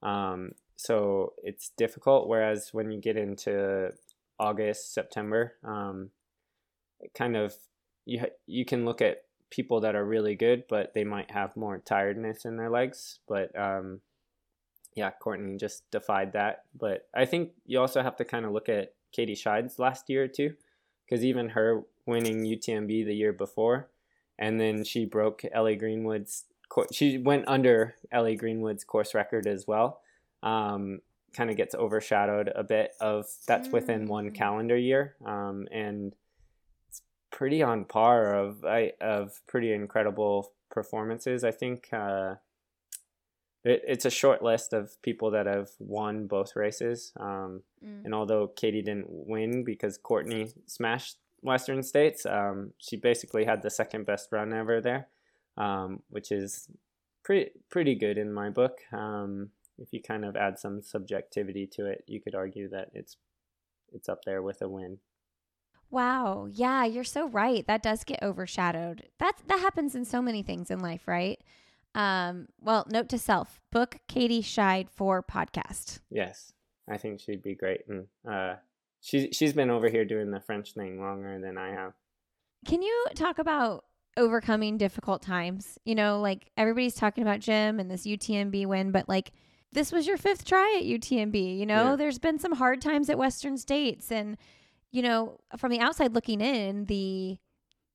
Um, 0.00 0.52
so 0.76 1.32
it's 1.42 1.70
difficult. 1.76 2.28
Whereas 2.28 2.68
when 2.70 2.92
you 2.92 3.00
get 3.00 3.16
into 3.16 3.90
August, 4.38 4.94
September, 4.94 5.54
um, 5.64 6.10
kind 7.14 7.36
of 7.36 7.54
you 8.04 8.24
you 8.46 8.64
can 8.64 8.84
look 8.84 9.00
at 9.00 9.24
people 9.50 9.80
that 9.80 9.94
are 9.94 10.04
really 10.04 10.34
good, 10.34 10.64
but 10.68 10.94
they 10.94 11.04
might 11.04 11.30
have 11.30 11.56
more 11.56 11.78
tiredness 11.78 12.44
in 12.44 12.56
their 12.56 12.70
legs. 12.70 13.18
But 13.28 13.56
um, 13.58 14.00
yeah, 14.94 15.10
Courtney 15.10 15.56
just 15.56 15.88
defied 15.90 16.32
that. 16.32 16.64
But 16.78 17.06
I 17.14 17.26
think 17.26 17.52
you 17.66 17.78
also 17.80 18.02
have 18.02 18.16
to 18.16 18.24
kind 18.24 18.44
of 18.44 18.52
look 18.52 18.68
at 18.68 18.94
Katie 19.12 19.34
Schide's 19.34 19.78
last 19.78 20.08
year 20.08 20.26
too, 20.26 20.54
because 21.04 21.24
even 21.24 21.50
her 21.50 21.82
winning 22.06 22.44
UTMB 22.44 23.06
the 23.06 23.14
year 23.14 23.32
before, 23.32 23.88
and 24.38 24.60
then 24.60 24.84
she 24.84 25.04
broke 25.04 25.42
Ellie 25.52 25.76
Greenwood's. 25.76 26.44
She 26.90 27.18
went 27.18 27.44
under 27.46 27.96
Ellie 28.10 28.36
Greenwood's 28.36 28.84
course 28.84 29.14
record 29.14 29.46
as 29.46 29.66
well. 29.66 30.00
Um, 30.42 31.00
kind 31.34 31.50
of 31.50 31.56
gets 31.56 31.74
overshadowed 31.74 32.50
a 32.54 32.64
bit 32.64 32.92
of 33.00 33.26
that's 33.46 33.68
within 33.68 34.06
one 34.06 34.30
mm. 34.30 34.34
calendar 34.34 34.76
year, 34.76 35.14
um, 35.24 35.68
and 35.70 36.14
pretty 37.32 37.62
on 37.62 37.84
par 37.84 38.34
of 38.34 38.64
I, 38.64 38.92
of 39.00 39.40
pretty 39.48 39.72
incredible 39.72 40.52
performances. 40.70 41.42
I 41.42 41.50
think 41.50 41.88
uh, 41.92 42.36
it, 43.64 43.82
it's 43.86 44.04
a 44.04 44.10
short 44.10 44.42
list 44.42 44.72
of 44.72 45.00
people 45.02 45.30
that 45.32 45.46
have 45.46 45.70
won 45.78 46.26
both 46.26 46.54
races. 46.54 47.12
Um, 47.18 47.62
mm. 47.84 48.04
And 48.04 48.14
although 48.14 48.48
Katie 48.48 48.82
didn't 48.82 49.06
win 49.08 49.64
because 49.64 49.98
Courtney 49.98 50.52
smashed 50.66 51.16
Western 51.40 51.82
States, 51.82 52.24
um, 52.26 52.72
she 52.78 52.96
basically 52.96 53.44
had 53.44 53.62
the 53.62 53.70
second 53.70 54.06
best 54.06 54.28
run 54.30 54.52
ever 54.52 54.80
there, 54.80 55.08
um, 55.56 56.02
which 56.10 56.30
is 56.30 56.68
pretty 57.24 57.50
pretty 57.70 57.94
good 57.94 58.18
in 58.18 58.32
my 58.32 58.50
book. 58.50 58.78
Um, 58.92 59.50
if 59.78 59.92
you 59.92 60.00
kind 60.00 60.24
of 60.24 60.36
add 60.36 60.58
some 60.58 60.82
subjectivity 60.82 61.66
to 61.72 61.86
it, 61.86 62.04
you 62.06 62.20
could 62.20 62.34
argue 62.34 62.68
that 62.68 62.90
it's 62.94 63.16
it's 63.92 64.08
up 64.08 64.24
there 64.24 64.42
with 64.42 64.62
a 64.62 64.68
win. 64.68 64.98
Wow. 65.92 66.48
Yeah, 66.50 66.86
you're 66.86 67.04
so 67.04 67.28
right. 67.28 67.66
That 67.66 67.82
does 67.82 68.02
get 68.02 68.22
overshadowed. 68.22 69.08
That 69.18 69.34
that 69.46 69.60
happens 69.60 69.94
in 69.94 70.06
so 70.06 70.22
many 70.22 70.42
things 70.42 70.70
in 70.70 70.80
life, 70.80 71.06
right? 71.06 71.38
Um, 71.94 72.48
well, 72.60 72.86
note 72.90 73.10
to 73.10 73.18
self, 73.18 73.60
book 73.70 73.98
Katie 74.08 74.40
Schide 74.42 74.88
for 74.88 75.22
podcast. 75.22 76.00
Yes. 76.10 76.54
I 76.90 76.96
think 76.96 77.20
she'd 77.20 77.42
be 77.42 77.54
great. 77.54 77.82
And 77.88 78.06
uh 78.28 78.54
she's 79.02 79.36
she's 79.36 79.52
been 79.52 79.70
over 79.70 79.90
here 79.90 80.06
doing 80.06 80.30
the 80.30 80.40
French 80.40 80.72
thing 80.72 80.98
longer 80.98 81.38
than 81.38 81.58
I 81.58 81.72
have. 81.72 81.92
Can 82.66 82.80
you 82.80 83.04
talk 83.14 83.38
about 83.38 83.84
overcoming 84.16 84.78
difficult 84.78 85.20
times? 85.20 85.78
You 85.84 85.94
know, 85.94 86.20
like 86.20 86.50
everybody's 86.56 86.94
talking 86.94 87.22
about 87.22 87.40
Jim 87.40 87.78
and 87.78 87.90
this 87.90 88.06
UTMB 88.06 88.66
win, 88.66 88.92
but 88.92 89.10
like 89.10 89.32
this 89.72 89.92
was 89.92 90.06
your 90.06 90.16
fifth 90.16 90.46
try 90.46 90.78
at 90.78 90.84
UTMB. 90.84 91.58
You 91.58 91.66
know, 91.66 91.90
yeah. 91.90 91.96
there's 91.96 92.18
been 92.18 92.38
some 92.38 92.52
hard 92.52 92.80
times 92.80 93.10
at 93.10 93.18
Western 93.18 93.58
States 93.58 94.10
and 94.10 94.38
you 94.92 95.02
know, 95.02 95.40
from 95.56 95.72
the 95.72 95.80
outside 95.80 96.14
looking 96.14 96.40
in, 96.40 96.84
the 96.84 97.38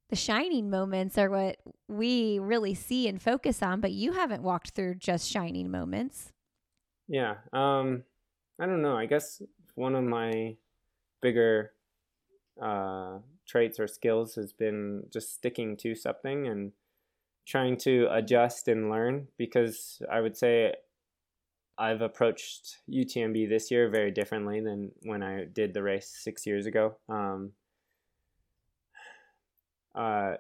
the 0.09 0.15
shining 0.15 0.69
moments 0.69 1.17
are 1.17 1.29
what 1.29 1.57
we 1.89 2.39
really 2.39 2.73
see 2.73 3.09
and 3.09 3.21
focus 3.21 3.61
on, 3.61 3.81
but 3.81 3.91
you 3.91 4.13
haven't 4.13 4.41
walked 4.41 4.69
through 4.71 4.95
just 4.95 5.29
shining 5.29 5.69
moments. 5.69 6.31
Yeah. 7.07 7.35
Um 7.53 8.03
I 8.59 8.65
don't 8.65 8.81
know. 8.81 8.97
I 8.97 9.05
guess 9.05 9.41
one 9.75 9.95
of 9.95 10.03
my 10.03 10.57
bigger 11.21 11.73
uh 12.61 13.19
traits 13.45 13.79
or 13.79 13.87
skills 13.87 14.35
has 14.35 14.51
been 14.51 15.03
just 15.11 15.33
sticking 15.33 15.77
to 15.77 15.95
something 15.95 16.47
and 16.47 16.71
trying 17.45 17.77
to 17.77 18.07
adjust 18.11 18.67
and 18.67 18.89
learn 18.89 19.27
because 19.37 20.01
I 20.11 20.21
would 20.21 20.35
say 20.35 20.73
I've 21.77 22.01
approached 22.01 22.77
UTMB 22.89 23.49
this 23.49 23.69
year 23.69 23.89
very 23.89 24.11
differently 24.11 24.61
than 24.61 24.91
when 25.03 25.21
I 25.21 25.45
did 25.45 25.73
the 25.73 25.83
race 25.83 26.07
six 26.07 26.45
years 26.45 26.65
ago. 26.65 26.95
Um, 27.07 27.51
uh, 29.95 30.35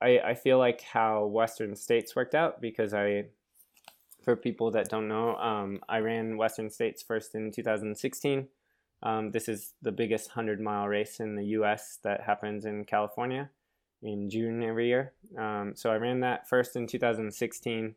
I, 0.00 0.18
I 0.24 0.34
feel 0.34 0.58
like 0.58 0.82
how 0.82 1.26
Western 1.26 1.76
States 1.76 2.16
worked 2.16 2.34
out 2.34 2.60
because 2.60 2.92
I, 2.92 3.26
for 4.22 4.36
people 4.36 4.70
that 4.72 4.88
don't 4.88 5.08
know, 5.08 5.36
um, 5.36 5.80
I 5.88 5.98
ran 5.98 6.36
Western 6.36 6.70
States 6.70 7.02
first 7.02 7.34
in 7.34 7.52
2016. 7.52 8.48
Um, 9.02 9.30
this 9.30 9.48
is 9.48 9.74
the 9.82 9.92
biggest 9.92 10.30
100 10.30 10.60
mile 10.60 10.88
race 10.88 11.20
in 11.20 11.36
the 11.36 11.44
US 11.58 11.98
that 12.02 12.22
happens 12.22 12.64
in 12.64 12.84
California 12.84 13.50
in 14.02 14.28
June 14.28 14.62
every 14.62 14.88
year. 14.88 15.12
Um, 15.38 15.72
so 15.74 15.90
I 15.90 15.96
ran 15.96 16.20
that 16.20 16.48
first 16.48 16.76
in 16.76 16.86
2016. 16.86 17.94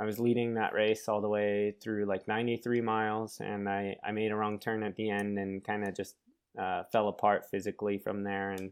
I 0.00 0.04
was 0.04 0.20
leading 0.20 0.54
that 0.54 0.74
race 0.74 1.08
all 1.08 1.20
the 1.20 1.28
way 1.28 1.74
through 1.80 2.04
like 2.06 2.28
93 2.28 2.80
miles, 2.80 3.40
and 3.40 3.68
I, 3.68 3.96
I 4.04 4.12
made 4.12 4.30
a 4.30 4.36
wrong 4.36 4.58
turn 4.58 4.82
at 4.82 4.96
the 4.96 5.10
end 5.10 5.38
and 5.38 5.64
kind 5.64 5.86
of 5.86 5.96
just 5.96 6.14
uh, 6.58 6.84
fell 6.84 7.08
apart 7.08 7.50
physically 7.50 7.98
from 7.98 8.22
there 8.22 8.50
and 8.50 8.70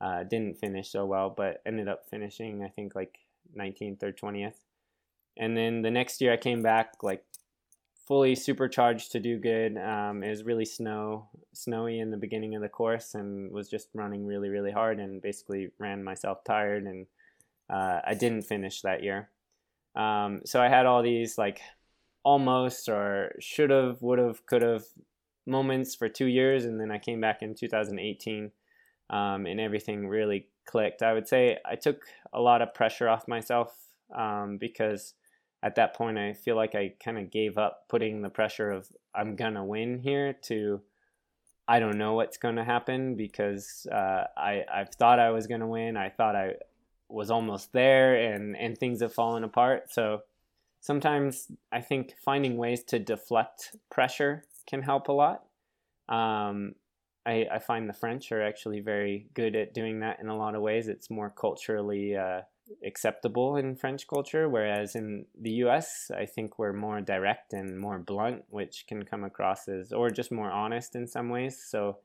uh, 0.00 0.22
didn't 0.22 0.58
finish 0.58 0.90
so 0.90 1.04
well, 1.04 1.30
but 1.30 1.62
ended 1.66 1.88
up 1.88 2.08
finishing, 2.08 2.62
I 2.62 2.68
think, 2.68 2.94
like 2.94 3.18
19th 3.56 4.02
or 4.02 4.12
20th. 4.12 4.60
And 5.36 5.56
then 5.56 5.82
the 5.82 5.90
next 5.90 6.20
year 6.20 6.32
I 6.32 6.36
came 6.36 6.62
back 6.62 7.02
like 7.02 7.24
fully 8.06 8.34
supercharged 8.34 9.12
to 9.12 9.20
do 9.20 9.38
good. 9.38 9.76
Um, 9.76 10.22
it 10.22 10.30
was 10.30 10.42
really 10.42 10.64
snow, 10.64 11.28
snowy 11.52 12.00
in 12.00 12.10
the 12.10 12.16
beginning 12.16 12.54
of 12.54 12.62
the 12.62 12.68
course, 12.68 13.14
and 13.14 13.52
was 13.52 13.68
just 13.68 13.88
running 13.94 14.26
really, 14.26 14.48
really 14.48 14.72
hard, 14.72 14.98
and 14.98 15.20
basically 15.20 15.70
ran 15.78 16.02
myself 16.02 16.42
tired, 16.44 16.84
and 16.84 17.06
uh, 17.68 18.00
I 18.06 18.14
didn't 18.14 18.42
finish 18.42 18.80
that 18.80 19.02
year. 19.02 19.28
Um, 19.98 20.42
so 20.44 20.62
I 20.62 20.68
had 20.68 20.86
all 20.86 21.02
these 21.02 21.36
like 21.36 21.60
almost 22.22 22.88
or 22.88 23.34
should 23.40 23.70
have, 23.70 24.00
would 24.00 24.18
have, 24.18 24.46
could 24.46 24.62
have 24.62 24.84
moments 25.46 25.94
for 25.94 26.08
two 26.08 26.26
years, 26.26 26.64
and 26.64 26.80
then 26.80 26.90
I 26.90 26.98
came 26.98 27.20
back 27.20 27.42
in 27.42 27.54
2018, 27.54 28.50
um, 29.10 29.46
and 29.46 29.60
everything 29.60 30.06
really 30.06 30.46
clicked. 30.66 31.02
I 31.02 31.12
would 31.14 31.26
say 31.26 31.58
I 31.64 31.74
took 31.74 32.02
a 32.32 32.40
lot 32.40 32.62
of 32.62 32.74
pressure 32.74 33.08
off 33.08 33.26
myself 33.26 33.74
um, 34.14 34.58
because 34.58 35.14
at 35.62 35.74
that 35.74 35.94
point 35.94 36.18
I 36.18 36.34
feel 36.34 36.56
like 36.56 36.74
I 36.74 36.94
kind 37.02 37.18
of 37.18 37.30
gave 37.30 37.58
up 37.58 37.88
putting 37.88 38.22
the 38.22 38.28
pressure 38.28 38.70
of 38.70 38.88
I'm 39.14 39.34
gonna 39.34 39.64
win 39.64 39.98
here 39.98 40.34
to 40.44 40.80
I 41.66 41.80
don't 41.80 41.98
know 41.98 42.14
what's 42.14 42.36
gonna 42.36 42.64
happen 42.64 43.16
because 43.16 43.86
uh, 43.90 44.24
I 44.36 44.64
I 44.72 44.84
thought 44.84 45.18
I 45.18 45.30
was 45.30 45.46
gonna 45.46 45.66
win. 45.66 45.96
I 45.96 46.10
thought 46.10 46.36
I 46.36 46.54
was 47.08 47.30
almost 47.30 47.72
there 47.72 48.14
and 48.16 48.56
and 48.56 48.76
things 48.78 49.00
have 49.00 49.12
fallen 49.14 49.44
apart. 49.44 49.92
So 49.92 50.22
sometimes 50.80 51.48
i 51.72 51.80
think 51.80 52.14
finding 52.24 52.56
ways 52.56 52.84
to 52.84 53.00
deflect 53.00 53.76
pressure 53.90 54.44
can 54.68 54.82
help 54.82 55.08
a 55.08 55.12
lot. 55.12 55.44
Um, 56.08 56.74
I, 57.26 57.46
I 57.52 57.58
find 57.58 57.88
the 57.88 57.94
french 57.94 58.32
are 58.32 58.42
actually 58.42 58.80
very 58.80 59.28
good 59.34 59.56
at 59.56 59.74
doing 59.74 60.00
that 60.00 60.20
in 60.20 60.28
a 60.28 60.36
lot 60.36 60.54
of 60.54 60.62
ways. 60.62 60.88
It's 60.88 61.10
more 61.10 61.30
culturally 61.30 62.16
uh, 62.16 62.42
acceptable 62.84 63.56
in 63.56 63.74
french 63.74 64.06
culture 64.06 64.46
whereas 64.46 64.94
in 64.94 65.24
the 65.40 65.52
us 65.52 66.10
i 66.14 66.26
think 66.26 66.58
we're 66.58 66.74
more 66.74 67.00
direct 67.00 67.54
and 67.54 67.78
more 67.78 67.98
blunt 67.98 68.44
which 68.50 68.84
can 68.86 69.02
come 69.04 69.24
across 69.24 69.68
as 69.68 69.90
or 69.90 70.10
just 70.10 70.30
more 70.30 70.50
honest 70.50 70.94
in 70.94 71.06
some 71.06 71.30
ways. 71.30 71.64
So 71.66 71.98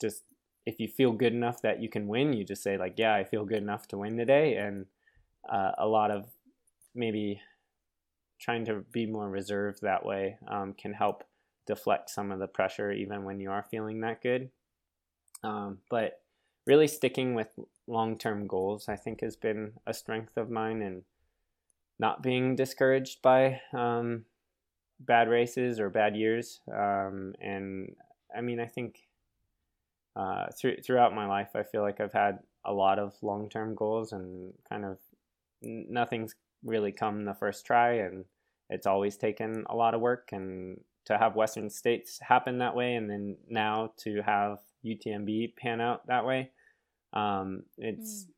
just 0.00 0.22
if 0.66 0.80
you 0.80 0.88
feel 0.88 1.12
good 1.12 1.32
enough 1.32 1.62
that 1.62 1.82
you 1.82 1.88
can 1.88 2.08
win, 2.08 2.32
you 2.32 2.44
just 2.44 2.62
say 2.62 2.76
like, 2.78 2.94
yeah, 2.96 3.14
I 3.14 3.24
feel 3.24 3.44
good 3.44 3.62
enough 3.62 3.86
to 3.88 3.98
win 3.98 4.16
today. 4.16 4.56
And 4.56 4.86
uh, 5.48 5.72
a 5.78 5.86
lot 5.86 6.10
of 6.10 6.26
maybe 6.94 7.40
trying 8.40 8.64
to 8.66 8.84
be 8.92 9.06
more 9.06 9.28
reserved 9.28 9.80
that 9.82 10.04
way 10.04 10.38
um, 10.48 10.72
can 10.72 10.92
help 10.92 11.24
deflect 11.66 12.10
some 12.10 12.30
of 12.30 12.38
the 12.38 12.46
pressure 12.46 12.92
even 12.92 13.24
when 13.24 13.40
you 13.40 13.50
are 13.50 13.66
feeling 13.70 14.00
that 14.00 14.22
good. 14.22 14.50
Um, 15.42 15.78
but 15.90 16.20
really 16.66 16.88
sticking 16.88 17.34
with 17.34 17.48
long-term 17.86 18.46
goals, 18.46 18.88
I 18.88 18.96
think, 18.96 19.20
has 19.20 19.36
been 19.36 19.72
a 19.86 19.92
strength 19.92 20.36
of 20.36 20.50
mine, 20.50 20.80
and 20.80 21.02
not 21.98 22.22
being 22.22 22.56
discouraged 22.56 23.20
by 23.22 23.60
um, 23.72 24.24
bad 25.00 25.28
races 25.28 25.78
or 25.78 25.90
bad 25.90 26.16
years. 26.16 26.60
Um, 26.72 27.34
and 27.40 27.94
I 28.36 28.40
mean, 28.40 28.60
I 28.60 28.66
think 28.66 29.00
uh, 30.16 30.46
through, 30.58 30.76
throughout 30.84 31.14
my 31.14 31.26
life, 31.26 31.50
I 31.54 31.62
feel 31.62 31.82
like 31.82 32.00
I've 32.00 32.12
had 32.12 32.38
a 32.64 32.72
lot 32.72 32.98
of 32.98 33.14
long 33.22 33.48
term 33.48 33.74
goals 33.74 34.12
and 34.12 34.52
kind 34.68 34.84
of 34.84 34.98
nothing's 35.62 36.34
really 36.64 36.92
come 36.92 37.24
the 37.24 37.34
first 37.34 37.66
try, 37.66 37.94
and 37.94 38.24
it's 38.70 38.86
always 38.86 39.16
taken 39.16 39.64
a 39.68 39.76
lot 39.76 39.94
of 39.94 40.00
work 40.00 40.30
and 40.32 40.80
to 41.06 41.18
have 41.18 41.36
Western 41.36 41.68
States 41.68 42.18
happen 42.20 42.58
that 42.58 42.74
way, 42.74 42.94
and 42.94 43.10
then 43.10 43.36
now 43.48 43.92
to 43.98 44.22
have 44.22 44.58
UTMB 44.84 45.56
pan 45.56 45.80
out 45.80 46.06
that 46.06 46.24
way. 46.24 46.50
Um, 47.12 47.64
it's 47.76 48.24
mm. 48.24 48.28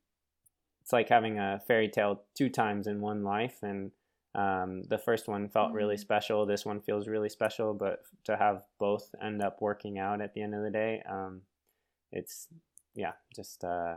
it's 0.82 0.92
like 0.92 1.08
having 1.08 1.38
a 1.38 1.60
fairy 1.66 1.88
tale 1.88 2.22
two 2.34 2.48
times 2.48 2.86
in 2.86 3.00
one 3.00 3.22
life, 3.22 3.58
and 3.62 3.92
um, 4.34 4.82
the 4.88 4.98
first 4.98 5.28
one 5.28 5.48
felt 5.48 5.72
mm. 5.72 5.74
really 5.74 5.96
special. 5.96 6.44
This 6.44 6.66
one 6.66 6.80
feels 6.80 7.06
really 7.06 7.28
special, 7.28 7.72
but 7.72 8.02
to 8.24 8.36
have 8.36 8.62
both 8.78 9.14
end 9.22 9.42
up 9.42 9.60
working 9.60 9.98
out 9.98 10.20
at 10.20 10.34
the 10.34 10.42
end 10.42 10.54
of 10.54 10.62
the 10.62 10.70
day, 10.70 11.02
um, 11.08 11.42
it's 12.16 12.48
yeah, 12.94 13.12
just 13.34 13.62
uh, 13.62 13.96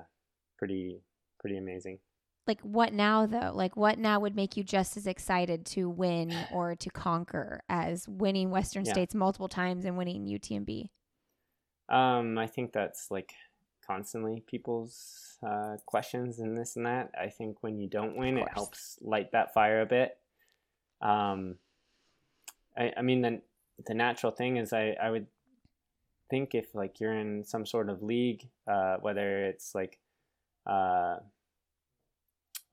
pretty 0.57 1.01
pretty 1.39 1.57
amazing. 1.57 1.99
Like 2.45 2.61
what 2.61 2.93
now 2.93 3.25
though? 3.25 3.51
Like 3.53 3.77
what 3.77 3.97
now 3.97 4.19
would 4.19 4.35
make 4.35 4.57
you 4.57 4.63
just 4.63 4.97
as 4.97 5.07
excited 5.07 5.65
to 5.67 5.89
win 5.89 6.35
or 6.51 6.75
to 6.75 6.89
conquer 6.89 7.61
as 7.69 8.07
winning 8.07 8.51
Western 8.51 8.85
yeah. 8.85 8.93
States 8.93 9.15
multiple 9.15 9.49
times 9.49 9.85
and 9.85 9.97
winning 9.97 10.25
UTMB? 10.25 10.89
Um, 11.93 12.37
I 12.37 12.47
think 12.47 12.71
that's 12.71 13.09
like 13.09 13.33
constantly 13.85 14.43
people's 14.45 15.37
uh, 15.45 15.77
questions 15.85 16.39
and 16.39 16.57
this 16.57 16.75
and 16.75 16.85
that. 16.85 17.11
I 17.19 17.29
think 17.29 17.57
when 17.61 17.79
you 17.79 17.87
don't 17.87 18.15
win, 18.15 18.37
it 18.37 18.47
helps 18.53 18.97
light 19.01 19.31
that 19.31 19.53
fire 19.53 19.81
a 19.81 19.85
bit. 19.85 20.17
Um, 21.01 21.55
I, 22.77 22.93
I 22.97 23.01
mean, 23.01 23.21
the, 23.21 23.41
the 23.87 23.95
natural 23.95 24.31
thing 24.31 24.57
is 24.57 24.73
I, 24.73 24.95
I 25.01 25.09
would 25.09 25.25
think 26.29 26.55
if 26.55 26.75
like 26.75 26.99
you're 26.99 27.17
in 27.17 27.43
some 27.43 27.65
sort 27.65 27.89
of 27.89 28.03
league, 28.03 28.47
uh, 28.67 28.97
whether 28.97 29.45
it's 29.45 29.73
like 29.73 29.99
uh, 30.67 31.17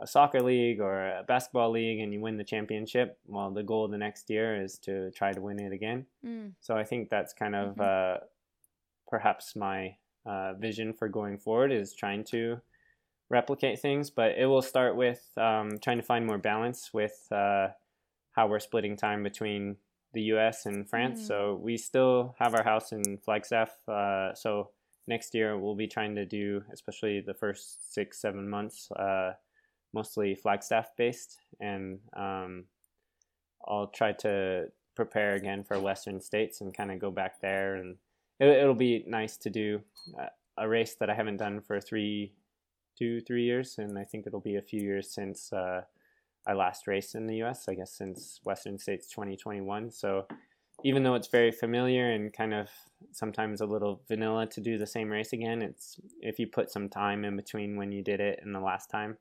a 0.01 0.07
soccer 0.07 0.43
league 0.43 0.81
or 0.81 1.07
a 1.07 1.25
basketball 1.27 1.71
league 1.71 2.01
and 2.01 2.13
you 2.13 2.21
win 2.21 2.37
the 2.37 2.45
championship, 2.45 3.19
well, 3.27 3.51
the 3.51 3.63
goal 3.63 3.89
the 3.89 3.99
next 3.99 4.29
year 4.29 4.61
is 4.61 4.79
to 4.79 5.11
try 5.13 5.33
to 5.33 5.41
win 5.41 5.59
it 5.59 5.73
again. 5.73 6.07
Mm. 6.25 6.53
So 6.61 6.77
I 6.77 6.85
think 6.85 7.09
that's 7.09 7.33
kind 7.33 7.55
of 7.55 7.77
mm-hmm. 7.77 7.81
uh, 7.83 8.27
perhaps 9.09 9.57
my 9.57 9.97
uh, 10.27 10.55
vision 10.55 10.93
for 10.93 11.09
going 11.09 11.39
forward 11.39 11.73
is 11.73 11.95
trying 11.95 12.25
to 12.25 12.61
replicate 13.31 13.81
things, 13.81 14.11
but 14.11 14.33
it 14.39 14.47
will 14.47 14.63
start 14.63 14.97
with 14.97 15.27
um, 15.37 15.79
trying 15.83 15.99
to 15.99 16.03
find 16.03 16.27
more 16.27 16.39
balance 16.39 16.91
with 16.93 17.27
uh, 17.33 17.69
how 18.33 18.47
we're 18.47 18.61
splitting 18.61 18.97
time 18.97 19.23
between 19.23 19.77
the 20.17 20.23
U.S. 20.33 20.65
and 20.65 20.89
France. 20.89 21.21
Mm. 21.21 21.27
So 21.27 21.61
we 21.63 21.77
still 21.77 22.35
have 22.39 22.55
our 22.55 22.65
house 22.65 22.91
in 22.91 23.19
Flagstaff. 23.19 23.71
Uh, 23.87 24.33
so 24.35 24.71
next 25.07 25.35
year 25.35 25.59
we'll 25.59 25.75
be 25.77 25.87
trying 25.87 26.15
to 26.15 26.25
do, 26.25 26.63
especially 26.73 27.21
the 27.21 27.35
first 27.35 27.93
six 27.93 28.19
seven 28.19 28.49
months, 28.49 28.91
uh, 28.93 29.33
mostly 29.93 30.35
Flagstaff 30.35 30.89
based, 30.97 31.39
and 31.61 31.99
um, 32.17 32.65
I'll 33.69 33.89
try 33.89 34.13
to 34.13 34.69
prepare 34.95 35.35
again 35.35 35.63
for 35.65 35.79
Western 35.79 36.19
States 36.23 36.63
and 36.63 36.75
kind 36.75 36.91
of 36.91 36.99
go 36.99 37.11
back 37.11 37.43
there 37.43 37.75
and 37.75 37.97
it, 38.41 38.67
will 38.67 38.75
be 38.75 39.05
nice 39.07 39.37
to 39.37 39.51
do 39.51 39.83
a 40.57 40.67
race 40.67 40.97
that 40.99 41.11
I 41.11 41.15
haven't 41.15 41.37
done 41.37 41.61
for 41.61 41.79
three, 41.79 42.33
two, 42.99 43.21
three 43.21 43.45
years, 43.45 43.77
and 43.79 43.99
I 43.99 44.05
think 44.05 44.27
it'll 44.27 44.41
be 44.41 44.57
a 44.57 44.63
few 44.63 44.81
years 44.81 45.11
since 45.11 45.53
uh, 45.53 45.83
I 46.47 46.53
last 46.53 46.87
raced 46.87 47.15
in 47.15 47.27
the 47.27 47.37
U.S. 47.37 47.69
I 47.69 47.75
guess 47.75 47.93
since 47.93 48.41
Western 48.45 48.79
States 48.79 49.11
2021. 49.11 49.91
So 49.91 50.27
even 50.85 51.03
though 51.03 51.15
it's 51.15 51.29
very 51.29 51.51
familiar 51.51 52.11
and 52.11 52.33
kind 52.33 52.55
of 52.55 52.69
sometimes 53.13 53.61
a 53.61 53.67
little 53.67 54.03
vanilla 54.09 54.47
to 54.47 54.61
do 54.61 54.79
the 54.79 54.87
same 54.87 55.11
race 55.11 55.33
again, 55.33 55.63
it's 55.63 55.99
if 56.21 56.39
you 56.39 56.47
put 56.47 56.71
some 56.71 56.89
time 56.89 57.25
in 57.25 57.37
between 57.37 57.77
when 57.77 57.93
you 57.93 58.03
did 58.03 58.21
it 58.21 58.41
and 58.43 58.55
the 58.55 58.61
last 58.61 58.91
time, 58.91 59.17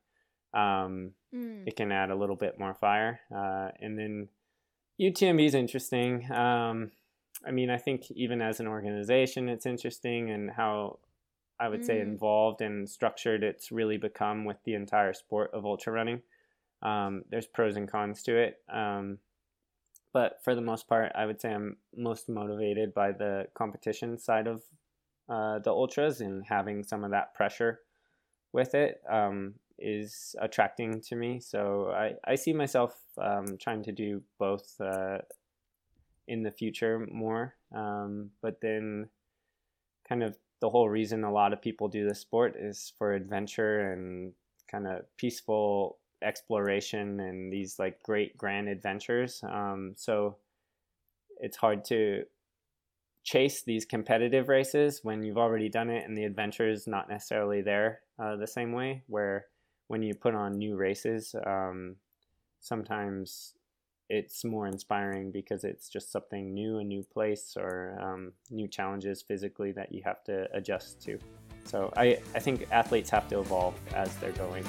um, 0.53 1.11
mm. 1.33 1.63
it 1.65 1.75
can 1.75 1.91
add 1.91 2.11
a 2.11 2.15
little 2.15 2.35
bit 2.35 2.59
more 2.59 2.73
fire. 2.73 3.19
Uh, 3.33 3.69
and 3.79 3.97
then 3.97 4.27
UTMB 4.99 5.45
is 5.45 5.55
interesting. 5.55 6.29
Um, 6.31 6.91
I 7.45 7.51
mean, 7.51 7.69
I 7.69 7.77
think 7.77 8.11
even 8.11 8.41
as 8.41 8.59
an 8.59 8.67
organization, 8.67 9.49
it's 9.49 9.65
interesting 9.65 10.31
and 10.31 10.51
how 10.51 10.99
I 11.59 11.69
would 11.69 11.81
mm. 11.81 11.85
say 11.85 11.99
involved 11.99 12.61
and 12.61 12.89
structured 12.89 13.43
it's 13.43 13.71
really 13.71 13.97
become 13.97 14.45
with 14.45 14.57
the 14.65 14.73
entire 14.73 15.13
sport 15.13 15.51
of 15.53 15.65
ultra 15.65 15.93
running. 15.93 16.21
Um, 16.81 17.23
there's 17.29 17.47
pros 17.47 17.75
and 17.75 17.89
cons 17.89 18.23
to 18.23 18.37
it. 18.37 18.61
Um, 18.71 19.19
but 20.13 20.37
for 20.43 20.55
the 20.55 20.61
most 20.61 20.87
part, 20.87 21.11
I 21.15 21.25
would 21.25 21.41
say 21.41 21.53
I'm 21.53 21.77
most 21.95 22.29
motivated 22.29 22.93
by 22.93 23.11
the 23.11 23.47
competition 23.53 24.17
side 24.17 24.47
of 24.47 24.61
uh, 25.27 25.59
the 25.59 25.71
ultras 25.71 26.21
and 26.21 26.45
having 26.45 26.83
some 26.83 27.03
of 27.03 27.11
that 27.11 27.33
pressure 27.33 27.81
with 28.53 28.75
it 28.75 29.01
um, 29.09 29.55
is 29.77 30.35
attracting 30.39 31.01
to 31.01 31.15
me. 31.15 31.39
So 31.39 31.91
I, 31.91 32.13
I 32.23 32.35
see 32.35 32.53
myself 32.53 32.95
um, 33.17 33.57
trying 33.59 33.83
to 33.83 33.91
do 33.91 34.21
both 34.39 34.79
uh, 34.79 35.17
in 36.27 36.43
the 36.43 36.51
future 36.51 37.05
more. 37.11 37.55
Um, 37.73 38.31
but 38.41 38.61
then, 38.61 39.09
kind 40.07 40.23
of 40.23 40.37
the 40.61 40.69
whole 40.69 40.89
reason 40.89 41.23
a 41.23 41.31
lot 41.31 41.51
of 41.53 41.61
people 41.61 41.87
do 41.87 42.07
this 42.07 42.19
sport 42.19 42.55
is 42.57 42.93
for 42.97 43.13
adventure 43.13 43.91
and 43.91 44.33
kind 44.71 44.87
of 44.87 45.05
peaceful 45.17 45.97
exploration 46.25 47.19
and 47.19 47.53
these 47.53 47.77
like 47.79 48.01
great 48.03 48.37
grand 48.37 48.67
adventures. 48.67 49.41
Um, 49.47 49.93
so 49.95 50.37
it's 51.39 51.57
hard 51.57 51.85
to 51.85 52.23
chase 53.23 53.63
these 53.63 53.85
competitive 53.85 54.49
races 54.49 54.99
when 55.03 55.23
you've 55.23 55.37
already 55.37 55.69
done 55.69 55.89
it 55.89 56.07
and 56.07 56.17
the 56.17 56.25
adventure 56.25 56.69
is 56.69 56.87
not 56.87 57.09
necessarily 57.09 57.61
there 57.61 58.01
uh, 58.19 58.35
the 58.35 58.47
same 58.47 58.71
way. 58.71 59.03
Where 59.07 59.45
when 59.87 60.03
you 60.03 60.15
put 60.15 60.35
on 60.35 60.57
new 60.57 60.75
races, 60.75 61.35
um, 61.45 61.95
sometimes 62.59 63.53
it's 64.09 64.45
more 64.45 64.67
inspiring 64.67 65.31
because 65.31 65.63
it's 65.63 65.89
just 65.89 66.11
something 66.11 66.53
new, 66.53 66.77
a 66.77 66.83
new 66.83 67.03
place, 67.03 67.55
or 67.57 67.97
um, 67.99 68.33
new 68.51 68.67
challenges 68.67 69.23
physically 69.23 69.71
that 69.71 69.91
you 69.91 70.01
have 70.05 70.23
to 70.25 70.47
adjust 70.53 71.01
to. 71.01 71.17
So 71.63 71.91
I, 71.97 72.19
I 72.35 72.39
think 72.39 72.67
athletes 72.71 73.09
have 73.09 73.27
to 73.29 73.39
evolve 73.39 73.73
as 73.95 74.15
they're 74.17 74.31
going. 74.33 74.63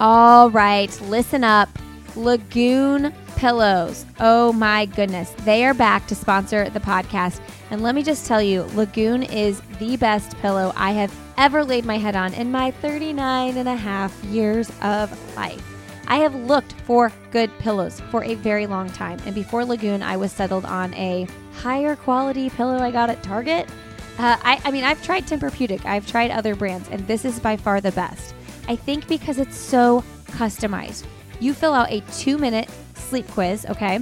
All 0.00 0.48
right, 0.50 1.00
listen 1.02 1.42
up. 1.42 1.68
Lagoon 2.14 3.12
Pillows. 3.34 4.06
Oh 4.20 4.52
my 4.52 4.86
goodness. 4.86 5.30
They 5.44 5.64
are 5.64 5.74
back 5.74 6.06
to 6.06 6.14
sponsor 6.14 6.70
the 6.70 6.78
podcast. 6.78 7.40
And 7.72 7.82
let 7.82 7.96
me 7.96 8.04
just 8.04 8.24
tell 8.24 8.40
you, 8.40 8.62
Lagoon 8.74 9.24
is 9.24 9.60
the 9.80 9.96
best 9.96 10.38
pillow 10.38 10.72
I 10.76 10.92
have 10.92 11.12
ever 11.36 11.64
laid 11.64 11.84
my 11.84 11.98
head 11.98 12.14
on 12.14 12.32
in 12.34 12.52
my 12.52 12.70
39 12.70 13.56
and 13.56 13.68
a 13.68 13.74
half 13.74 14.22
years 14.24 14.70
of 14.82 15.36
life. 15.36 15.64
I 16.06 16.18
have 16.18 16.34
looked 16.34 16.74
for 16.82 17.12
good 17.32 17.50
pillows 17.58 18.00
for 18.12 18.22
a 18.22 18.34
very 18.34 18.68
long 18.68 18.88
time. 18.90 19.18
And 19.26 19.34
before 19.34 19.64
Lagoon, 19.64 20.04
I 20.04 20.16
was 20.16 20.30
settled 20.30 20.64
on 20.64 20.94
a 20.94 21.26
higher 21.54 21.96
quality 21.96 22.50
pillow 22.50 22.78
I 22.78 22.92
got 22.92 23.10
at 23.10 23.22
Target. 23.24 23.68
Uh, 24.16 24.36
I, 24.42 24.60
I 24.64 24.70
mean, 24.70 24.84
I've 24.84 25.02
tried 25.02 25.26
Tempur-Pedic, 25.26 25.84
I've 25.84 26.06
tried 26.06 26.30
other 26.30 26.54
brands, 26.54 26.88
and 26.88 27.06
this 27.06 27.24
is 27.24 27.38
by 27.40 27.56
far 27.56 27.80
the 27.80 27.92
best. 27.92 28.34
I 28.68 28.76
think 28.76 29.08
because 29.08 29.38
it's 29.38 29.56
so 29.56 30.04
customized. 30.26 31.04
You 31.40 31.54
fill 31.54 31.72
out 31.72 31.90
a 31.90 32.00
two 32.12 32.38
minute 32.38 32.70
sleep 32.94 33.26
quiz, 33.28 33.66
okay? 33.66 34.00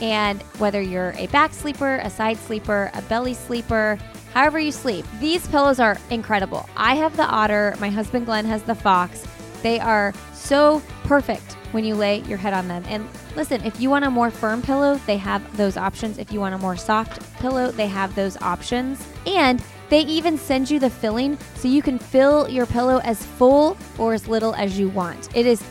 And 0.00 0.40
whether 0.58 0.80
you're 0.80 1.14
a 1.16 1.26
back 1.28 1.52
sleeper, 1.52 1.96
a 2.02 2.10
side 2.10 2.38
sleeper, 2.38 2.90
a 2.94 3.02
belly 3.02 3.34
sleeper, 3.34 3.98
however 4.32 4.58
you 4.58 4.72
sleep, 4.72 5.04
these 5.20 5.46
pillows 5.48 5.80
are 5.80 5.98
incredible. 6.10 6.68
I 6.76 6.94
have 6.94 7.16
the 7.16 7.24
Otter, 7.24 7.74
my 7.80 7.90
husband 7.90 8.26
Glenn 8.26 8.44
has 8.46 8.62
the 8.62 8.74
Fox. 8.74 9.26
They 9.62 9.80
are 9.80 10.12
so 10.32 10.82
perfect 11.04 11.54
when 11.72 11.84
you 11.84 11.94
lay 11.94 12.20
your 12.20 12.38
head 12.38 12.54
on 12.54 12.68
them. 12.68 12.84
And 12.86 13.08
listen, 13.34 13.64
if 13.64 13.80
you 13.80 13.90
want 13.90 14.04
a 14.04 14.10
more 14.10 14.30
firm 14.30 14.62
pillow, 14.62 14.96
they 15.06 15.16
have 15.16 15.56
those 15.56 15.76
options. 15.76 16.18
If 16.18 16.32
you 16.32 16.38
want 16.38 16.54
a 16.54 16.58
more 16.58 16.76
soft 16.76 17.20
pillow, 17.40 17.72
they 17.72 17.88
have 17.88 18.14
those 18.14 18.36
options. 18.38 19.04
And 19.26 19.62
they 19.90 20.00
even 20.00 20.38
send 20.38 20.70
you 20.70 20.78
the 20.78 20.90
filling 20.90 21.38
so 21.54 21.68
you 21.68 21.82
can 21.82 21.98
fill 21.98 22.48
your 22.48 22.66
pillow 22.66 23.00
as 23.04 23.24
full 23.24 23.76
or 23.98 24.14
as 24.14 24.28
little 24.28 24.54
as 24.54 24.78
you 24.78 24.88
want. 24.88 25.34
It 25.36 25.46
is 25.46 25.62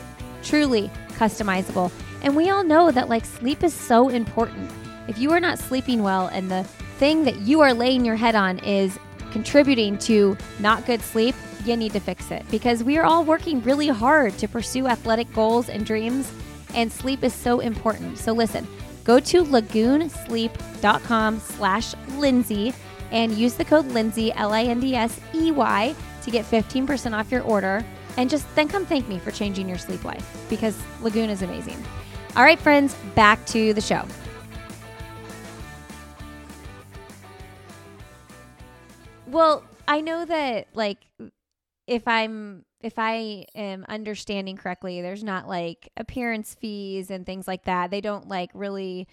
truly 0.43 0.91
customizable. 1.17 1.91
And 2.21 2.35
we 2.35 2.49
all 2.49 2.63
know 2.63 2.91
that 2.91 3.09
like 3.09 3.25
sleep 3.25 3.63
is 3.63 3.73
so 3.73 4.09
important. 4.09 4.71
If 5.07 5.17
you 5.17 5.31
are 5.31 5.39
not 5.39 5.59
sleeping 5.59 6.03
well 6.03 6.27
and 6.27 6.49
the 6.49 6.63
thing 6.97 7.23
that 7.25 7.39
you 7.39 7.61
are 7.61 7.73
laying 7.73 8.05
your 8.05 8.15
head 8.15 8.35
on 8.35 8.59
is 8.59 8.97
contributing 9.31 9.97
to 9.97 10.37
not 10.59 10.85
good 10.85 11.01
sleep, 11.01 11.35
you 11.65 11.75
need 11.75 11.93
to 11.93 11.99
fix 11.99 12.29
it 12.31 12.45
because 12.51 12.83
we 12.83 12.97
are 12.97 13.05
all 13.05 13.23
working 13.23 13.61
really 13.63 13.87
hard 13.87 14.37
to 14.37 14.47
pursue 14.47 14.87
athletic 14.87 15.31
goals 15.33 15.69
and 15.69 15.85
dreams, 15.85 16.31
and 16.75 16.91
sleep 16.91 17.23
is 17.23 17.33
so 17.33 17.59
important. 17.61 18.17
So 18.17 18.33
listen, 18.33 18.67
go 19.03 19.19
to 19.19 19.43
lagoonsleep.com 19.43 21.39
slash 21.39 21.93
Lindsey 22.17 22.73
and 23.13 23.31
use 23.31 23.53
the 23.53 23.63
code 23.63 23.85
Lindsey, 23.85 24.33
L-I-N-D-S-E-Y, 24.33 25.95
to 26.23 26.31
get 26.31 26.45
15% 26.45 27.17
off 27.17 27.31
your 27.31 27.43
order. 27.43 27.85
And 28.17 28.29
just 28.29 28.53
then 28.55 28.67
come 28.67 28.85
thank 28.85 29.07
me 29.07 29.19
for 29.19 29.31
changing 29.31 29.69
your 29.69 29.77
sleep 29.77 30.03
life 30.03 30.45
because 30.49 30.77
Lagoon 31.01 31.29
is 31.29 31.41
amazing. 31.41 31.81
All 32.35 32.43
right, 32.43 32.59
friends, 32.59 32.95
back 33.15 33.43
to 33.47 33.73
the 33.73 33.81
show. 33.81 34.05
Well, 39.27 39.63
I 39.87 40.01
know 40.01 40.25
that 40.25 40.67
like 40.73 40.99
if 41.87 42.07
I'm 42.07 42.65
if 42.81 42.99
I 42.99 43.45
am 43.55 43.85
understanding 43.87 44.57
correctly, 44.57 45.01
there's 45.01 45.23
not 45.23 45.47
like 45.47 45.89
appearance 45.97 46.53
fees 46.53 47.09
and 47.09 47.25
things 47.25 47.47
like 47.47 47.63
that. 47.63 47.89
They 47.89 48.01
don't 48.01 48.27
like 48.27 48.51
really 48.53 49.07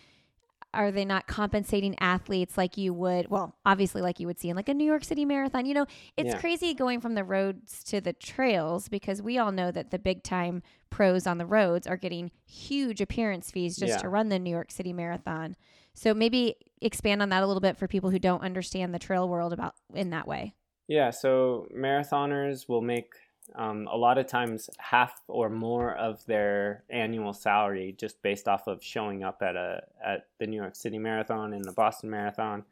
are 0.72 0.90
they 0.92 1.04
not 1.04 1.26
compensating 1.26 1.94
athletes 2.00 2.56
like 2.56 2.76
you 2.76 2.92
would 2.94 3.28
well 3.28 3.56
obviously 3.64 4.00
like 4.02 4.20
you 4.20 4.26
would 4.26 4.38
see 4.38 4.48
in 4.48 4.56
like 4.56 4.68
a 4.68 4.74
new 4.74 4.84
york 4.84 5.02
city 5.04 5.24
marathon 5.24 5.66
you 5.66 5.74
know 5.74 5.86
it's 6.16 6.28
Yeah. 6.34 6.40
crazy 6.40 6.74
going 6.74 7.00
from 7.00 7.14
the 7.14 7.24
roads 7.24 7.82
to 7.84 8.00
the 8.00 8.12
trails 8.12 8.88
because 8.88 9.20
we 9.20 9.36
all 9.38 9.50
know 9.52 9.70
that 9.72 9.90
the 9.90 9.98
big 9.98 10.22
time 10.22 10.62
pros 10.90 11.26
on 11.26 11.38
the 11.38 11.46
roads 11.46 11.86
are 11.86 11.96
getting 11.96 12.30
huge 12.46 13.00
appearance 13.00 13.50
fees 13.50 13.76
just 13.76 13.94
Yeah. 13.94 13.98
to 14.02 14.08
run 14.08 14.28
the 14.28 14.38
new 14.38 14.50
york 14.50 14.70
city 14.70 14.92
marathon 14.92 15.56
so 15.94 16.14
maybe 16.14 16.54
expand 16.80 17.20
on 17.20 17.28
that 17.30 17.42
a 17.42 17.46
little 17.46 17.60
bit 17.60 17.76
for 17.76 17.88
people 17.88 18.10
who 18.10 18.18
don't 18.18 18.42
understand 18.42 18.94
the 18.94 18.98
trail 18.98 19.28
world 19.28 19.52
about 19.52 19.74
in 19.94 20.10
that 20.10 20.26
way 20.28 20.54
Yeah, 20.88 21.10
so 21.10 21.66
marathoners 21.76 22.68
will 22.68 22.80
make 22.82 23.12
um, 23.54 23.88
a 23.90 23.96
lot 23.96 24.18
of 24.18 24.26
times 24.26 24.70
half 24.78 25.20
or 25.28 25.48
more 25.48 25.94
of 25.94 26.24
their 26.26 26.84
annual 26.90 27.32
salary 27.32 27.94
just 27.98 28.22
based 28.22 28.48
off 28.48 28.66
of 28.66 28.82
showing 28.82 29.22
up 29.22 29.42
at 29.42 29.56
a 29.56 29.82
at 30.04 30.26
the 30.38 30.46
New 30.46 30.56
York 30.56 30.76
City 30.76 30.98
Marathon 30.98 31.52
and 31.52 31.64
the 31.64 31.72
Boston 31.72 32.10
Marathon. 32.10 32.64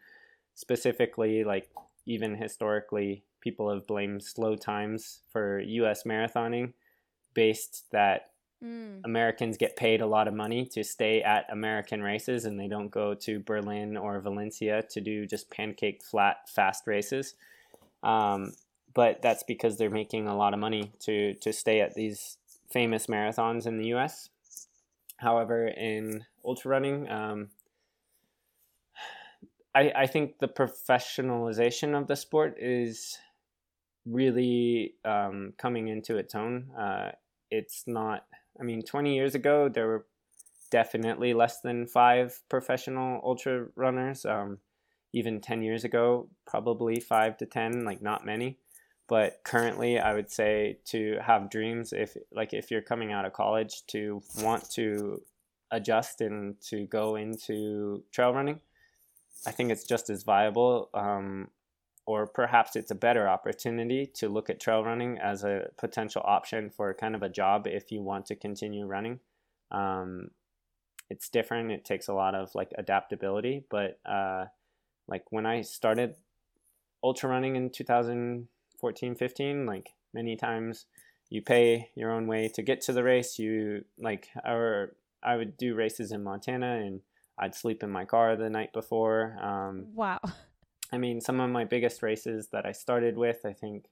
Specifically, 0.55 1.45
like 1.45 1.69
even 2.07 2.35
historically, 2.35 3.23
people 3.41 3.73
have 3.73 3.87
blamed 3.87 4.23
slow 4.23 4.57
times 4.57 5.21
for 5.31 5.61
U.S. 5.61 6.05
marathoning, 6.05 6.73
based 7.35 7.85
that 7.93 8.31
Americans 9.05 9.57
get 9.57 9.77
paid 9.77 10.01
a 10.01 10.07
lot 10.07 10.27
of 10.27 10.35
money 10.35 10.67
to 10.67 10.83
stay 10.83 11.23
at 11.23 11.47
American 11.51 12.03
races 12.03 12.45
and 12.45 12.59
they 12.59 12.67
don't 12.67 12.91
go 12.91 13.15
to 13.15 13.39
Berlin 13.41 13.97
or 13.97 14.19
Valencia 14.21 14.83
to 14.91 15.01
do 15.01 15.27
just 15.27 15.49
pancake 15.49 16.03
flat 16.03 16.49
fast 16.49 16.87
races. 16.87 17.35
Um, 18.03 18.53
but 18.99 19.23
that's 19.23 19.45
because 19.45 19.79
they're 19.79 19.91
making 19.91 20.27
a 20.27 20.37
lot 20.37 20.53
of 20.53 20.59
money 20.59 20.91
to 20.99 21.33
to 21.35 21.53
stay 21.53 21.81
at 21.81 21.95
these 21.95 22.37
famous 22.69 23.07
marathons 23.07 23.65
in 23.65 23.79
the 23.79 23.87
U.S. 23.95 24.29
However, 25.19 25.69
in 25.69 26.25
ultra 26.45 26.73
running, 26.73 27.09
um, 27.09 27.51
I 29.73 29.93
I 29.95 30.07
think 30.09 30.41
the 30.41 30.49
professionalization 30.49 31.97
of 31.97 32.09
the 32.09 32.17
sport 32.17 32.57
is 32.59 33.19
really 34.05 34.95
um, 35.05 35.53
coming 35.57 35.87
into 35.87 36.17
its 36.17 36.35
own. 36.35 36.73
Uh, 36.77 37.13
it's 37.53 37.85
not. 37.87 38.27
I 38.61 38.65
mean, 38.65 38.83
20 38.83 39.15
years 39.15 39.37
ago, 39.37 39.69
there 39.69 39.87
were 39.87 40.07
definitely 40.73 41.35
less 41.35 41.61
than 41.61 41.87
five 41.87 42.41
professional 42.49 43.21
ultra 43.23 43.69
runners. 43.77 44.27
Um, 44.27 44.59
even 45.13 45.41
10 45.41 45.63
years 45.63 45.85
ago, 45.85 46.29
probably 46.47 46.99
five 46.99 47.37
to 47.39 47.47
10, 47.47 47.85
like 47.85 48.03
not 48.03 48.27
many. 48.27 48.59
But 49.09 49.41
currently, 49.43 49.99
I 49.99 50.15
would 50.15 50.31
say 50.31 50.79
to 50.87 51.19
have 51.23 51.51
dreams, 51.51 51.93
if 51.93 52.17
like 52.31 52.53
if 52.53 52.71
you're 52.71 52.83
coming 52.83 53.13
out 53.13 53.25
of 53.25 53.33
college, 53.33 53.87
to 53.89 54.23
want 54.41 54.71
to 54.73 55.23
adjust 55.71 56.21
and 56.21 56.61
to 56.69 56.87
go 56.87 57.17
into 57.17 58.05
trail 58.13 58.35
running, 58.35 58.61
I 59.47 59.51
think 59.51 59.71
it's 59.71 59.85
just 59.85 60.11
as 60.11 60.25
viable. 60.25 60.91
Um, 60.93 61.49
or 62.09 62.27
perhaps 62.27 62.75
it's 62.75 62.91
a 62.91 62.95
better 62.95 63.29
opportunity 63.29 64.07
to 64.15 64.31
look 64.31 64.49
at 64.49 64.61
trail 64.61 64.83
running 64.83 65.19
as 65.19 65.45
a 65.45 65.69
potential 65.77 66.23
option 66.25 66.71
for 66.71 66.95
kind 66.95 67.15
of 67.15 67.23
a 67.23 67.29
job 67.29 67.67
if 67.67 67.93
you 67.93 68.01
want 68.01 68.25
to 68.27 68.35
continue 68.35 68.87
running. 68.87 69.21
Um, 69.71 70.31
it's 71.11 71.29
different. 71.29 71.71
It 71.71 71.85
takes 71.85 72.09
a 72.09 72.15
lot 72.15 72.35
of 72.35 72.55
like 72.55 72.73
adaptability, 72.79 73.65
but 73.71 74.01
uh, 74.07 74.47
like 75.07 75.25
when 75.31 75.45
I 75.45 75.61
started 75.61 76.15
ultra 77.05 77.29
running 77.29 77.57
in 77.57 77.69
2014, 78.81 79.15
15, 79.17 79.67
like 79.67 79.95
many 80.15 80.37
times 80.37 80.87
you 81.31 81.43
pay 81.43 81.91
your 81.95 82.11
own 82.11 82.27
way 82.27 82.49
to 82.55 82.63
get 82.63 82.81
to 82.83 82.93
the 82.93 83.03
race. 83.03 83.39
You 83.39 83.85
like, 83.99 84.29
or 84.45 84.97
I 85.23 85.37
would 85.37 85.57
do 85.57 85.75
races 85.75 86.13
in 86.13 86.23
Montana 86.23 86.77
and 86.77 87.01
I'd 87.39 87.55
sleep 87.55 87.83
in 87.83 87.91
my 87.91 88.05
car 88.05 88.37
the 88.37 88.51
night 88.51 88.73
before. 88.73 89.37
Um, 89.43 89.87
wow 89.95 90.21
I 90.93 90.99
mean, 90.99 91.21
some 91.21 91.41
of 91.41 91.51
my 91.51 91.65
biggest 91.65 92.03
races 92.03 92.49
that 92.49 92.65
I 92.65 92.73
started 92.73 93.19
with, 93.19 93.45
I 93.45 93.53
think 93.53 93.87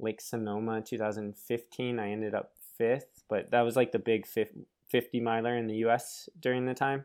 Lake 0.00 0.20
Sonoma 0.20 0.80
2015, 0.80 1.98
I 1.98 2.10
ended 2.10 2.34
up 2.34 2.52
fifth, 2.76 3.22
but 3.28 3.50
that 3.52 3.60
was 3.60 3.76
like 3.76 3.92
the 3.92 3.98
big 3.98 4.26
50 4.26 5.20
miler 5.20 5.56
in 5.56 5.66
the 5.66 5.76
US 5.86 6.28
during 6.40 6.66
the 6.66 6.74
time. 6.74 7.04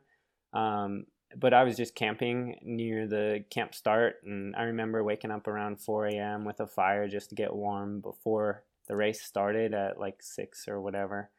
Um, 0.53 1.05
but 1.37 1.53
I 1.53 1.63
was 1.63 1.75
just 1.75 1.95
camping 1.95 2.57
near 2.61 3.07
the 3.07 3.43
camp 3.49 3.75
start, 3.75 4.21
and 4.23 4.55
I 4.55 4.63
remember 4.63 5.03
waking 5.03 5.31
up 5.31 5.47
around 5.47 5.79
4 5.79 6.07
a.m. 6.07 6.45
with 6.45 6.59
a 6.59 6.67
fire 6.67 7.07
just 7.07 7.29
to 7.29 7.35
get 7.35 7.55
warm 7.55 7.99
before 7.99 8.63
the 8.87 8.95
race 8.95 9.21
started 9.21 9.73
at 9.73 9.99
like 9.99 10.21
6 10.21 10.67
or 10.67 10.79
whatever. 10.81 11.29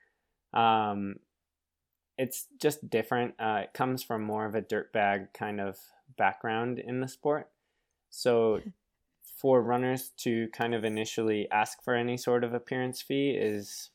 Um, 0.52 1.16
it's 2.18 2.46
just 2.60 2.88
different. 2.88 3.34
Uh, 3.38 3.62
it 3.64 3.72
comes 3.72 4.02
from 4.02 4.22
more 4.22 4.46
of 4.46 4.54
a 4.54 4.62
dirtbag 4.62 5.32
kind 5.34 5.60
of 5.60 5.78
background 6.16 6.78
in 6.78 7.00
the 7.00 7.08
sport. 7.08 7.48
So 8.10 8.60
for 9.36 9.62
runners 9.62 10.12
to 10.18 10.48
kind 10.48 10.74
of 10.74 10.84
initially 10.84 11.50
ask 11.50 11.82
for 11.82 11.94
any 11.94 12.16
sort 12.16 12.42
of 12.42 12.54
appearance 12.54 13.02
fee 13.02 13.30
is 13.30 13.90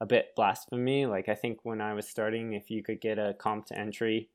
a 0.00 0.06
bit 0.06 0.34
blasphemy. 0.36 1.06
Like 1.06 1.28
I 1.28 1.34
think 1.34 1.60
when 1.62 1.80
I 1.80 1.94
was 1.94 2.08
starting, 2.08 2.52
if 2.52 2.70
you 2.70 2.82
could 2.82 3.00
get 3.00 3.18
a 3.18 3.34
comp 3.34 3.66
to 3.66 3.78
entry, 3.78 4.28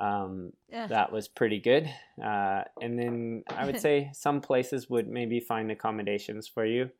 um, 0.00 0.52
Ugh. 0.72 0.88
that 0.88 1.12
was 1.12 1.28
pretty 1.28 1.60
good. 1.60 1.88
Uh, 2.22 2.62
and 2.80 2.98
then 2.98 3.44
I 3.48 3.66
would 3.66 3.78
say 3.86 4.10
some 4.14 4.40
places 4.40 4.88
would 4.88 5.08
maybe 5.08 5.40
find 5.40 5.70
accommodations 5.70 6.48
for 6.48 6.64
you. 6.64 6.90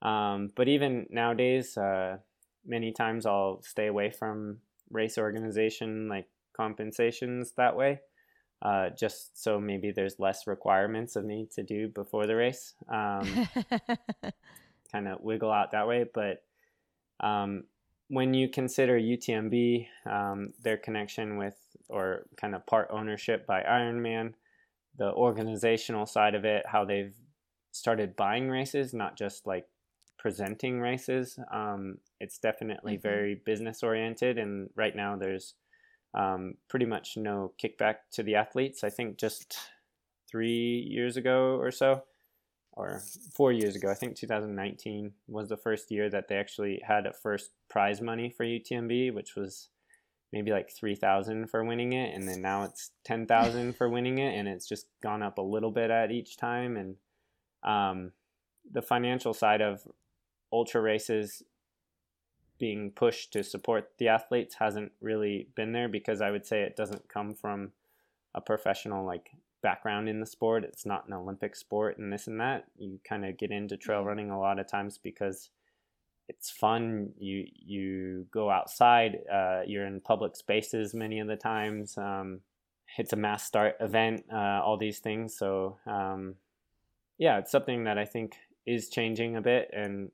Um, 0.00 0.50
but 0.56 0.68
even 0.68 1.06
nowadays, 1.10 1.76
uh, 1.76 2.18
many 2.64 2.92
times 2.92 3.26
I'll 3.26 3.62
stay 3.62 3.86
away 3.86 4.10
from 4.10 4.58
race 4.90 5.18
organization 5.18 6.08
like 6.08 6.26
compensations 6.56 7.52
that 7.56 7.76
way. 7.76 8.00
Uh, 8.60 8.90
just 8.98 9.40
so 9.40 9.60
maybe 9.60 9.92
there's 9.92 10.18
less 10.18 10.48
requirements 10.48 11.14
of 11.14 11.24
me 11.24 11.46
to 11.54 11.62
do 11.62 11.88
before 11.88 12.26
the 12.26 12.34
race. 12.34 12.74
Um, 12.88 13.48
kind 14.92 15.06
of 15.06 15.20
wiggle 15.20 15.52
out 15.52 15.72
that 15.72 15.86
way. 15.86 16.06
But 16.12 16.42
um, 17.20 17.64
when 18.08 18.34
you 18.34 18.48
consider 18.48 18.96
UTMB, 18.98 19.88
um, 20.06 20.52
their 20.62 20.76
connection 20.78 21.36
with 21.36 21.56
or 21.88 22.26
kind 22.36 22.54
of 22.54 22.66
part 22.66 22.88
ownership 22.90 23.46
by 23.46 23.62
Ironman, 23.62 24.34
the 24.96 25.12
organizational 25.12 26.06
side 26.06 26.34
of 26.34 26.44
it, 26.44 26.66
how 26.66 26.84
they've 26.84 27.16
started 27.72 28.16
buying 28.16 28.48
races, 28.50 28.94
not 28.94 29.16
just 29.16 29.46
like 29.46 29.68
presenting 30.18 30.80
races. 30.80 31.38
Um, 31.52 31.98
it's 32.20 32.38
definitely 32.38 32.96
Mhm. 32.96 32.98
very 32.98 33.36
business 33.36 33.82
oriented, 33.82 34.38
and 34.38 34.70
right 34.76 34.96
now 34.96 35.16
there's 35.16 35.54
um, 36.14 36.54
pretty 36.68 36.86
much 36.86 37.16
no 37.16 37.54
kickback 37.62 37.96
to 38.12 38.22
the 38.22 38.36
athletes. 38.36 38.84
I 38.84 38.90
think 38.90 39.18
just 39.18 39.58
three 40.30 40.86
years 40.88 41.16
ago 41.16 41.56
or 41.58 41.70
so, 41.70 42.04
or 42.78 43.02
four 43.34 43.50
years 43.50 43.74
ago, 43.74 43.90
I 43.90 43.94
think 43.94 44.16
2019 44.16 45.12
was 45.26 45.48
the 45.48 45.56
first 45.56 45.90
year 45.90 46.08
that 46.10 46.28
they 46.28 46.36
actually 46.36 46.80
had 46.86 47.06
a 47.06 47.12
first 47.12 47.50
prize 47.68 48.00
money 48.00 48.30
for 48.30 48.46
UTMB, 48.46 49.12
which 49.12 49.34
was 49.34 49.68
maybe 50.32 50.52
like 50.52 50.70
3000 50.70 51.48
for 51.48 51.64
winning 51.64 51.92
it 51.92 52.14
and 52.14 52.28
then 52.28 52.40
now 52.40 52.62
it's 52.62 52.90
10,000 53.04 53.74
for 53.74 53.88
winning 53.88 54.18
it 54.18 54.38
and 54.38 54.46
it's 54.46 54.68
just 54.68 54.86
gone 55.02 55.22
up 55.22 55.38
a 55.38 55.42
little 55.42 55.72
bit 55.72 55.90
at 55.90 56.12
each 56.12 56.36
time. 56.36 56.76
And 56.76 56.96
um, 57.64 58.12
the 58.70 58.82
financial 58.82 59.34
side 59.34 59.60
of 59.60 59.82
ultra 60.52 60.80
races 60.80 61.42
being 62.60 62.92
pushed 62.92 63.32
to 63.32 63.42
support 63.42 63.90
the 63.98 64.08
athletes 64.08 64.56
hasn't 64.60 64.92
really 65.00 65.48
been 65.56 65.72
there 65.72 65.88
because 65.88 66.20
I 66.20 66.30
would 66.30 66.46
say 66.46 66.62
it 66.62 66.76
doesn't 66.76 67.08
come 67.08 67.34
from 67.34 67.72
a 68.34 68.40
professional 68.40 69.04
like 69.04 69.30
background 69.62 70.08
in 70.08 70.20
the 70.20 70.26
sport. 70.26 70.64
It's 70.64 70.86
not 70.86 71.06
an 71.06 71.14
Olympic 71.14 71.56
sport 71.56 71.98
and 71.98 72.12
this 72.12 72.26
and 72.26 72.40
that. 72.40 72.64
You 72.76 72.98
kind 73.08 73.24
of 73.24 73.36
get 73.36 73.50
into 73.50 73.76
trail 73.76 74.04
running 74.04 74.30
a 74.30 74.38
lot 74.38 74.58
of 74.58 74.68
times 74.68 74.98
because 74.98 75.50
it's 76.28 76.50
fun. 76.50 77.10
You 77.18 77.44
you 77.54 78.26
go 78.32 78.50
outside. 78.50 79.18
Uh, 79.32 79.62
you're 79.66 79.86
in 79.86 80.00
public 80.00 80.36
spaces 80.36 80.94
many 80.94 81.20
of 81.20 81.28
the 81.28 81.36
times. 81.36 81.96
Um, 81.96 82.40
it's 82.96 83.12
a 83.12 83.16
mass 83.16 83.44
start 83.44 83.76
event. 83.80 84.24
Uh, 84.32 84.60
all 84.62 84.76
these 84.76 84.98
things. 84.98 85.36
So 85.36 85.78
um, 85.86 86.36
yeah, 87.18 87.38
it's 87.38 87.50
something 87.50 87.84
that 87.84 87.98
I 87.98 88.04
think 88.04 88.36
is 88.66 88.88
changing 88.88 89.36
a 89.36 89.40
bit, 89.40 89.70
and 89.72 90.10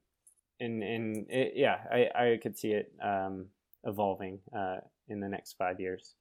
and 0.60 0.82
and 0.82 1.26
it, 1.28 1.52
yeah, 1.56 1.78
I 1.90 2.08
I 2.14 2.38
could 2.42 2.56
see 2.56 2.70
it 2.72 2.92
um, 3.02 3.46
evolving 3.84 4.40
uh, 4.56 4.76
in 5.08 5.20
the 5.20 5.28
next 5.28 5.54
five 5.54 5.80
years. 5.80 6.14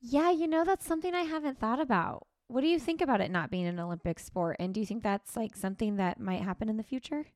yeah, 0.00 0.30
you 0.30 0.46
know, 0.46 0.64
that's 0.64 0.86
something 0.86 1.14
I 1.14 1.22
haven't 1.22 1.58
thought 1.60 1.80
about. 1.80 2.26
What 2.48 2.60
do 2.60 2.68
you 2.68 2.78
think 2.78 3.00
about 3.00 3.20
it 3.20 3.30
not 3.30 3.50
being 3.50 3.66
an 3.66 3.78
Olympic 3.78 4.18
sport? 4.18 4.56
And 4.58 4.72
do 4.72 4.80
you 4.80 4.86
think 4.86 5.02
that's 5.02 5.36
like 5.36 5.56
something 5.56 5.96
that 5.96 6.20
might 6.20 6.42
happen 6.42 6.68
in 6.68 6.76
the 6.76 6.82
future? 6.82 7.26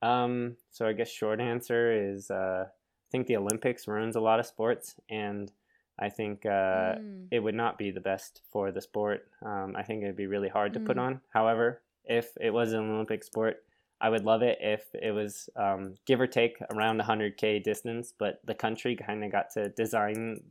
Um, 0.00 0.56
so 0.70 0.86
I 0.86 0.92
guess 0.92 1.08
short 1.10 1.40
answer 1.40 1.92
is 1.92 2.30
uh, 2.30 2.64
I 2.68 3.08
think 3.10 3.26
the 3.26 3.36
Olympics 3.36 3.86
ruins 3.86 4.16
a 4.16 4.20
lot 4.20 4.40
of 4.40 4.46
sports, 4.46 4.96
and 5.08 5.52
I 5.98 6.08
think 6.08 6.44
uh, 6.46 6.96
Mm. 6.96 7.28
it 7.30 7.40
would 7.40 7.54
not 7.54 7.78
be 7.78 7.90
the 7.90 8.00
best 8.00 8.42
for 8.50 8.72
the 8.72 8.80
sport. 8.80 9.28
Um, 9.42 9.74
I 9.76 9.82
think 9.82 10.02
it'd 10.02 10.16
be 10.16 10.26
really 10.26 10.48
hard 10.48 10.74
to 10.74 10.80
put 10.80 10.96
Mm. 10.96 11.02
on. 11.02 11.20
However, 11.30 11.82
if 12.04 12.36
it 12.40 12.50
was 12.50 12.72
an 12.72 12.90
Olympic 12.90 13.22
sport, 13.22 13.64
I 14.00 14.08
would 14.08 14.24
love 14.24 14.42
it 14.42 14.58
if 14.60 14.92
it 14.94 15.12
was 15.12 15.48
um, 15.54 15.94
give 16.06 16.20
or 16.20 16.26
take 16.26 16.56
around 16.70 16.98
100k 17.00 17.60
distance, 17.62 18.12
but 18.18 18.40
the 18.44 18.54
country 18.54 18.96
kind 18.96 19.22
of 19.24 19.30
got 19.30 19.50
to 19.50 19.68
design 19.68 20.42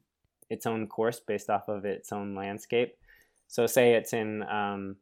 its 0.49 0.65
own 0.65 0.87
course 0.87 1.19
based 1.19 1.49
off 1.49 1.67
of 1.67 1.83
its 1.83 2.13
own 2.13 2.35
landscape. 2.35 2.95
So 3.51 3.67
say 3.67 3.95
it's 3.95 4.13
in, 4.13 4.43
um, 4.43 4.95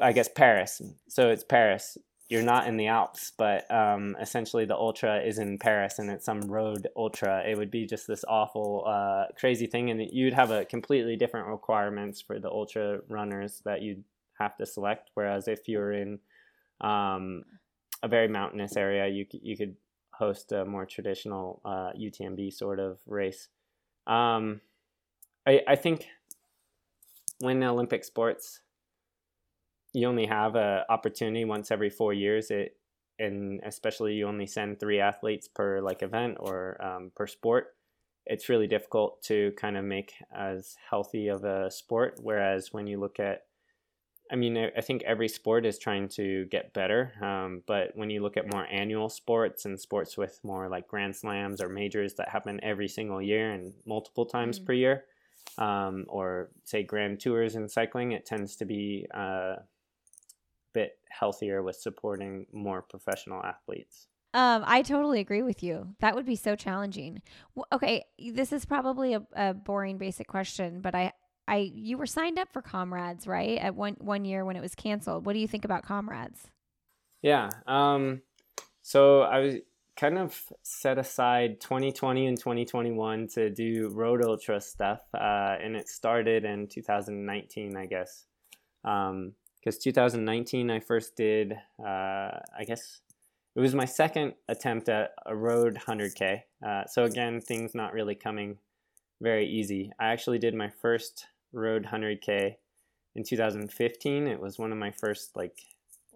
I 0.00 0.12
guess 0.12 0.30
Paris. 0.34 0.80
So 1.10 1.28
it's 1.28 1.44
Paris. 1.44 1.98
You're 2.30 2.42
not 2.42 2.66
in 2.66 2.78
the 2.78 2.86
Alps, 2.86 3.32
but 3.36 3.70
um, 3.70 4.16
essentially 4.18 4.64
the 4.64 4.74
ultra 4.74 5.20
is 5.20 5.38
in 5.38 5.58
Paris 5.58 5.98
and 5.98 6.10
it's 6.10 6.24
some 6.24 6.40
road 6.40 6.88
ultra. 6.96 7.46
It 7.46 7.58
would 7.58 7.70
be 7.70 7.84
just 7.84 8.06
this 8.06 8.24
awful, 8.26 8.84
uh, 8.86 9.26
crazy 9.38 9.66
thing, 9.66 9.90
and 9.90 10.00
you'd 10.10 10.32
have 10.32 10.50
a 10.50 10.64
completely 10.64 11.16
different 11.16 11.48
requirements 11.48 12.22
for 12.22 12.38
the 12.38 12.48
ultra 12.48 13.00
runners 13.10 13.60
that 13.66 13.82
you'd 13.82 14.04
have 14.38 14.56
to 14.56 14.64
select. 14.64 15.10
Whereas 15.12 15.48
if 15.48 15.68
you're 15.68 15.92
in 15.92 16.20
um, 16.80 17.44
a 18.02 18.08
very 18.08 18.28
mountainous 18.28 18.74
area, 18.74 19.06
you 19.06 19.26
you 19.32 19.54
could 19.54 19.76
host 20.12 20.52
a 20.52 20.64
more 20.64 20.86
traditional 20.86 21.60
uh, 21.62 21.92
UTMB 21.92 22.54
sort 22.54 22.80
of 22.80 23.00
race. 23.06 23.48
Um, 24.06 24.62
I 25.46 25.60
I 25.68 25.76
think 25.76 26.08
when 27.40 27.62
Olympic 27.62 28.04
sports, 28.04 28.60
you 29.92 30.06
only 30.06 30.26
have 30.26 30.54
a 30.54 30.84
opportunity 30.88 31.44
once 31.44 31.70
every 31.70 31.90
four 31.90 32.12
years. 32.12 32.50
It 32.50 32.76
and 33.18 33.60
especially 33.64 34.14
you 34.14 34.28
only 34.28 34.46
send 34.46 34.78
three 34.78 35.00
athletes 35.00 35.48
per 35.48 35.80
like 35.80 36.02
event 36.02 36.36
or 36.38 36.80
um, 36.84 37.10
per 37.14 37.26
sport. 37.26 37.74
It's 38.26 38.48
really 38.48 38.66
difficult 38.66 39.22
to 39.22 39.52
kind 39.56 39.76
of 39.76 39.84
make 39.84 40.12
as 40.34 40.76
healthy 40.88 41.28
of 41.28 41.44
a 41.44 41.70
sport. 41.70 42.18
Whereas 42.22 42.72
when 42.72 42.86
you 42.86 43.00
look 43.00 43.18
at 43.18 43.44
I 44.30 44.36
mean, 44.36 44.58
I 44.58 44.82
think 44.82 45.02
every 45.04 45.28
sport 45.28 45.64
is 45.64 45.78
trying 45.78 46.08
to 46.10 46.44
get 46.46 46.74
better. 46.74 47.12
Um, 47.22 47.62
but 47.66 47.92
when 47.94 48.10
you 48.10 48.22
look 48.22 48.36
at 48.36 48.52
more 48.52 48.66
annual 48.70 49.08
sports 49.08 49.64
and 49.64 49.80
sports 49.80 50.18
with 50.18 50.38
more 50.42 50.68
like 50.68 50.86
Grand 50.86 51.16
Slams 51.16 51.62
or 51.62 51.70
majors 51.70 52.12
that 52.14 52.28
happen 52.28 52.60
every 52.62 52.88
single 52.88 53.22
year 53.22 53.52
and 53.52 53.72
multiple 53.86 54.26
times 54.26 54.60
mm. 54.60 54.66
per 54.66 54.74
year, 54.74 55.04
um, 55.58 56.06
or 56.08 56.50
say 56.64 56.82
Grand 56.82 57.20
Tours 57.20 57.56
in 57.56 57.68
cycling, 57.68 58.12
it 58.12 58.24
tends 58.24 58.56
to 58.56 58.64
be 58.64 59.06
uh, 59.14 59.56
a 59.56 59.62
bit 60.72 60.98
healthier 61.10 61.62
with 61.62 61.76
supporting 61.76 62.46
more 62.52 62.82
professional 62.82 63.42
athletes. 63.44 64.06
Um, 64.34 64.62
I 64.66 64.82
totally 64.82 65.20
agree 65.20 65.42
with 65.42 65.62
you. 65.62 65.94
That 66.00 66.14
would 66.14 66.26
be 66.26 66.36
so 66.36 66.54
challenging. 66.54 67.22
okay, 67.72 68.04
this 68.32 68.52
is 68.52 68.64
probably 68.64 69.14
a, 69.14 69.22
a 69.34 69.54
boring, 69.54 69.98
basic 69.98 70.28
question, 70.28 70.80
but 70.80 70.94
I 70.94 71.12
I 71.48 71.70
you 71.74 71.96
were 71.96 72.06
signed 72.06 72.38
up 72.38 72.52
for 72.52 72.60
Comrades, 72.60 73.26
right? 73.26 73.58
At 73.58 73.74
one 73.74 73.96
one 73.98 74.24
year 74.24 74.44
when 74.44 74.56
it 74.56 74.60
was 74.60 74.74
canceled. 74.74 75.24
What 75.24 75.32
do 75.32 75.38
you 75.38 75.48
think 75.48 75.64
about 75.64 75.82
Comrades? 75.82 76.50
Yeah. 77.22 77.48
Um 77.66 78.20
so 78.82 79.22
I 79.22 79.38
was 79.40 79.54
kind 79.98 80.18
of 80.18 80.40
set 80.62 80.98
aside 80.98 81.60
2020 81.60 82.26
and 82.26 82.38
2021 82.38 83.26
to 83.28 83.50
do 83.50 83.90
road 83.92 84.22
ultra 84.22 84.60
stuff 84.60 85.00
uh, 85.14 85.56
and 85.62 85.74
it 85.74 85.88
started 85.88 86.44
in 86.44 86.68
2019 86.68 87.76
i 87.76 87.86
guess. 87.86 88.26
Because 88.82 89.08
um, 89.10 89.82
2019 89.82 90.70
i 90.70 90.80
first 90.80 91.16
did 91.16 91.52
uh, 91.80 92.38
i 92.58 92.64
guess 92.66 93.00
it 93.56 93.60
was 93.60 93.74
my 93.74 93.84
second 93.84 94.34
attempt 94.48 94.88
at 94.88 95.10
a 95.26 95.34
road 95.34 95.78
100k 95.86 96.42
uh, 96.66 96.84
so 96.86 97.04
again 97.04 97.40
things 97.40 97.74
not 97.74 97.92
really 97.92 98.14
coming 98.14 98.58
very 99.20 99.48
easy. 99.48 99.92
I 99.98 100.08
actually 100.08 100.38
did 100.38 100.54
my 100.54 100.68
first 100.68 101.26
road 101.52 101.86
100k 101.90 102.56
in 103.14 103.24
2015. 103.24 104.26
It 104.26 104.40
was 104.40 104.58
one 104.58 104.72
of 104.72 104.78
my 104.78 104.90
first 104.90 105.36
like 105.36 105.58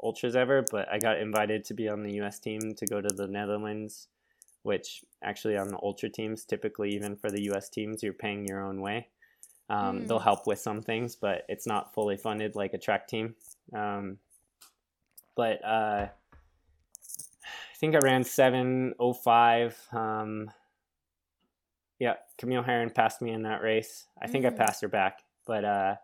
ultras 0.03 0.37
ever, 0.37 0.65
but 0.71 0.89
I 0.91 0.99
got 0.99 1.19
invited 1.19 1.65
to 1.67 1.75
be 1.75 1.89
on 1.89 2.03
the 2.03 2.21
US 2.23 2.39
team 2.39 2.75
to 2.75 2.87
go 2.87 3.01
to 3.01 3.15
the 3.15 3.27
Netherlands, 3.27 4.09
which 4.63 5.05
actually 5.23 5.57
on 5.57 5.69
the 5.69 5.79
ultra 5.83 6.09
teams, 6.09 6.45
typically 6.45 6.95
even 6.95 7.17
for 7.17 7.31
the 7.31 7.43
US 7.53 7.69
teams, 7.69 8.03
you're 8.03 8.13
paying 8.13 8.47
your 8.47 8.65
own 8.65 8.81
way. 8.81 9.09
Um, 9.69 10.01
mm. 10.01 10.09
They'll 10.09 10.19
help 10.19 10.47
with 10.47 10.59
some 10.59 10.83
things, 10.83 11.17
but 11.17 11.45
it's 11.49 11.67
not 11.67 11.95
fully 11.95 12.17
funded 12.17 12.57
like 12.57 12.75
a 12.75 12.79
track 12.79 13.09
team. 13.09 13.35
Um, 13.73 14.19
but 15.35 15.65
uh, 15.65 16.09
I 16.09 17.77
think 17.79 17.95
I 17.95 17.99
ran 17.99 18.25
705. 18.25 19.89
Um, 19.93 20.51
yeah, 21.99 22.15
Camille 22.37 22.63
Herron 22.63 22.91
passed 22.91 23.23
me 23.23 23.31
in 23.31 23.43
that 23.43 23.63
race. 23.63 24.07
I 24.21 24.27
think 24.27 24.45
mm. 24.45 24.49
I 24.49 24.51
passed 24.51 24.83
her 24.83 24.89
back, 24.89 25.23
but 25.47 25.65
uh, 25.65 25.95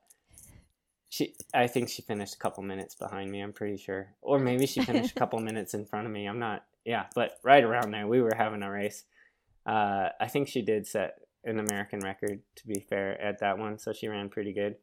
she 1.08 1.34
I 1.54 1.66
think 1.66 1.88
she 1.88 2.02
finished 2.02 2.34
a 2.34 2.38
couple 2.38 2.62
minutes 2.62 2.94
behind 2.94 3.30
me. 3.30 3.40
I'm 3.40 3.52
pretty 3.52 3.78
sure, 3.78 4.08
or 4.20 4.38
maybe 4.38 4.66
she 4.66 4.82
finished 4.82 5.12
a 5.12 5.14
couple 5.18 5.38
minutes 5.40 5.74
in 5.74 5.84
front 5.84 6.06
of 6.06 6.12
me. 6.12 6.26
I'm 6.26 6.38
not. 6.38 6.64
Yeah, 6.84 7.06
but 7.14 7.38
right 7.42 7.64
around 7.64 7.92
there, 7.92 8.06
we 8.06 8.20
were 8.20 8.34
having 8.36 8.62
a 8.62 8.70
race. 8.70 9.04
Uh, 9.66 10.08
I 10.20 10.28
think 10.28 10.48
she 10.48 10.62
did 10.62 10.86
set 10.86 11.20
an 11.44 11.58
American 11.58 12.00
record. 12.00 12.40
To 12.56 12.66
be 12.66 12.80
fair, 12.80 13.20
at 13.20 13.40
that 13.40 13.58
one, 13.58 13.78
so 13.78 13.92
she 13.92 14.08
ran 14.08 14.28
pretty 14.28 14.52
good. 14.52 14.76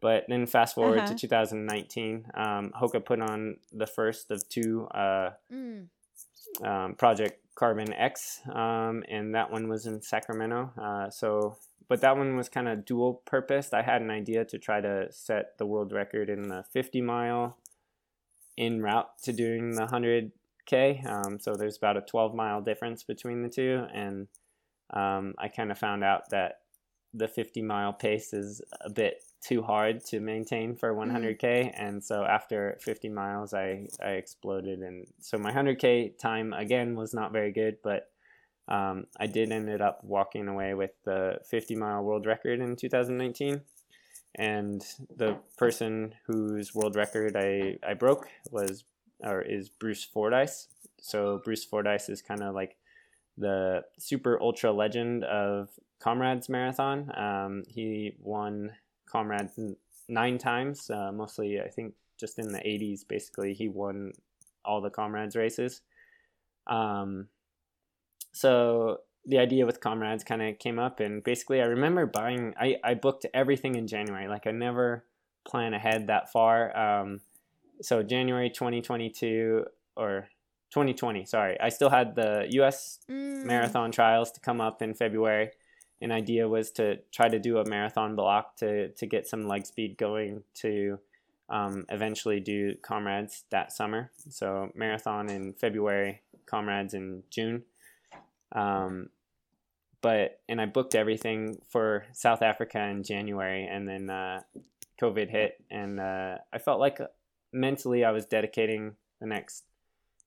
But 0.00 0.24
then 0.28 0.46
fast 0.46 0.74
forward 0.74 0.98
uh-huh. 0.98 1.08
to 1.08 1.14
2019, 1.14 2.26
um, 2.34 2.72
Hoka 2.80 3.04
put 3.04 3.20
on 3.20 3.56
the 3.72 3.86
first 3.86 4.30
of 4.30 4.46
two 4.48 4.86
uh, 4.88 5.30
mm. 5.52 5.86
um, 6.62 6.94
Project 6.94 7.40
Carbon 7.54 7.92
X, 7.92 8.40
um, 8.52 9.02
and 9.08 9.34
that 9.34 9.50
one 9.50 9.68
was 9.68 9.86
in 9.86 10.02
Sacramento. 10.02 10.70
Uh, 10.80 11.10
so, 11.10 11.56
but 11.88 12.00
that 12.00 12.16
one 12.16 12.36
was 12.36 12.48
kind 12.48 12.68
of 12.68 12.84
dual 12.84 13.22
purpose. 13.24 13.72
I 13.72 13.82
had 13.82 14.02
an 14.02 14.10
idea 14.10 14.44
to 14.44 14.58
try 14.58 14.80
to 14.80 15.08
set 15.10 15.58
the 15.58 15.66
world 15.66 15.92
record 15.92 16.28
in 16.28 16.48
the 16.48 16.64
50 16.72 17.00
mile 17.00 17.56
in 18.56 18.82
route 18.82 19.10
to 19.22 19.32
doing 19.32 19.76
the 19.76 19.86
100k. 19.86 21.06
Um, 21.06 21.38
so 21.38 21.54
there's 21.54 21.76
about 21.76 21.96
a 21.96 22.00
12 22.00 22.34
mile 22.34 22.60
difference 22.60 23.02
between 23.02 23.42
the 23.42 23.48
two, 23.48 23.86
and 23.92 24.28
um, 24.90 25.34
I 25.38 25.48
kind 25.48 25.70
of 25.70 25.78
found 25.78 26.02
out 26.02 26.30
that 26.30 26.60
the 27.14 27.28
50 27.28 27.62
mile 27.62 27.92
pace 27.92 28.32
is 28.32 28.60
a 28.82 28.90
bit 28.90 29.22
too 29.40 29.62
hard 29.62 30.04
to 30.04 30.20
maintain 30.20 30.74
for 30.74 30.92
100k 30.94 31.40
mm-hmm. 31.40 31.82
and 31.82 32.02
so 32.02 32.24
after 32.24 32.76
50 32.80 33.08
miles 33.08 33.54
I, 33.54 33.86
I 34.02 34.10
exploded 34.12 34.80
and 34.80 35.06
so 35.20 35.38
my 35.38 35.52
100k 35.52 36.18
time 36.18 36.52
again 36.52 36.96
was 36.96 37.14
not 37.14 37.32
very 37.32 37.52
good 37.52 37.78
but 37.82 38.10
um, 38.68 39.06
I 39.18 39.26
did 39.26 39.52
ended 39.52 39.80
up 39.80 40.02
walking 40.02 40.48
away 40.48 40.74
with 40.74 40.92
the 41.04 41.38
50 41.48 41.76
mile 41.76 42.02
world 42.02 42.26
record 42.26 42.60
in 42.60 42.76
2019 42.76 43.60
and 44.34 44.84
the 45.16 45.38
person 45.56 46.14
whose 46.26 46.74
world 46.74 46.96
record 46.96 47.36
I, 47.36 47.78
I 47.86 47.94
broke 47.94 48.28
was 48.50 48.84
or 49.20 49.40
is 49.40 49.68
Bruce 49.68 50.04
Fordyce 50.04 50.68
so 51.00 51.40
Bruce 51.44 51.64
Fordyce 51.64 52.08
is 52.08 52.20
kind 52.22 52.42
of 52.42 52.54
like 52.54 52.76
the 53.38 53.84
super 53.98 54.40
ultra 54.40 54.72
legend 54.72 55.24
of 55.24 55.70
Comrades 55.98 56.48
Marathon. 56.48 57.10
Um, 57.16 57.64
he 57.68 58.14
won 58.20 58.72
Comrades 59.06 59.58
nine 60.08 60.38
times, 60.38 60.90
uh, 60.90 61.12
mostly 61.12 61.60
I 61.60 61.68
think 61.68 61.94
just 62.18 62.38
in 62.38 62.48
the 62.48 62.58
80s. 62.58 63.06
Basically, 63.06 63.54
he 63.54 63.68
won 63.68 64.12
all 64.64 64.80
the 64.80 64.90
Comrades 64.90 65.36
races. 65.36 65.82
Um, 66.66 67.28
so 68.36 69.00
the 69.24 69.38
idea 69.38 69.66
with 69.66 69.80
Comrades 69.80 70.24
kind 70.24 70.42
of 70.42 70.58
came 70.58 70.78
up, 70.78 71.00
and 71.00 71.22
basically, 71.24 71.60
I 71.60 71.66
remember 71.66 72.06
buying. 72.06 72.54
I 72.58 72.76
I 72.84 72.94
booked 72.94 73.26
everything 73.32 73.74
in 73.74 73.86
January. 73.86 74.28
Like 74.28 74.46
I 74.46 74.52
never 74.52 75.04
plan 75.44 75.74
ahead 75.74 76.08
that 76.08 76.30
far. 76.32 76.76
Um, 76.76 77.20
so 77.80 78.02
January 78.02 78.50
2022 78.50 79.64
or 79.96 80.28
2020, 80.70 81.24
sorry, 81.24 81.60
I 81.60 81.68
still 81.68 81.90
had 81.90 82.14
the 82.16 82.46
U.S. 82.50 82.98
Mm. 83.08 83.44
marathon 83.44 83.92
trials 83.92 84.32
to 84.32 84.40
come 84.40 84.60
up 84.60 84.82
in 84.82 84.94
February 84.94 85.50
an 86.00 86.12
idea 86.12 86.48
was 86.48 86.70
to 86.72 86.98
try 87.10 87.28
to 87.28 87.38
do 87.38 87.58
a 87.58 87.68
marathon 87.68 88.16
block 88.16 88.56
to 88.56 88.88
to 88.88 89.06
get 89.06 89.26
some 89.26 89.46
leg 89.46 89.66
speed 89.66 89.96
going 89.96 90.42
to 90.54 90.98
um, 91.48 91.86
eventually 91.88 92.40
do 92.40 92.74
comrades 92.82 93.44
that 93.50 93.72
summer. 93.72 94.10
So 94.30 94.70
marathon 94.74 95.30
in 95.30 95.52
February, 95.54 96.22
comrades 96.44 96.94
in 96.94 97.22
June. 97.30 97.62
Um, 98.52 99.10
but 100.02 100.40
and 100.48 100.60
I 100.60 100.66
booked 100.66 100.94
everything 100.94 101.58
for 101.68 102.04
South 102.12 102.42
Africa 102.42 102.80
in 102.80 103.02
January, 103.02 103.66
and 103.66 103.88
then 103.88 104.10
uh, 104.10 104.40
COVID 105.00 105.30
hit, 105.30 105.62
and 105.70 105.98
uh, 105.98 106.36
I 106.52 106.58
felt 106.58 106.80
like 106.80 106.98
mentally 107.52 108.04
I 108.04 108.10
was 108.10 108.26
dedicating 108.26 108.96
the 109.20 109.26
next 109.26 109.64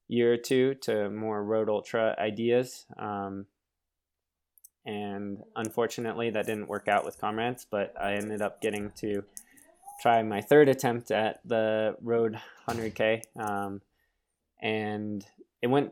year 0.08 0.34
or 0.34 0.38
two 0.38 0.74
to 0.82 1.10
more 1.10 1.44
road 1.44 1.70
ultra 1.70 2.16
ideas. 2.20 2.86
Um, 2.98 3.46
and 4.86 5.44
unfortunately 5.56 6.30
that 6.32 6.46
didn't 6.46 6.68
work 6.68 6.88
out 6.88 7.06
with 7.06 7.20
comrades 7.20 7.66
but 7.70 7.94
i 8.00 8.14
ended 8.14 8.42
up 8.42 8.62
getting 8.62 8.92
to 8.92 9.24
try 10.02 10.24
my 10.24 10.42
third 10.42 10.70
attempt 10.70 11.12
at 11.12 11.40
the 11.46 11.96
road 12.02 12.40
100k 12.68 13.22
um, 13.40 13.82
and 14.62 15.26
it 15.62 15.68
went 15.68 15.92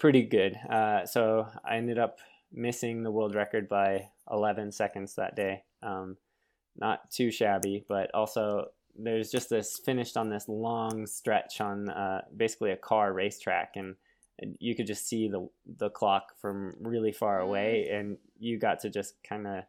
pretty 0.00 0.22
good 0.22 0.56
uh, 0.70 1.04
so 1.06 1.46
i 1.64 1.76
ended 1.76 1.98
up 1.98 2.18
missing 2.52 3.02
the 3.02 3.10
world 3.10 3.34
record 3.34 3.68
by 3.68 4.08
11 4.30 4.72
seconds 4.72 5.14
that 5.14 5.36
day 5.36 5.62
um, 5.82 6.16
not 6.76 7.10
too 7.10 7.30
shabby 7.30 7.84
but 7.88 8.12
also 8.14 8.66
there's 8.96 9.30
just 9.30 9.48
this 9.48 9.78
finished 9.78 10.16
on 10.16 10.30
this 10.30 10.48
long 10.48 11.06
stretch 11.06 11.60
on 11.60 11.88
uh, 11.88 12.22
basically 12.36 12.72
a 12.72 12.76
car 12.76 13.12
racetrack 13.12 13.76
and 13.76 13.94
you 14.58 14.74
could 14.74 14.86
just 14.86 15.08
see 15.08 15.28
the 15.28 15.48
the 15.78 15.90
clock 15.90 16.32
from 16.40 16.74
really 16.80 17.12
far 17.12 17.40
away, 17.40 17.88
mm. 17.90 17.98
and 17.98 18.16
you 18.38 18.58
got 18.58 18.80
to 18.80 18.90
just 18.90 19.14
kind 19.22 19.46
of 19.46 19.64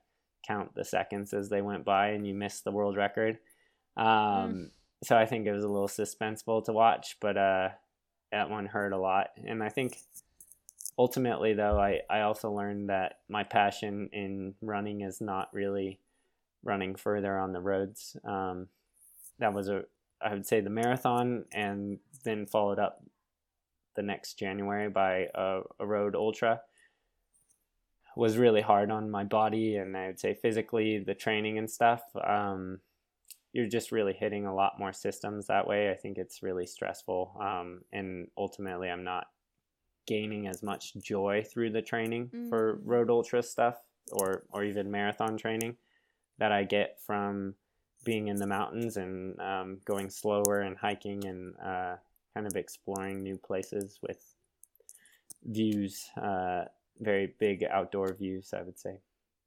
count 0.47 0.73
the 0.73 0.85
seconds 0.85 1.33
as 1.33 1.49
they 1.49 1.61
went 1.61 1.85
by 1.85 2.09
and 2.09 2.25
you 2.25 2.33
missed 2.33 2.63
the 2.63 2.71
world 2.71 2.97
record. 2.97 3.37
Um, 3.97 4.05
Mm. 4.05 4.69
So 5.03 5.17
I 5.17 5.25
think 5.25 5.47
it 5.47 5.51
was 5.51 5.63
a 5.63 5.67
little 5.67 5.87
suspenseful 5.87 6.63
to 6.65 6.73
watch, 6.73 7.17
but 7.19 7.35
uh, 7.35 7.69
that 8.31 8.49
one 8.49 8.65
hurt 8.65 8.93
a 8.93 8.97
lot. 8.97 9.29
And 9.45 9.63
I 9.63 9.69
think 9.69 9.97
ultimately, 10.97 11.53
though, 11.53 11.79
I, 11.79 12.01
I 12.09 12.21
also 12.21 12.51
learned 12.51 12.89
that 12.89 13.19
my 13.29 13.43
passion 13.43 14.09
in 14.13 14.55
running 14.61 15.01
is 15.01 15.21
not 15.21 15.53
really 15.53 15.99
running 16.63 16.95
further 16.95 17.37
on 17.37 17.53
the 17.53 17.59
roads. 17.59 18.15
Um, 18.23 18.67
that 19.39 19.53
was 19.53 19.67
a, 19.69 19.83
I 20.21 20.33
would 20.33 20.45
say, 20.45 20.61
the 20.61 20.69
marathon, 20.69 21.45
and 21.51 21.99
then 22.23 22.45
followed 22.45 22.79
up 22.79 23.03
the 23.95 24.01
next 24.01 24.35
January 24.35 24.89
by 24.89 25.27
a, 25.35 25.61
a 25.79 25.85
road 25.85 26.15
ultra 26.15 26.61
was 28.15 28.37
really 28.37 28.61
hard 28.61 28.91
on 28.91 29.09
my 29.09 29.23
body 29.23 29.77
and 29.77 29.95
I 29.95 30.07
would 30.07 30.19
say 30.19 30.33
physically 30.33 30.99
the 30.99 31.13
training 31.13 31.57
and 31.57 31.69
stuff. 31.69 32.03
Um, 32.21 32.79
you're 33.53 33.67
just 33.67 33.91
really 33.91 34.13
hitting 34.13 34.45
a 34.45 34.55
lot 34.55 34.79
more 34.79 34.93
systems 34.93 35.47
that 35.47 35.67
way. 35.67 35.91
I 35.91 35.95
think 35.95 36.17
it's 36.17 36.41
really 36.41 36.65
stressful. 36.65 37.37
Um, 37.39 37.81
and 37.91 38.27
ultimately, 38.37 38.89
I'm 38.89 39.03
not 39.03 39.27
gaining 40.07 40.47
as 40.47 40.63
much 40.63 40.95
joy 40.95 41.43
through 41.43 41.71
the 41.71 41.81
training 41.81 42.31
for 42.49 42.77
Mm. 42.77 42.81
road 42.85 43.09
ultra 43.09 43.43
stuff 43.43 43.81
or, 44.11 44.45
or 44.51 44.63
even 44.63 44.89
marathon 44.89 45.37
training 45.37 45.77
that 46.37 46.51
I 46.51 46.63
get 46.63 46.99
from 47.01 47.55
being 48.03 48.27
in 48.27 48.37
the 48.37 48.47
mountains 48.47 48.97
and 48.97 49.39
um, 49.39 49.79
going 49.85 50.09
slower 50.09 50.61
and 50.61 50.77
hiking 50.77 51.25
and 51.25 51.55
uh, 51.59 51.97
kind 52.33 52.47
of 52.47 52.55
exploring 52.55 53.21
new 53.21 53.37
places 53.37 53.99
with 54.01 54.35
views, 55.43 56.09
uh, 56.17 56.65
very 56.99 57.35
big 57.39 57.63
outdoor 57.63 58.13
views, 58.13 58.53
I 58.53 58.63
would 58.63 58.79
say. 58.79 58.99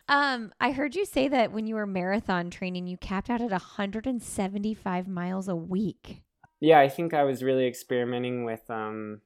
Um, 0.08 0.52
I 0.60 0.72
heard 0.72 0.94
you 0.94 1.06
say 1.06 1.28
that 1.28 1.52
when 1.52 1.66
you 1.66 1.76
were 1.76 1.86
marathon 1.86 2.50
training, 2.50 2.86
you 2.86 2.96
capped 2.96 3.30
out 3.30 3.40
at 3.40 3.50
175 3.50 5.08
miles 5.08 5.48
a 5.48 5.56
week. 5.56 6.22
Yeah, 6.60 6.78
I 6.78 6.88
think 6.88 7.14
I 7.14 7.24
was 7.24 7.42
really 7.42 7.66
experimenting 7.66 8.44
with 8.44 8.68
um, 8.70 9.20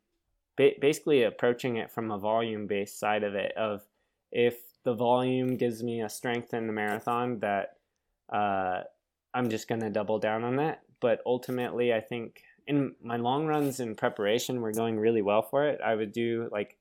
ba- 0.57 0.73
basically 0.81 1.25
approaching 1.25 1.77
it 1.77 1.91
from 1.91 2.11
a 2.11 2.19
volume 2.19 2.67
based 2.67 2.99
side 2.99 3.25
of 3.25 3.35
it. 3.35 3.53
Of 3.57 3.83
if 4.31 4.57
the 4.85 4.95
volume 4.95 5.57
gives 5.57 5.83
me 5.83 6.01
a 6.01 6.09
strength 6.09 6.55
in 6.55 6.67
the 6.67 6.73
marathon, 6.73 7.41
that 7.41 7.77
uh, 8.33 8.83
I'm 9.35 9.51
just 9.51 9.69
going 9.69 9.81
to 9.81 9.91
double 9.91 10.19
down 10.19 10.45
on 10.45 10.57
that. 10.57 10.83
But 11.01 11.21
ultimately, 11.27 11.93
I 11.93 12.01
think 12.01 12.43
in 12.67 12.95
my 13.03 13.17
long 13.17 13.47
runs 13.47 13.81
in 13.81 13.95
preparation 13.95 14.61
were 14.61 14.73
going 14.73 14.99
really 14.99 15.23
well 15.23 15.43
for 15.43 15.67
it. 15.69 15.81
I 15.85 15.95
would 15.95 16.13
do 16.13 16.49
like 16.53 16.77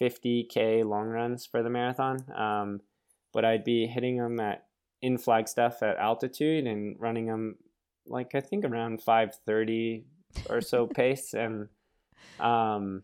50k 0.00 0.84
long 0.84 1.08
runs 1.08 1.46
for 1.46 1.62
the 1.62 1.70
marathon, 1.70 2.18
um, 2.34 2.80
but 3.36 3.44
I'd 3.44 3.64
be 3.64 3.86
hitting 3.86 4.16
them 4.16 4.40
at 4.40 4.64
in 5.02 5.18
Flagstaff 5.18 5.82
at 5.82 5.98
altitude 5.98 6.66
and 6.66 6.96
running 6.98 7.26
them 7.26 7.56
like 8.06 8.34
I 8.34 8.40
think 8.40 8.64
around 8.64 9.02
5:30 9.06 10.04
or 10.48 10.62
so 10.62 10.86
pace, 11.00 11.34
and 11.34 11.68
um, 12.40 13.02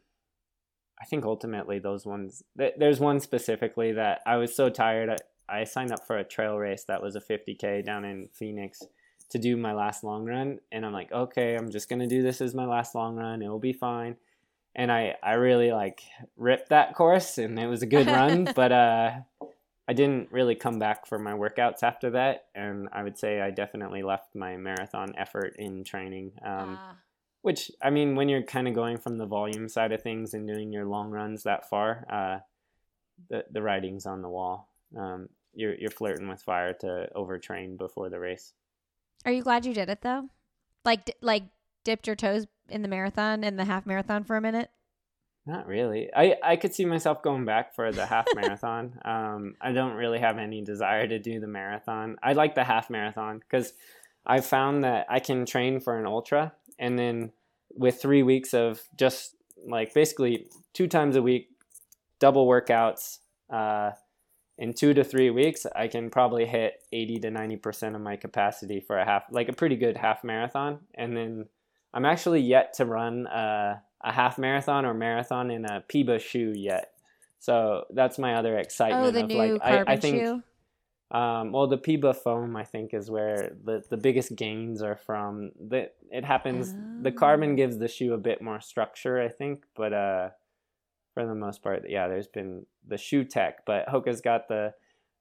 I 0.99 1.05
think 1.05 1.27
ultimately 1.27 1.81
those 1.81 2.07
ones. 2.07 2.43
Th- 2.57 2.73
there's 2.79 2.99
one 2.99 3.21
specifically 3.21 3.93
that 3.93 4.23
I 4.25 4.37
was 4.37 4.57
so 4.57 4.71
tired. 4.71 5.11
I, 5.11 5.61
I 5.61 5.65
signed 5.65 5.93
up 5.93 6.07
for 6.07 6.17
a 6.17 6.25
trail 6.25 6.57
race 6.57 6.85
that 6.85 7.03
was 7.03 7.15
a 7.15 7.21
50k 7.21 7.85
down 7.85 8.07
in 8.07 8.31
Phoenix 8.33 8.83
to 9.29 9.39
do 9.39 9.59
my 9.59 9.75
last 9.75 10.03
long 10.03 10.25
run, 10.25 10.61
and 10.73 10.87
I'm 10.87 10.95
like, 10.95 11.13
okay, 11.13 11.57
I'm 11.57 11.71
just 11.71 11.91
gonna 11.91 12.07
do 12.07 12.23
this 12.23 12.41
as 12.41 12.55
my 12.55 12.65
last 12.65 12.95
long 12.95 13.17
run. 13.17 13.43
It 13.43 13.49
will 13.49 13.59
be 13.59 13.75
fine. 13.75 14.17
And 14.75 14.91
I, 14.91 15.17
I 15.23 15.35
really 15.35 15.73
like 15.73 16.01
ripped 16.39 16.71
that 16.71 16.95
course 16.95 17.37
and 17.37 17.59
it 17.59 17.67
was 17.67 17.83
a 17.83 17.87
good 17.87 18.07
run, 18.07 18.45
but 18.57 18.73
uh, 18.73 19.11
I 19.93 19.95
didn't 19.95 20.33
really 20.33 20.55
come 20.55 20.79
back 20.79 21.05
for 21.05 21.19
my 21.19 21.33
workouts 21.33 21.83
after 21.83 22.09
that, 22.13 22.47
and 22.55 22.89
I 22.93 23.03
would 23.03 23.19
say 23.19 23.43
I 23.43 23.51
definitely 23.51 24.03
left 24.03 24.35
my 24.35 24.57
marathon 24.57 25.13
effort 25.19 25.55
in 25.59 25.85
training. 25.85 26.33
Um, 26.43 26.79
Ah. 26.81 26.97
which 27.43 27.71
I 27.83 27.91
mean, 27.91 28.15
when 28.15 28.31
you're 28.31 28.43
kind 28.43 28.67
of 28.67 28.73
going 28.75 28.97
from 28.97 29.19
the 29.19 29.27
volume 29.27 29.69
side 29.69 29.93
of 29.93 30.01
things 30.01 30.33
and 30.33 30.49
doing 30.49 30.73
your 30.73 30.87
long 30.87 31.11
runs 31.11 31.43
that 31.43 31.69
far, 31.69 32.07
uh, 32.09 32.39
the 33.29 33.45
the 33.51 33.61
writing's 33.61 34.07
on 34.07 34.23
the 34.23 34.31
wall. 34.31 34.71
Um, 34.97 35.29
you're 35.53 35.75
you're 35.75 35.91
flirting 35.91 36.27
with 36.27 36.41
fire 36.41 36.73
to 36.81 37.11
overtrain 37.15 37.77
before 37.77 38.09
the 38.09 38.19
race. 38.19 38.55
Are 39.27 39.33
you 39.33 39.43
glad 39.43 39.67
you 39.67 39.75
did 39.75 39.91
it 39.91 40.01
though? 40.01 40.31
Like, 40.87 41.15
like 41.21 41.43
dipped 41.85 42.07
your 42.07 42.17
toes 42.17 42.47
in 42.71 42.81
the 42.81 42.89
marathon 42.89 43.45
and 43.45 43.59
the 43.59 43.67
half 43.67 43.85
marathon 43.85 44.25
for 44.25 44.37
a 44.37 44.41
minute. 44.41 44.71
Not 45.45 45.67
really. 45.67 46.09
I, 46.15 46.37
I 46.43 46.57
could 46.57 46.73
see 46.73 46.85
myself 46.85 47.23
going 47.23 47.45
back 47.45 47.75
for 47.75 47.91
the 47.91 48.07
half 48.07 48.27
marathon. 48.35 48.99
Um, 49.05 49.57
I 49.61 49.73
don't 49.73 49.95
really 49.95 50.21
have 50.21 50.39
any 50.39 50.63
desire 50.63 51.07
to 51.09 51.19
do 51.19 51.41
the 51.41 51.49
marathon. 51.49 52.17
I 52.23 52.33
like 52.35 52.55
the 52.55 52.65
half 52.65 52.91
marathon 52.91 53.39
because 53.39 53.73
I 54.25 54.41
found 54.41 54.85
that 54.85 55.07
I 55.11 55.19
can 55.19 55.45
train 55.45 55.81
for 55.81 55.99
an 55.99 56.07
ultra 56.07 56.53
and 56.79 56.99
then 56.99 57.33
with 57.75 58.01
three 58.01 58.23
weeks 58.23 58.55
of 58.55 58.81
just 58.97 59.35
like 59.67 59.95
basically 59.95 60.49
two 60.73 60.87
times 60.87 61.17
a 61.17 61.23
week, 61.23 61.49
double 62.19 62.47
workouts, 62.47 63.19
uh, 63.51 63.91
in 64.59 64.73
two 64.73 64.95
to 64.95 65.03
three 65.03 65.31
weeks, 65.31 65.67
I 65.75 65.89
can 65.89 66.11
probably 66.11 66.47
hit 66.47 66.75
80 66.93 67.21
to 67.21 67.31
90% 67.31 67.95
of 67.95 68.01
my 68.01 68.17
capacity 68.17 68.81
for 68.81 68.99
a 68.99 69.05
half, 69.05 69.25
like 69.31 69.49
a 69.49 69.53
pretty 69.53 69.77
good 69.77 69.97
half 69.97 70.23
marathon. 70.23 70.81
And 70.95 71.17
then 71.17 71.47
I'm 71.93 72.05
actually 72.05 72.43
yet 72.43 72.75
to 72.75 72.85
run 72.85 73.27
uh, 73.27 73.79
a 74.05 74.13
half 74.13 74.39
marathon 74.39 74.85
or 74.85 74.95
marathon 74.95 75.51
in 75.51 75.65
a 75.65 75.83
PEBA 75.89 76.21
shoe 76.21 76.53
yet. 76.57 76.93
So 77.39 77.85
that's 77.91 78.19
my 78.19 78.35
other 78.35 78.57
excitement. 78.59 79.07
Oh, 79.07 79.11
the 79.11 79.23
of 79.25 79.29
new 79.29 79.37
like, 79.55 79.61
carbon 79.63 79.89
I, 79.89 79.93
I 79.93 79.97
think, 79.97 80.17
shoe. 80.23 80.43
um, 81.17 81.53
well, 81.53 81.67
the 81.67 81.79
PEBA 81.79 82.17
foam, 82.17 82.57
I 82.57 82.65
think, 82.65 82.95
is 82.95 83.11
where 83.11 83.57
the, 83.65 83.83
the 83.91 83.97
biggest 83.97 84.35
gains 84.37 84.81
are 84.83 84.97
from. 84.97 85.51
The, 85.61 85.91
it 86.11 86.25
happens, 86.25 86.73
the 87.03 87.11
Oh. 87.11 87.19
carbon 87.19 87.57
gives 87.57 87.79
the 87.79 87.89
shoe 87.89 88.15
a 88.15 88.19
bit 88.19 88.43
more 88.43 88.61
structure, 88.61 89.21
I 89.21 89.29
think, 89.29 89.65
but 89.75 89.93
uh, 89.93 90.31
for 91.15 91.27
the 91.27 91.35
most 91.35 91.63
part, 91.63 91.85
yeah, 91.89 92.09
there's 92.09 92.29
been 92.29 92.65
the 92.87 92.97
shoe 92.99 93.25
tech, 93.25 93.65
but 93.67 93.87
Hoka's 93.89 94.21
got 94.21 94.49
the 94.49 94.73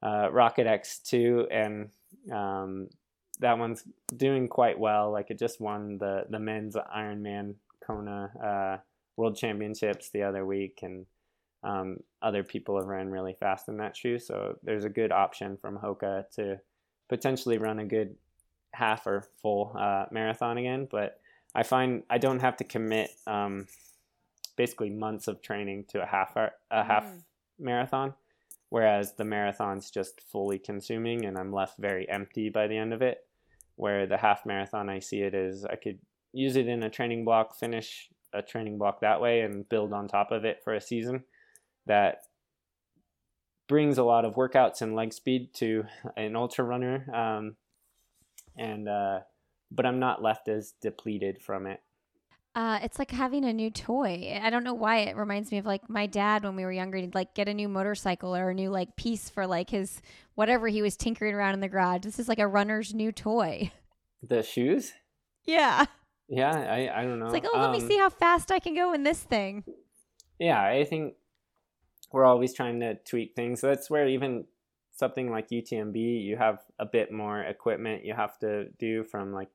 uh, 0.03 0.29
Rocket 0.31 0.65
X2, 0.67 1.47
and 1.51 1.89
um, 2.31 2.87
that 3.39 3.57
one's 3.57 3.83
doing 4.15 4.47
quite 4.47 4.79
well. 4.79 5.11
Like 5.11 5.29
it 5.31 5.39
just 5.39 5.59
won 5.59 5.97
the, 5.97 6.25
the 6.29 6.39
men's 6.39 6.75
Ironman 6.75 7.55
Kona 7.91 8.31
uh, 8.43 8.81
World 9.17 9.35
Championships 9.35 10.09
the 10.09 10.23
other 10.23 10.45
week, 10.45 10.79
and 10.81 11.05
um, 11.63 11.97
other 12.21 12.43
people 12.43 12.77
have 12.77 12.87
ran 12.87 13.09
really 13.09 13.33
fast 13.39 13.67
in 13.67 13.77
that 13.77 13.95
shoe. 13.97 14.17
So 14.19 14.57
there's 14.63 14.85
a 14.85 14.89
good 14.89 15.11
option 15.11 15.57
from 15.57 15.77
Hoka 15.77 16.23
to 16.35 16.59
potentially 17.09 17.57
run 17.57 17.79
a 17.79 17.85
good 17.85 18.15
half 18.73 19.05
or 19.05 19.27
full 19.41 19.75
uh, 19.77 20.05
marathon 20.11 20.57
again. 20.57 20.87
But 20.89 21.19
I 21.53 21.63
find 21.63 22.03
I 22.09 22.17
don't 22.17 22.39
have 22.39 22.57
to 22.57 22.63
commit 22.63 23.11
um, 23.27 23.67
basically 24.55 24.89
months 24.89 25.27
of 25.27 25.41
training 25.41 25.85
to 25.89 26.01
a 26.01 26.05
half 26.05 26.35
a 26.35 26.51
half 26.71 27.03
Mm. 27.03 27.23
marathon, 27.59 28.13
whereas 28.69 29.13
the 29.13 29.25
marathon's 29.25 29.91
just 29.91 30.21
fully 30.31 30.57
consuming, 30.57 31.25
and 31.25 31.37
I'm 31.37 31.51
left 31.53 31.77
very 31.77 32.09
empty 32.09 32.49
by 32.49 32.67
the 32.67 32.77
end 32.77 32.93
of 32.93 33.01
it. 33.01 33.25
Where 33.75 34.07
the 34.07 34.17
half 34.17 34.45
marathon, 34.45 34.89
I 34.89 34.99
see 34.99 35.21
it 35.21 35.33
as 35.33 35.65
I 35.65 35.75
could 35.75 35.99
use 36.33 36.55
it 36.55 36.67
in 36.67 36.83
a 36.83 36.89
training 36.89 37.25
block, 37.25 37.55
finish 37.55 38.09
a 38.33 38.41
training 38.41 38.77
block 38.77 39.01
that 39.01 39.21
way, 39.21 39.41
and 39.41 39.67
build 39.67 39.93
on 39.93 40.07
top 40.07 40.31
of 40.31 40.45
it 40.45 40.61
for 40.63 40.73
a 40.73 40.81
season. 40.81 41.23
That 41.85 42.23
brings 43.67 43.97
a 43.97 44.03
lot 44.03 44.25
of 44.25 44.35
workouts 44.35 44.81
and 44.81 44.95
leg 44.95 45.13
speed 45.13 45.53
to 45.55 45.85
an 46.17 46.35
ultra 46.35 46.63
runner, 46.63 47.07
um, 47.13 47.55
and 48.57 48.87
uh, 48.87 49.19
but 49.71 49.85
I'm 49.85 49.99
not 49.99 50.21
left 50.21 50.47
as 50.47 50.73
depleted 50.81 51.41
from 51.41 51.67
it. 51.67 51.81
Uh, 52.53 52.79
it's 52.83 52.99
like 52.99 53.11
having 53.11 53.45
a 53.45 53.53
new 53.53 53.69
toy. 53.69 54.37
I 54.43 54.49
don't 54.49 54.65
know 54.65 54.73
why 54.73 54.97
it 54.99 55.15
reminds 55.15 55.53
me 55.53 55.57
of 55.57 55.65
like 55.65 55.89
my 55.89 56.05
dad 56.05 56.43
when 56.43 56.57
we 56.57 56.65
were 56.65 56.71
younger. 56.71 56.97
He'd 56.97 57.15
like 57.15 57.33
get 57.33 57.47
a 57.47 57.53
new 57.53 57.69
motorcycle 57.69 58.35
or 58.35 58.49
a 58.49 58.53
new 58.53 58.69
like 58.69 58.97
piece 58.97 59.29
for 59.29 59.47
like 59.47 59.69
his 59.69 60.01
whatever 60.35 60.67
he 60.67 60.81
was 60.81 60.97
tinkering 60.97 61.33
around 61.33 61.53
in 61.53 61.61
the 61.61 61.69
garage. 61.69 62.01
This 62.03 62.19
is 62.19 62.27
like 62.27 62.39
a 62.39 62.47
runner's 62.47 62.93
new 62.93 63.13
toy. 63.13 63.71
The 64.21 64.43
shoes, 64.43 64.91
Yeah. 65.45 65.85
Yeah, 66.31 66.49
I 66.55 67.01
I 67.01 67.03
don't 67.03 67.19
know. 67.19 67.25
It's 67.25 67.33
like, 67.33 67.45
oh, 67.53 67.59
let 67.59 67.71
me 67.71 67.81
Um, 67.81 67.87
see 67.87 67.97
how 67.97 68.09
fast 68.09 68.51
I 68.51 68.59
can 68.59 68.73
go 68.73 68.93
in 68.93 69.03
this 69.03 69.21
thing. 69.21 69.63
yeah, 70.39 70.63
I 70.63 70.83
think 70.85 71.15
we're 72.11 72.25
always 72.25 72.53
trying 72.53 72.79
to 72.79 72.95
tweak 72.95 73.35
things. 73.35 73.61
That's 73.61 73.89
where 73.89 74.07
even 74.07 74.45
something 74.91 75.29
like 75.29 75.49
UTMB, 75.49 76.23
you 76.23 76.37
have 76.37 76.59
a 76.79 76.85
bit 76.85 77.11
more 77.11 77.41
equipment 77.41 78.05
you 78.05 78.13
have 78.13 78.37
to 78.39 78.69
do 78.79 79.03
from 79.03 79.33
like 79.33 79.49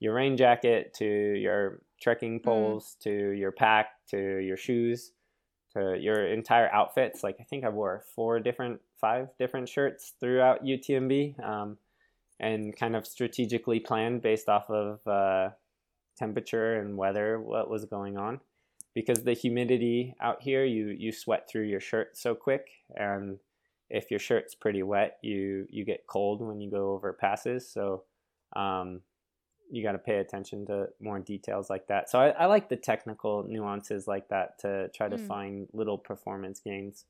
your 0.00 0.14
rain 0.14 0.36
jacket 0.36 0.94
to 0.94 1.04
your 1.06 1.80
trekking 2.00 2.40
poles 2.40 2.96
to 3.00 3.10
your 3.30 3.52
pack 3.52 3.86
to 4.10 4.18
your 4.38 4.56
shoes 4.56 5.12
to 5.72 5.96
your 5.98 6.26
entire 6.26 6.68
outfits. 6.72 7.22
Like 7.22 7.36
I 7.40 7.44
think 7.44 7.64
I 7.64 7.68
wore 7.68 8.04
four 8.14 8.40
different, 8.40 8.80
five 9.00 9.28
different 9.38 9.68
shirts 9.68 10.12
throughout 10.20 10.64
UTMB, 10.64 11.38
um, 11.42 11.78
and 12.40 12.76
kind 12.76 12.94
of 12.96 13.06
strategically 13.06 13.80
planned 13.80 14.20
based 14.22 14.48
off 14.48 14.68
of 14.70 15.06
uh, 15.06 15.50
temperature 16.16 16.74
and 16.74 16.96
weather, 16.96 17.40
what 17.40 17.70
was 17.70 17.84
going 17.84 18.16
on 18.16 18.40
because 18.94 19.24
the 19.24 19.32
humidity 19.32 20.14
out 20.20 20.40
here 20.40 20.64
you 20.64 20.86
you 20.86 21.10
sweat 21.10 21.48
through 21.50 21.64
your 21.64 21.80
shirt 21.80 22.16
so 22.16 22.32
quick 22.32 22.68
and 22.94 23.38
if 23.90 24.10
your 24.10 24.20
shirt's 24.20 24.54
pretty 24.54 24.82
wet, 24.82 25.18
you 25.22 25.66
you 25.70 25.84
get 25.84 26.06
cold 26.06 26.40
when 26.40 26.60
you 26.60 26.70
go 26.70 26.92
over 26.92 27.12
passes. 27.12 27.70
So 27.70 28.04
um, 28.56 29.00
you 29.70 29.82
got 29.82 29.92
to 29.92 29.98
pay 29.98 30.18
attention 30.18 30.66
to 30.66 30.88
more 31.00 31.18
details 31.18 31.70
like 31.70 31.86
that. 31.88 32.10
So 32.10 32.18
I, 32.18 32.28
I, 32.30 32.46
like 32.46 32.68
the 32.68 32.76
technical 32.76 33.44
nuances 33.44 34.06
like 34.06 34.28
that 34.28 34.58
to 34.60 34.88
try 34.94 35.08
to 35.08 35.16
mm. 35.16 35.26
find 35.26 35.68
little 35.72 35.98
performance 35.98 36.60
gains. 36.60 37.04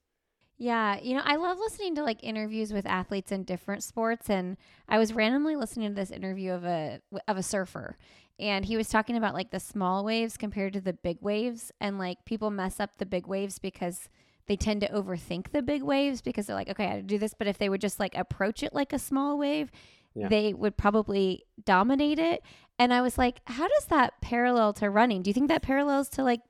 Yeah, 0.57 1.01
you 1.01 1.15
know, 1.15 1.23
I 1.25 1.37
love 1.37 1.59
listening 1.59 1.97
to 1.97 2.03
like 2.05 2.23
interviews 2.23 2.73
with 2.73 2.87
athletes 2.87 3.33
in 3.33 3.43
different 3.43 3.83
sports 3.83 4.31
and 4.31 4.57
I 4.89 4.99
was 4.99 5.13
randomly 5.13 5.57
listening 5.57 5.89
to 5.91 5.95
this 5.95 6.11
interview 6.11 6.53
of 6.53 6.65
a 6.65 7.01
of 7.27 7.37
a 7.37 7.43
surfer 7.43 7.97
and 8.39 8.65
he 8.65 8.77
was 8.77 8.89
talking 8.89 9.17
about 9.17 9.35
like 9.35 9.51
the 9.51 9.61
small 9.61 10.05
waves 10.05 10.37
compared 10.37 10.73
to 10.73 10.81
the 10.81 10.93
big 10.93 11.19
waves 11.21 11.71
and 11.81 11.99
like 11.99 12.25
people 12.25 12.51
mess 12.51 12.81
up 12.81 12.99
the 12.99 13.07
big 13.07 13.27
waves 13.27 13.59
because 13.59 14.09
they 14.47 14.57
tend 14.57 14.81
to 14.83 14.89
overthink 14.89 15.53
the 15.53 15.63
big 15.63 15.83
waves 15.83 16.21
because 16.21 16.47
they're 16.47 16.57
like, 16.57 16.69
okay, 16.69 16.87
I 16.87 17.01
do 17.01 17.19
this, 17.19 17.35
but 17.35 17.47
if 17.47 17.59
they 17.59 17.69
would 17.69 17.81
just 17.81 18.01
like 18.01 18.15
approach 18.15 18.63
it 18.63 18.75
like 18.75 18.93
a 18.93 18.99
small 18.99 19.39
wave, 19.39 19.71
yeah. 20.15 20.29
they 20.29 20.53
would 20.53 20.77
probably 20.77 21.45
dominate 21.65 22.19
it. 22.19 22.43
And 22.79 22.93
I 22.93 23.01
was 23.01 23.17
like, 23.17 23.41
how 23.47 23.69
does 23.69 23.87
that 23.87 24.21
parallel 24.21 24.73
to 24.75 24.91
running? 24.91 25.23
Do 25.23 25.31
you 25.31 25.35
think 25.35 25.49
that 25.49 25.63
parallels 25.63 26.09
to 26.11 26.25
like 26.25 26.41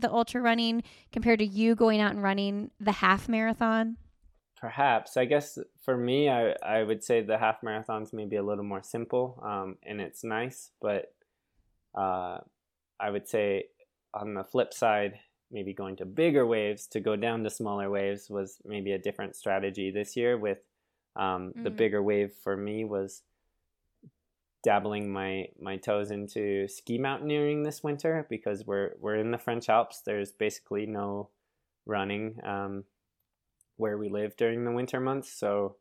the 0.00 0.12
ultra 0.12 0.40
running 0.40 0.82
compared 1.12 1.38
to 1.40 1.46
you 1.46 1.74
going 1.74 2.00
out 2.00 2.12
and 2.12 2.22
running 2.22 2.70
the 2.80 2.92
half 2.92 3.28
marathon? 3.28 3.96
Perhaps. 4.60 5.16
I 5.16 5.24
guess 5.24 5.58
for 5.82 5.96
me, 5.96 6.28
I, 6.28 6.54
I 6.62 6.82
would 6.82 7.02
say 7.02 7.22
the 7.22 7.38
half 7.38 7.62
marathons 7.62 8.12
maybe 8.12 8.36
a 8.36 8.42
little 8.42 8.64
more 8.64 8.82
simple 8.82 9.42
um, 9.42 9.76
and 9.82 10.00
it's 10.00 10.22
nice, 10.22 10.70
but 10.82 11.14
uh, 11.94 12.38
I 12.98 13.10
would 13.10 13.26
say 13.26 13.64
on 14.12 14.34
the 14.34 14.44
flip 14.44 14.74
side, 14.74 15.18
maybe 15.50 15.72
going 15.72 15.96
to 15.96 16.04
bigger 16.04 16.46
waves 16.46 16.86
to 16.88 17.00
go 17.00 17.16
down 17.16 17.42
to 17.42 17.50
smaller 17.50 17.90
waves 17.90 18.30
was 18.30 18.58
maybe 18.64 18.92
a 18.92 18.98
different 18.98 19.34
strategy 19.34 19.90
this 19.90 20.16
year 20.16 20.38
with 20.38 20.58
um, 21.16 21.48
mm-hmm. 21.48 21.64
the 21.64 21.70
bigger 21.70 22.02
wave 22.02 22.32
for 22.44 22.56
me 22.56 22.84
was 22.84 23.22
dabbling 24.62 25.10
my 25.10 25.48
my 25.60 25.76
toes 25.76 26.10
into 26.10 26.68
ski 26.68 26.98
mountaineering 26.98 27.62
this 27.62 27.82
winter 27.82 28.26
because 28.28 28.66
we're 28.66 28.92
we're 29.00 29.16
in 29.16 29.30
the 29.30 29.38
French 29.38 29.68
Alps. 29.68 30.02
There's 30.04 30.32
basically 30.32 30.86
no 30.86 31.30
running 31.86 32.38
um, 32.44 32.84
where 33.76 33.96
we 33.96 34.08
live 34.08 34.36
during 34.36 34.64
the 34.64 34.72
winter 34.72 35.00
months, 35.00 35.32
so 35.32 35.76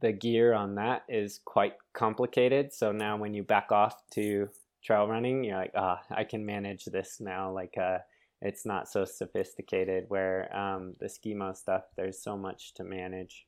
the 0.00 0.12
gear 0.12 0.52
on 0.54 0.76
that 0.76 1.02
is 1.08 1.40
quite 1.44 1.74
complicated. 1.92 2.72
So 2.72 2.92
now 2.92 3.16
when 3.16 3.34
you 3.34 3.42
back 3.42 3.72
off 3.72 4.08
to 4.12 4.48
trail 4.82 5.06
running, 5.06 5.44
you're 5.44 5.56
like, 5.56 5.72
ah, 5.76 6.00
oh, 6.00 6.14
I 6.14 6.24
can 6.24 6.44
manage 6.46 6.84
this 6.86 7.20
now. 7.20 7.52
Like, 7.52 7.76
uh, 7.76 7.98
it's 8.40 8.64
not 8.64 8.88
so 8.88 9.04
sophisticated. 9.04 10.04
Where 10.08 10.54
um, 10.56 10.94
the 11.00 11.06
skimo 11.06 11.56
stuff, 11.56 11.84
there's 11.96 12.22
so 12.22 12.36
much 12.36 12.74
to 12.74 12.84
manage. 12.84 13.46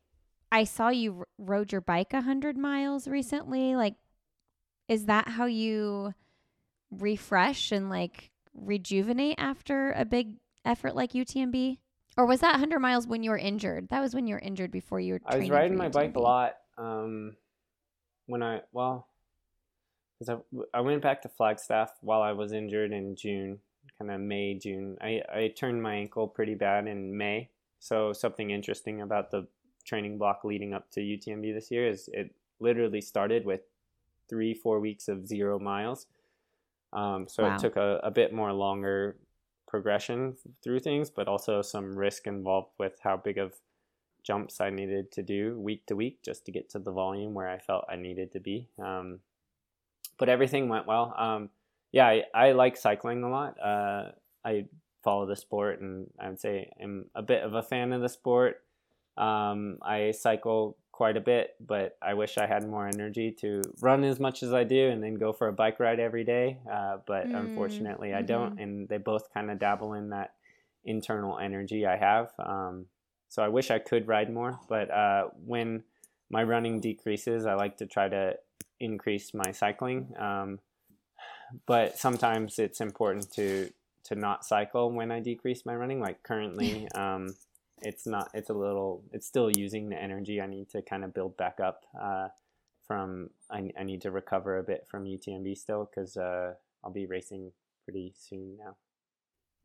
I 0.53 0.65
saw 0.65 0.89
you 0.89 1.23
rode 1.39 1.71
your 1.71 1.81
bike 1.81 2.13
a 2.13 2.23
hundred 2.23 2.57
miles 2.57 3.07
recently. 3.07 3.77
Like, 3.77 3.95
is 4.91 5.07
that 5.07 5.29
how 5.29 5.47
you 5.47 6.13
refresh 6.91 7.71
and 7.71 7.89
like 7.89 8.33
rejuvenate 8.53 9.37
after 9.39 9.93
a 9.93 10.05
big 10.05 10.35
effort 10.65 10.97
like 10.97 11.13
UTMB? 11.13 11.79
Or 12.17 12.27
was 12.27 12.41
that 12.41 12.51
100 12.51 12.81
miles 12.81 13.07
when 13.07 13.23
you 13.23 13.31
were 13.31 13.39
injured? 13.39 13.89
That 13.91 14.01
was 14.01 14.15
when 14.15 14.27
you 14.27 14.35
were 14.35 14.41
injured 14.41 14.73
before 14.73 14.99
you 14.99 15.15
were. 15.15 15.21
I 15.25 15.37
was 15.37 15.49
riding 15.49 15.77
my 15.77 15.89
bike 15.89 16.17
a 16.17 16.19
lot. 16.19 16.57
Um, 16.77 17.37
when 18.27 18.43
I 18.43 18.63
well, 18.73 19.07
because 20.19 20.41
I, 20.75 20.79
I 20.79 20.81
went 20.81 21.03
back 21.03 21.23
to 21.23 21.29
Flagstaff 21.29 21.93
while 22.01 22.21
I 22.21 22.33
was 22.33 22.53
injured 22.53 22.93
in 22.93 23.15
June, 23.15 23.61
kind 23.97 24.11
of 24.11 24.21
May 24.21 24.55
June. 24.55 24.99
I 25.01 25.23
I 25.33 25.55
turned 25.57 25.81
my 25.81 25.95
ankle 25.95 26.27
pretty 26.27 26.57
bad 26.57 26.89
in 26.89 27.17
May. 27.17 27.49
So 27.79 28.13
something 28.13 28.51
interesting 28.51 29.03
about 29.03 29.31
the 29.31 29.47
training 29.85 30.19
block 30.19 30.43
leading 30.43 30.75
up 30.75 30.91
to 30.91 31.01
UTMB 31.01 31.55
this 31.55 31.71
year 31.71 31.89
is 31.89 32.11
it 32.13 32.35
literally 32.59 33.01
started 33.01 33.47
with 33.47 33.61
three, 34.31 34.55
four 34.55 34.81
weeks 34.81 35.09
of 35.09 35.27
zero 35.27 35.59
miles. 35.59 36.07
Um, 36.93 37.27
so 37.29 37.43
wow. 37.43 37.55
it 37.55 37.59
took 37.59 37.77
a, 37.77 38.01
a 38.03 38.11
bit 38.11 38.33
more 38.33 38.53
longer 38.53 39.17
progression 39.67 40.37
through 40.63 40.81
things, 40.81 41.11
but 41.11 41.29
also 41.29 41.61
some 41.63 41.97
risk 41.97 42.27
involved 42.27 42.71
with 42.79 42.99
how 43.03 43.17
big 43.17 43.39
of 43.39 43.55
jumps 44.23 44.61
I 44.61 44.71
needed 44.71 45.13
to 45.13 45.23
do 45.23 45.59
week 45.59 45.87
to 45.87 45.97
week 45.97 46.23
just 46.23 46.45
to 46.47 46.53
get 46.53 46.71
to 46.71 46.79
the 46.79 46.91
volume 46.91 47.35
where 47.35 47.49
I 47.49 47.59
felt 47.59 47.85
I 47.89 47.97
needed 47.97 48.33
to 48.33 48.41
be. 48.41 48.69
Um, 48.79 49.21
but 50.19 50.29
everything 50.29 50.69
went 50.69 50.87
well. 50.87 51.15
Um, 51.17 51.51
yeah, 51.93 52.07
I, 52.07 52.25
I, 52.35 52.53
like 52.53 52.77
cycling 52.77 53.23
a 53.23 53.31
lot. 53.31 53.57
Uh, 53.61 54.11
I 54.45 54.67
follow 55.03 55.27
the 55.27 55.37
sport, 55.37 55.81
and 55.81 56.09
I 56.21 56.29
would 56.29 56.41
say 56.41 56.71
I'm 56.81 57.07
a 57.15 57.23
bit 57.23 57.43
of 57.43 57.55
a 57.55 57.63
fan 57.63 57.93
of 57.93 58.03
the 58.03 58.09
sport. 58.09 58.63
Um, 59.17 59.79
I 59.83 60.13
cycle 60.13 60.77
quite 61.01 61.17
a 61.17 61.21
bit, 61.23 61.55
but 61.67 61.97
I 62.03 62.13
wish 62.13 62.37
I 62.37 62.47
had 62.47 62.69
more 62.69 62.87
energy 62.87 63.35
to 63.41 63.63
run 63.81 64.05
as 64.05 64.21
much 64.21 64.43
as 64.43 64.53
I 64.53 64.65
do 64.65 64.91
and 64.91 65.03
then 65.03 65.15
go 65.15 65.33
for 65.33 65.49
a 65.49 65.53
bike 65.53 65.81
ride 65.81 65.99
every 65.99 66.25
day. 66.25 66.59
Uh, 66.71 66.99
but 67.07 67.27
mm, 67.27 67.41
unfortunately, 67.41 68.09
mm-hmm. 68.09 68.19
I 68.19 68.23
don't, 68.23 68.61
and 68.61 68.87
they 68.87 68.99
both 68.99 69.33
kind 69.33 69.51
of 69.51 69.59
dabble 69.59 69.95
in 69.95 70.11
that 70.11 70.35
internal 70.85 71.39
energy 71.39 71.87
I 71.87 71.97
have. 71.97 72.33
Um, 72.39 72.85
so 73.31 73.43
I 73.43 73.49
wish 73.49 73.71
I 73.71 73.79
could 73.79 74.09
ride 74.09 74.31
more, 74.31 74.61
but 74.69 74.91
uh, 74.91 75.29
when 75.43 75.85
my 76.29 76.43
running 76.43 76.81
decreases, 76.81 77.47
I 77.47 77.55
like 77.55 77.79
to 77.79 77.87
try 77.87 78.11
to 78.11 78.35
increase 78.79 79.33
my 79.33 79.53
cycling. 79.53 80.13
Um, 80.19 80.59
but 81.65 81.97
sometimes 81.97 82.59
it's 82.59 82.83
important 82.83 83.33
to 83.37 83.71
to 84.05 84.15
not 84.17 84.45
cycle 84.45 84.93
when 84.93 85.11
I 85.11 85.21
decrease 85.21 85.65
my 85.65 85.75
running. 85.75 85.99
Like 85.99 86.23
currently, 86.23 86.89
um, 86.95 87.35
it's 87.83 88.07
not 88.07 88.31
it's 88.35 88.51
a 88.51 88.55
little 88.55 89.03
it's 89.13 89.27
still 89.27 89.51
using 89.51 89.89
the 89.89 90.01
energy 90.01 90.41
i 90.41 90.47
need 90.47 90.69
to 90.69 90.83
kind 90.83 91.05
of 91.05 91.15
build 91.15 91.37
back 91.37 91.59
up 91.61 91.85
uh, 92.01 92.29
from 92.87 93.31
I, 93.51 93.71
I 93.79 93.85
need 93.85 94.03
to 94.03 94.11
recover 94.11 94.59
a 94.59 94.63
bit 94.63 94.87
from 94.89 95.05
utmb 95.05 95.57
still 95.57 95.89
because 95.89 96.17
uh, 96.17 96.55
i'll 96.85 96.93
be 96.93 97.07
racing 97.07 97.53
pretty 97.85 98.15
soon 98.17 98.57
now 98.59 98.77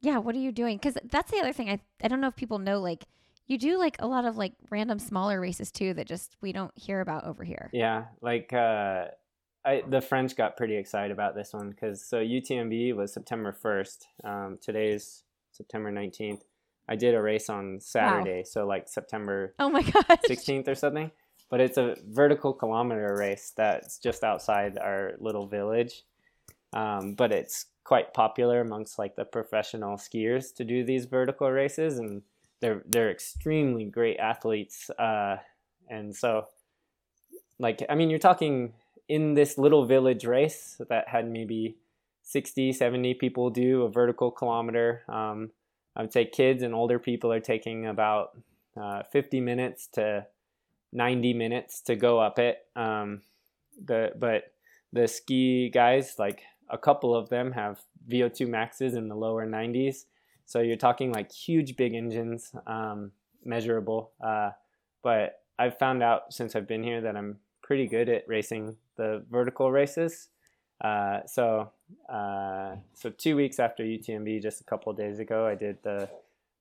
yeah 0.01 0.17
what 0.17 0.35
are 0.35 0.39
you 0.39 0.51
doing 0.51 0.77
because 0.77 0.97
that's 1.05 1.31
the 1.31 1.39
other 1.39 1.53
thing 1.53 1.69
I, 1.69 1.79
I 2.03 2.07
don't 2.07 2.21
know 2.21 2.27
if 2.27 2.35
people 2.35 2.59
know 2.59 2.79
like 2.79 3.05
you 3.47 3.57
do 3.57 3.77
like 3.77 3.97
a 3.99 4.07
lot 4.07 4.25
of 4.25 4.37
like 4.37 4.53
random 4.69 4.99
smaller 4.99 5.39
races 5.39 5.71
too 5.71 5.93
that 5.93 6.07
just 6.07 6.35
we 6.41 6.51
don't 6.51 6.75
hear 6.77 7.01
about 7.01 7.25
over 7.25 7.43
here 7.43 7.69
yeah 7.73 8.05
like 8.21 8.53
uh 8.53 9.05
I, 9.65 9.83
the 9.87 9.99
French 9.99 10.35
got 10.35 10.57
pretty 10.57 10.77
excited 10.77 11.11
about 11.11 11.33
this 11.33 11.51
one 11.51 11.71
because 11.71 12.05
so 12.05 12.19
UTMB 12.19 12.95
was 12.95 13.11
September 13.11 13.57
1st. 13.63 14.05
Um, 14.23 14.59
today's 14.61 15.23
September 15.51 15.91
19th. 15.91 16.41
I 16.87 16.95
did 16.95 17.15
a 17.15 17.21
race 17.21 17.49
on 17.49 17.79
Saturday, 17.79 18.37
wow. 18.37 18.43
so 18.45 18.65
like 18.65 18.87
September 18.87 19.53
oh 19.59 19.69
my 19.69 19.81
god 19.81 20.19
16th 20.29 20.67
or 20.67 20.75
something. 20.75 21.11
But 21.49 21.61
it's 21.61 21.77
a 21.77 21.95
vertical 22.07 22.53
kilometer 22.53 23.15
race 23.17 23.53
that's 23.55 23.99
just 23.99 24.23
outside 24.23 24.79
our 24.79 25.13
little 25.19 25.45
village. 25.45 26.03
Um, 26.73 27.13
but 27.13 27.31
it's 27.31 27.67
quite 27.83 28.13
popular 28.13 28.61
amongst 28.61 28.99
like 28.99 29.15
the 29.15 29.25
professional 29.25 29.95
skiers 29.95 30.53
to 30.55 30.65
do 30.65 30.83
these 30.83 31.05
vertical 31.05 31.49
races, 31.49 31.97
and 31.97 32.23
they're 32.59 32.83
they're 32.85 33.11
extremely 33.11 33.85
great 33.85 34.17
athletes. 34.17 34.89
Uh, 34.89 35.37
and 35.87 36.13
so, 36.15 36.47
like, 37.59 37.85
I 37.89 37.95
mean, 37.95 38.09
you're 38.09 38.19
talking 38.19 38.73
in 39.07 39.35
this 39.35 39.57
little 39.57 39.85
village 39.85 40.25
race 40.25 40.81
that 40.89 41.07
had 41.07 41.29
maybe 41.29 41.77
60, 42.23 42.73
70 42.73 43.13
people 43.13 43.51
do 43.51 43.83
a 43.83 43.89
vertical 43.89 44.31
kilometer. 44.31 45.03
Um, 45.07 45.51
I 45.95 46.01
would 46.01 46.13
say 46.13 46.25
kids 46.25 46.63
and 46.63 46.73
older 46.73 46.99
people 46.99 47.31
are 47.31 47.39
taking 47.39 47.87
about 47.87 48.37
uh, 48.79 49.03
50 49.03 49.39
minutes 49.39 49.87
to 49.93 50.27
90 50.91 51.33
minutes 51.33 51.81
to 51.81 51.95
go 51.95 52.19
up 52.19 52.39
it. 52.39 52.59
Um, 52.75 53.21
the 53.83 54.11
but 54.17 54.53
the 54.93 55.07
ski 55.07 55.69
guys, 55.69 56.15
like 56.17 56.41
a 56.69 56.77
couple 56.77 57.15
of 57.15 57.29
them, 57.29 57.51
have 57.51 57.81
VO2 58.09 58.47
maxes 58.47 58.93
in 58.93 59.07
the 59.07 59.15
lower 59.15 59.45
90s. 59.45 60.05
So 60.45 60.61
you're 60.61 60.77
talking 60.77 61.11
like 61.11 61.31
huge 61.31 61.75
big 61.75 61.95
engines, 61.95 62.51
um, 62.67 63.11
measurable. 63.43 64.11
Uh, 64.23 64.51
but 65.03 65.41
I've 65.57 65.77
found 65.77 66.03
out 66.03 66.33
since 66.33 66.55
I've 66.55 66.67
been 66.67 66.83
here 66.83 67.01
that 67.01 67.15
I'm 67.15 67.39
pretty 67.61 67.87
good 67.87 68.09
at 68.09 68.27
racing 68.27 68.77
the 68.95 69.23
vertical 69.29 69.71
races. 69.71 70.29
Uh, 70.81 71.19
so 71.25 71.71
uh, 72.09 72.75
so 72.93 73.09
two 73.09 73.35
weeks 73.35 73.59
after 73.59 73.83
UTMB, 73.83 74.41
just 74.41 74.61
a 74.61 74.63
couple 74.63 74.91
days 74.93 75.19
ago, 75.19 75.45
I 75.45 75.55
did 75.55 75.77
the 75.83 76.09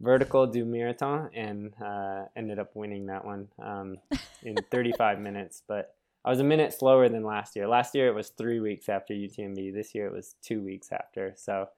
vertical 0.00 0.46
du 0.46 0.64
marathon 0.64 1.30
and 1.34 1.72
uh, 1.82 2.24
ended 2.36 2.58
up 2.58 2.74
winning 2.74 3.06
that 3.06 3.24
one 3.24 3.48
um, 3.62 3.98
in 4.42 4.56
35 4.70 5.20
minutes. 5.20 5.62
But 5.66 5.94
I 6.24 6.30
was 6.30 6.40
a 6.40 6.44
minute 6.44 6.72
slower 6.72 7.08
than 7.08 7.24
last 7.24 7.56
year. 7.56 7.68
Last 7.68 7.94
year 7.94 8.08
it 8.08 8.14
was 8.14 8.30
three 8.30 8.60
weeks 8.60 8.88
after 8.88 9.14
UTMB. 9.14 9.74
This 9.74 9.94
year 9.94 10.06
it 10.06 10.12
was 10.12 10.36
two 10.42 10.62
weeks 10.62 10.88
after. 10.92 11.34
So, 11.36 11.68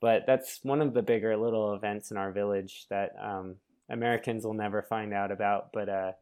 but 0.00 0.24
that's 0.26 0.60
one 0.62 0.80
of 0.80 0.94
the 0.94 1.02
bigger 1.02 1.36
little 1.36 1.74
events 1.74 2.10
in 2.10 2.16
our 2.16 2.32
village 2.32 2.86
that 2.90 3.14
um, 3.22 3.56
Americans 3.88 4.44
will 4.44 4.54
never 4.54 4.82
find 4.82 5.14
out 5.14 5.30
about. 5.30 5.72
But 5.72 5.88
uh, 5.88 6.12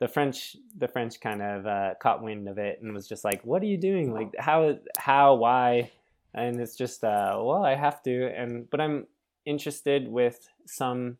the 0.00 0.08
French 0.08 0.56
the 0.76 0.88
French 0.88 1.20
kind 1.20 1.40
of 1.40 1.66
uh, 1.66 1.94
caught 2.02 2.22
wind 2.22 2.48
of 2.48 2.58
it 2.58 2.80
and 2.82 2.92
was 2.92 3.06
just 3.06 3.24
like, 3.24 3.44
"What 3.44 3.62
are 3.62 3.66
you 3.66 3.76
doing? 3.76 4.12
Like 4.12 4.34
how 4.38 4.78
how 4.98 5.34
why?" 5.34 5.92
And 6.34 6.60
it's 6.60 6.76
just 6.76 7.02
uh, 7.04 7.38
well, 7.40 7.64
I 7.64 7.74
have 7.74 8.02
to. 8.04 8.26
And 8.36 8.68
but 8.70 8.80
I'm 8.80 9.06
interested 9.44 10.08
with 10.08 10.48
some 10.66 11.18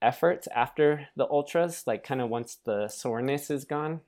efforts 0.00 0.48
after 0.54 1.08
the 1.16 1.26
ultras, 1.28 1.84
like 1.86 2.04
kind 2.04 2.20
of 2.20 2.28
once 2.28 2.58
the 2.64 2.88
soreness 2.88 3.50
is 3.50 3.64
gone, 3.64 4.00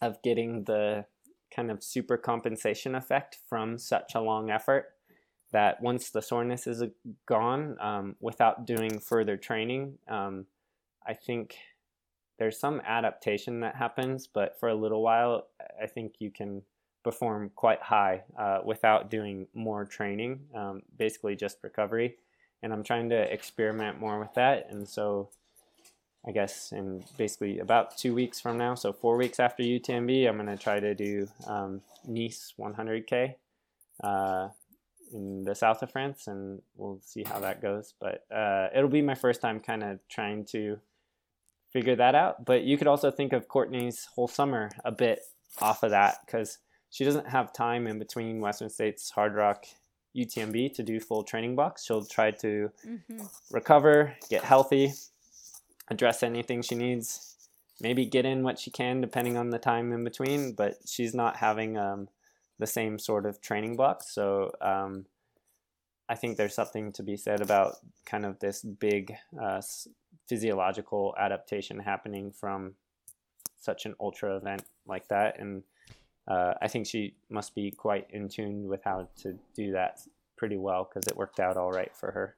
of 0.00 0.22
getting 0.22 0.64
the 0.64 1.06
kind 1.54 1.70
of 1.70 1.82
super 1.82 2.16
compensation 2.16 2.94
effect 2.94 3.38
from 3.48 3.78
such 3.78 4.14
a 4.14 4.20
long 4.20 4.50
effort. 4.50 4.86
That 5.52 5.80
once 5.80 6.10
the 6.10 6.22
soreness 6.22 6.66
is 6.66 6.82
gone, 7.26 7.76
um, 7.80 8.16
without 8.20 8.66
doing 8.66 8.98
further 8.98 9.36
training, 9.36 9.98
um, 10.08 10.46
I 11.06 11.14
think 11.14 11.56
there's 12.38 12.58
some 12.58 12.82
adaptation 12.84 13.60
that 13.60 13.76
happens, 13.76 14.26
but 14.26 14.58
for 14.58 14.68
a 14.68 14.74
little 14.74 15.02
while, 15.02 15.46
I 15.80 15.86
think 15.86 16.14
you 16.18 16.30
can 16.30 16.62
perform 17.04 17.50
quite 17.54 17.82
high 17.82 18.22
uh, 18.36 18.60
without 18.64 19.10
doing 19.10 19.46
more 19.54 19.84
training, 19.84 20.40
um, 20.54 20.82
basically 20.98 21.36
just 21.36 21.58
recovery. 21.62 22.16
And 22.62 22.72
I'm 22.72 22.82
trying 22.82 23.10
to 23.10 23.32
experiment 23.32 24.00
more 24.00 24.18
with 24.18 24.32
that. 24.34 24.68
And 24.70 24.88
so 24.88 25.28
I 26.26 26.32
guess 26.32 26.72
in 26.72 27.04
basically 27.18 27.58
about 27.58 27.96
two 27.98 28.14
weeks 28.14 28.40
from 28.40 28.56
now, 28.56 28.74
so 28.74 28.92
four 28.92 29.18
weeks 29.18 29.38
after 29.38 29.62
UTMB, 29.62 30.26
I'm 30.26 30.36
going 30.36 30.46
to 30.46 30.62
try 30.62 30.80
to 30.80 30.94
do 30.94 31.28
um, 31.46 31.82
Nice 32.06 32.54
100K 32.58 33.34
uh, 34.02 34.48
in 35.12 35.44
the 35.44 35.54
south 35.54 35.82
of 35.82 35.92
France, 35.92 36.26
and 36.26 36.62
we'll 36.76 37.00
see 37.04 37.24
how 37.24 37.38
that 37.40 37.60
goes. 37.60 37.92
But 38.00 38.24
uh, 38.34 38.68
it'll 38.74 38.88
be 38.88 39.02
my 39.02 39.14
first 39.14 39.42
time 39.42 39.60
kind 39.60 39.84
of 39.84 40.00
trying 40.08 40.46
to 40.46 40.78
figure 41.70 41.96
that 41.96 42.14
out. 42.14 42.46
But 42.46 42.62
you 42.62 42.78
could 42.78 42.86
also 42.86 43.10
think 43.10 43.34
of 43.34 43.46
Courtney's 43.46 44.08
whole 44.14 44.28
summer 44.28 44.70
a 44.84 44.92
bit 44.92 45.20
off 45.60 45.82
of 45.82 45.90
that 45.90 46.18
because 46.24 46.58
she 46.94 47.04
doesn't 47.04 47.26
have 47.26 47.52
time 47.52 47.88
in 47.88 47.98
between 47.98 48.40
Western 48.40 48.70
States 48.70 49.12
Hardrock 49.16 49.64
UTMB 50.16 50.74
to 50.74 50.84
do 50.84 51.00
full 51.00 51.24
training 51.24 51.56
blocks. 51.56 51.84
She'll 51.84 52.04
try 52.04 52.30
to 52.30 52.70
mm-hmm. 52.86 53.26
recover, 53.50 54.14
get 54.30 54.44
healthy, 54.44 54.92
address 55.88 56.22
anything 56.22 56.62
she 56.62 56.76
needs, 56.76 57.34
maybe 57.80 58.06
get 58.06 58.24
in 58.24 58.44
what 58.44 58.60
she 58.60 58.70
can 58.70 59.00
depending 59.00 59.36
on 59.36 59.50
the 59.50 59.58
time 59.58 59.92
in 59.92 60.04
between. 60.04 60.52
But 60.52 60.76
she's 60.86 61.16
not 61.16 61.38
having 61.38 61.76
um, 61.76 62.06
the 62.60 62.66
same 62.68 63.00
sort 63.00 63.26
of 63.26 63.40
training 63.40 63.74
blocks. 63.74 64.14
So 64.14 64.52
um, 64.60 65.06
I 66.08 66.14
think 66.14 66.36
there's 66.36 66.54
something 66.54 66.92
to 66.92 67.02
be 67.02 67.16
said 67.16 67.40
about 67.40 67.74
kind 68.06 68.24
of 68.24 68.38
this 68.38 68.62
big 68.62 69.12
uh, 69.42 69.60
physiological 70.28 71.16
adaptation 71.18 71.80
happening 71.80 72.30
from 72.30 72.74
such 73.58 73.84
an 73.84 73.96
ultra 73.98 74.36
event 74.36 74.62
like 74.86 75.08
that. 75.08 75.40
And 75.40 75.64
uh, 76.26 76.54
I 76.60 76.68
think 76.68 76.86
she 76.86 77.14
must 77.28 77.54
be 77.54 77.70
quite 77.70 78.06
in 78.10 78.28
tune 78.28 78.66
with 78.68 78.82
how 78.84 79.08
to 79.22 79.38
do 79.54 79.72
that 79.72 80.00
pretty 80.36 80.56
well 80.56 80.88
because 80.88 81.06
it 81.06 81.16
worked 81.16 81.40
out 81.40 81.56
all 81.56 81.70
right 81.70 81.94
for 81.94 82.10
her. 82.12 82.36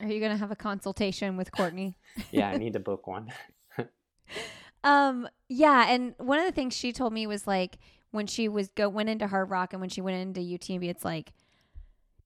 Are 0.00 0.06
you 0.06 0.18
going 0.18 0.32
to 0.32 0.38
have 0.38 0.50
a 0.50 0.56
consultation 0.56 1.36
with 1.36 1.52
Courtney? 1.52 1.96
yeah, 2.30 2.48
I 2.48 2.56
need 2.56 2.72
to 2.72 2.80
book 2.80 3.06
one. 3.06 3.32
um, 4.84 5.28
yeah, 5.48 5.90
and 5.90 6.14
one 6.18 6.38
of 6.38 6.44
the 6.44 6.52
things 6.52 6.74
she 6.74 6.92
told 6.92 7.12
me 7.12 7.26
was 7.26 7.46
like 7.46 7.78
when 8.10 8.26
she 8.26 8.48
was 8.48 8.70
go 8.70 8.88
went 8.88 9.08
into 9.08 9.26
Hardrock 9.26 9.72
and 9.72 9.80
when 9.80 9.90
she 9.90 10.00
went 10.00 10.16
into 10.16 10.40
UTMB, 10.40 10.88
it's 10.88 11.04
like 11.04 11.32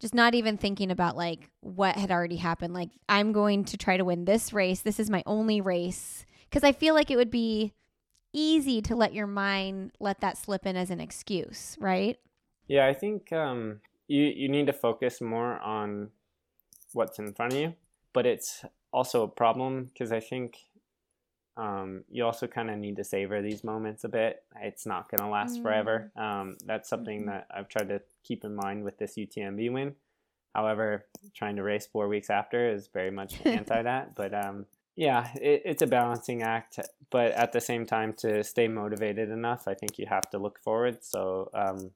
just 0.01 0.15
not 0.15 0.35
even 0.35 0.57
thinking 0.57 0.91
about 0.91 1.17
like 1.17 1.51
what 1.61 1.97
had 1.97 2.11
already 2.11 2.37
happened. 2.37 2.75
Like 2.75 2.91
I'm 3.09 3.33
going 3.33 3.65
to 3.67 3.77
try 3.77 3.97
to 3.97 4.05
win 4.05 4.25
this 4.25 4.53
race. 4.53 4.81
This 4.81 5.01
is 5.01 5.11
my 5.11 5.23
only 5.27 5.61
race 5.61 6.25
because 6.49 6.65
I 6.65 6.73
feel 6.73 6.95
like 6.95 7.11
it 7.11 7.17
would 7.17 7.31
be 7.31 7.73
easy 8.35 8.83
to 8.83 8.95
let 8.95 9.15
your 9.15 9.27
mind 9.27 9.93
let 10.01 10.21
that 10.21 10.37
slip 10.37 10.67
in 10.67 10.77
as 10.77 10.91
an 10.91 11.01
excuse, 11.01 11.79
right? 11.81 12.19
Yeah, 12.69 12.87
I 12.87 12.93
think 12.93 13.33
um, 13.33 13.81
you 14.09 14.25
you 14.25 14.49
need 14.49 14.67
to 14.67 14.73
focus 14.73 15.21
more 15.21 15.59
on 15.61 16.11
what's 16.93 17.19
in 17.19 17.33
front 17.33 17.55
of 17.55 17.59
you, 17.59 17.75
but 18.13 18.27
it's 18.27 18.65
also 18.93 19.23
a 19.23 19.29
problem 19.29 19.85
because 19.85 20.13
I 20.13 20.21
think 20.21 20.59
um, 21.57 22.05
you 22.11 22.25
also 22.25 22.47
kind 22.47 22.71
of 22.71 22.79
need 22.79 22.97
to 22.97 23.05
savor 23.05 23.41
these 23.41 23.63
moments 23.63 24.05
a 24.05 24.09
bit. 24.09 24.43
It's 24.61 24.87
not 24.87 25.09
going 25.09 25.21
to 25.21 25.29
last 25.29 25.59
mm. 25.59 25.63
forever. 25.63 26.11
Um, 26.17 26.57
that's 26.67 26.89
something 26.89 27.21
mm-hmm. 27.21 27.31
that 27.31 27.47
I've 27.55 27.69
tried 27.69 27.89
to 27.89 28.03
keep 28.25 28.45
in 28.45 28.55
mind 28.55 28.85
with 28.85 28.99
this 28.99 29.15
UTMB 29.17 29.73
win. 29.73 29.95
However, 30.55 31.07
trying 31.35 31.57
to 31.57 31.63
race 31.63 31.87
four 31.87 32.09
weeks 32.09 32.31
after 32.31 32.73
is 32.73 32.89
very 32.89 33.11
much 33.11 33.45
anti 33.45 33.83
that. 33.91 34.15
But 34.15 34.35
um, 34.35 34.67
yeah, 34.97 35.29
it, 35.41 35.63
it's 35.65 35.83
a 35.83 35.87
balancing 35.87 36.43
act, 36.43 36.79
but 37.11 37.33
at 37.33 37.53
the 37.53 37.61
same 37.61 37.85
time, 37.87 38.13
to 38.19 38.45
stay 38.45 38.69
motivated 38.69 39.31
enough, 39.31 39.67
I 39.67 39.75
think 39.75 39.99
you 39.99 40.07
have 40.07 40.31
to 40.31 40.39
look 40.39 40.61
forward. 40.61 41.05
So 41.05 41.51
um, 41.53 41.91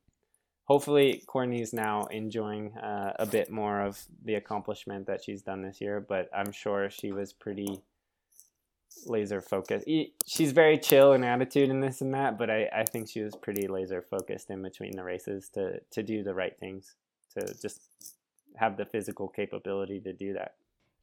hopefully, 0.64 1.22
Courtney's 1.26 1.72
now 1.72 2.07
enjoying 2.07 2.76
uh, 2.76 3.12
a 3.18 3.26
bit 3.26 3.51
more 3.51 3.80
of 3.80 4.05
the 4.24 4.34
accomplishment 4.34 5.07
that 5.07 5.22
she's 5.22 5.42
done 5.42 5.62
this 5.62 5.80
year. 5.80 6.01
But 6.01 6.28
I'm 6.36 6.51
sure 6.51 6.90
she 6.90 7.12
was 7.12 7.32
pretty 7.32 7.80
laser 9.07 9.40
focused. 9.40 9.86
She's 10.26 10.53
very 10.53 10.76
chill 10.76 11.12
in 11.12 11.22
attitude 11.22 11.70
and 11.70 11.82
this 11.82 12.01
and 12.01 12.12
that, 12.14 12.36
but 12.36 12.51
I, 12.51 12.68
I 12.74 12.84
think 12.84 13.09
she 13.09 13.20
was 13.20 13.36
pretty 13.36 13.68
laser 13.68 14.03
focused 14.03 14.51
in 14.51 14.62
between 14.62 14.96
the 14.96 15.05
races 15.05 15.49
to 15.55 15.80
to 15.92 16.03
do 16.03 16.24
the 16.24 16.34
right 16.34 16.59
things, 16.59 16.96
to 17.38 17.55
just 17.62 17.80
have 18.57 18.76
the 18.76 18.86
physical 18.86 19.28
capability 19.28 20.01
to 20.01 20.12
do 20.12 20.32
that. 20.32 20.55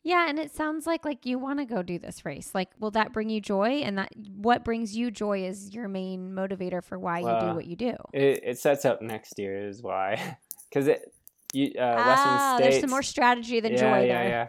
Yeah, 0.05 0.29
and 0.29 0.37
it 0.37 0.55
sounds 0.55 0.85
like 0.85 1.03
like 1.03 1.25
you 1.25 1.39
want 1.39 1.57
to 1.57 1.65
go 1.65 1.81
do 1.81 1.97
this 1.97 2.25
race. 2.25 2.51
Like, 2.53 2.69
will 2.79 2.91
that 2.91 3.11
bring 3.11 3.27
you 3.27 3.41
joy? 3.41 3.81
And 3.83 3.97
that 3.97 4.11
what 4.35 4.63
brings 4.63 4.95
you 4.95 5.09
joy 5.09 5.43
is 5.43 5.73
your 5.73 5.87
main 5.87 6.29
motivator 6.29 6.83
for 6.83 6.99
why 6.99 7.21
well, 7.21 7.41
you 7.41 7.49
do 7.49 7.55
what 7.55 7.65
you 7.65 7.75
do. 7.75 7.95
It, 8.13 8.41
it 8.43 8.59
sets 8.59 8.85
up 8.85 9.01
next 9.01 9.39
year 9.39 9.67
is 9.67 9.81
why, 9.81 10.37
because 10.69 10.87
it 10.87 11.11
you, 11.53 11.71
uh, 11.75 11.95
ah, 11.97 12.05
Western 12.05 12.37
States. 12.37 12.59
There's 12.59 12.81
some 12.81 12.91
more 12.91 13.01
strategy 13.01 13.59
than 13.59 13.71
yeah, 13.71 13.79
joy 13.79 14.05
yeah, 14.05 14.23
there. 14.23 14.29
Yeah, 14.29 14.47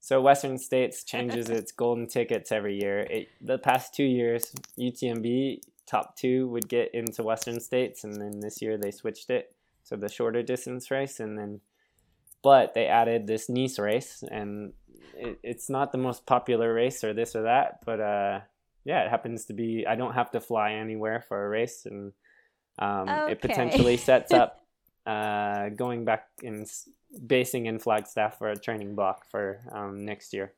So 0.00 0.20
Western 0.20 0.58
States 0.58 1.04
changes 1.04 1.48
its 1.50 1.70
golden 1.70 2.08
tickets 2.08 2.50
every 2.50 2.76
year. 2.76 3.06
It, 3.08 3.28
the 3.40 3.58
past 3.58 3.94
two 3.94 4.02
years, 4.02 4.52
UTMB 4.76 5.60
top 5.86 6.16
two 6.16 6.48
would 6.48 6.68
get 6.68 6.92
into 6.94 7.22
Western 7.22 7.60
States, 7.60 8.02
and 8.02 8.20
then 8.20 8.40
this 8.40 8.60
year 8.60 8.76
they 8.76 8.90
switched 8.90 9.30
it 9.30 9.54
to 9.88 9.96
the 9.96 10.08
shorter 10.08 10.42
distance 10.42 10.90
race, 10.90 11.20
and 11.20 11.38
then 11.38 11.60
but 12.42 12.74
they 12.74 12.86
added 12.86 13.26
this 13.26 13.48
Nice 13.48 13.78
race, 13.78 14.22
and 14.30 14.72
it, 15.14 15.38
it's 15.42 15.68
not 15.68 15.92
the 15.92 15.98
most 15.98 16.26
popular 16.26 16.72
race 16.72 17.04
or 17.04 17.12
this 17.12 17.36
or 17.36 17.42
that, 17.42 17.80
but 17.84 18.00
uh, 18.00 18.40
yeah, 18.84 19.04
it 19.04 19.10
happens 19.10 19.46
to 19.46 19.52
be. 19.52 19.86
I 19.86 19.94
don't 19.94 20.14
have 20.14 20.30
to 20.32 20.40
fly 20.40 20.72
anywhere 20.72 21.24
for 21.26 21.44
a 21.44 21.48
race, 21.48 21.86
and 21.86 22.12
um, 22.78 23.08
okay. 23.08 23.32
it 23.32 23.40
potentially 23.40 23.96
sets 23.96 24.32
up 24.32 24.60
uh, 25.06 25.68
going 25.70 26.04
back 26.04 26.28
and 26.42 26.66
basing 27.26 27.66
in 27.66 27.78
Flagstaff 27.78 28.38
for 28.38 28.50
a 28.50 28.56
training 28.56 28.94
block 28.94 29.26
for 29.30 29.60
um, 29.72 30.04
next 30.04 30.32
year. 30.32 30.54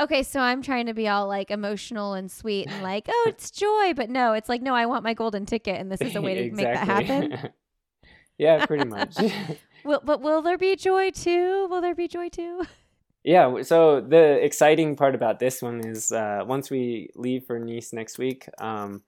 Okay, 0.00 0.24
so 0.24 0.40
I'm 0.40 0.60
trying 0.60 0.86
to 0.86 0.94
be 0.94 1.06
all 1.06 1.28
like 1.28 1.52
emotional 1.52 2.14
and 2.14 2.30
sweet 2.30 2.66
and 2.68 2.82
like, 2.82 3.06
oh, 3.08 3.26
it's 3.28 3.50
joy, 3.52 3.94
but 3.94 4.10
no, 4.10 4.32
it's 4.32 4.48
like, 4.48 4.60
no, 4.60 4.74
I 4.74 4.86
want 4.86 5.04
my 5.04 5.14
golden 5.14 5.46
ticket, 5.46 5.80
and 5.80 5.90
this 5.90 6.00
is 6.00 6.16
a 6.16 6.22
way 6.22 6.34
to 6.34 6.40
exactly. 6.40 6.64
make 6.64 7.30
that 7.30 7.30
happen. 7.32 7.52
yeah, 8.38 8.66
pretty 8.66 8.86
much. 8.86 9.16
Will, 9.84 10.00
but 10.04 10.20
will 10.20 10.42
there 10.42 10.58
be 10.58 10.76
joy 10.76 11.10
too? 11.10 11.66
Will 11.70 11.80
there 11.80 11.94
be 11.94 12.08
joy 12.08 12.28
too? 12.28 12.62
Yeah, 13.26 13.62
so 13.62 14.02
the 14.02 14.44
exciting 14.44 14.96
part 14.96 15.14
about 15.14 15.38
this 15.38 15.62
one 15.62 15.80
is 15.80 16.12
uh, 16.12 16.44
once 16.46 16.70
we 16.70 17.08
leave 17.14 17.46
for 17.46 17.58
Nice 17.58 17.90
next 17.90 18.18
week, 18.18 18.46
um, 18.58 19.02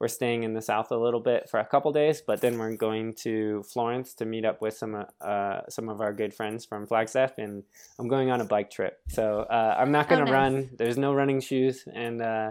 we're 0.00 0.08
staying 0.08 0.42
in 0.42 0.54
the 0.54 0.62
south 0.62 0.90
a 0.90 0.96
little 0.96 1.20
bit 1.20 1.48
for 1.48 1.60
a 1.60 1.64
couple 1.64 1.92
days, 1.92 2.20
but 2.20 2.40
then 2.40 2.58
we're 2.58 2.74
going 2.74 3.12
to 3.22 3.62
Florence 3.62 4.14
to 4.14 4.24
meet 4.24 4.44
up 4.44 4.60
with 4.60 4.76
some 4.76 5.06
uh, 5.20 5.60
some 5.68 5.88
of 5.88 6.00
our 6.00 6.12
good 6.12 6.34
friends 6.34 6.64
from 6.64 6.86
Flagstaff, 6.86 7.38
and 7.38 7.62
I'm 7.98 8.08
going 8.08 8.30
on 8.30 8.40
a 8.40 8.44
bike 8.44 8.70
trip. 8.70 8.98
So 9.08 9.40
uh, 9.42 9.76
I'm 9.78 9.92
not 9.92 10.08
going 10.08 10.24
to 10.24 10.30
oh, 10.30 10.34
nice. 10.34 10.52
run. 10.52 10.70
There's 10.76 10.98
no 10.98 11.14
running 11.14 11.40
shoes, 11.40 11.84
and 11.94 12.22
uh, 12.22 12.50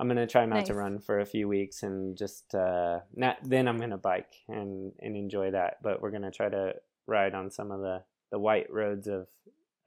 I'm 0.00 0.08
going 0.08 0.16
to 0.16 0.26
try 0.26 0.46
not 0.46 0.56
nice. 0.56 0.66
to 0.68 0.74
run 0.74 0.98
for 0.98 1.20
a 1.20 1.26
few 1.26 1.46
weeks, 1.46 1.84
and 1.84 2.16
just 2.16 2.54
uh, 2.54 3.00
not, 3.14 3.36
then 3.44 3.68
I'm 3.68 3.76
going 3.76 3.90
to 3.90 3.98
bike 3.98 4.34
and 4.48 4.92
and 5.00 5.16
enjoy 5.16 5.50
that. 5.52 5.82
But 5.82 6.00
we're 6.00 6.10
going 6.10 6.22
to 6.22 6.32
try 6.32 6.48
to 6.48 6.74
ride 7.10 7.34
on 7.34 7.50
some 7.50 7.70
of 7.70 7.80
the 7.80 8.02
the 8.30 8.38
white 8.38 8.72
roads 8.72 9.08
of 9.08 9.26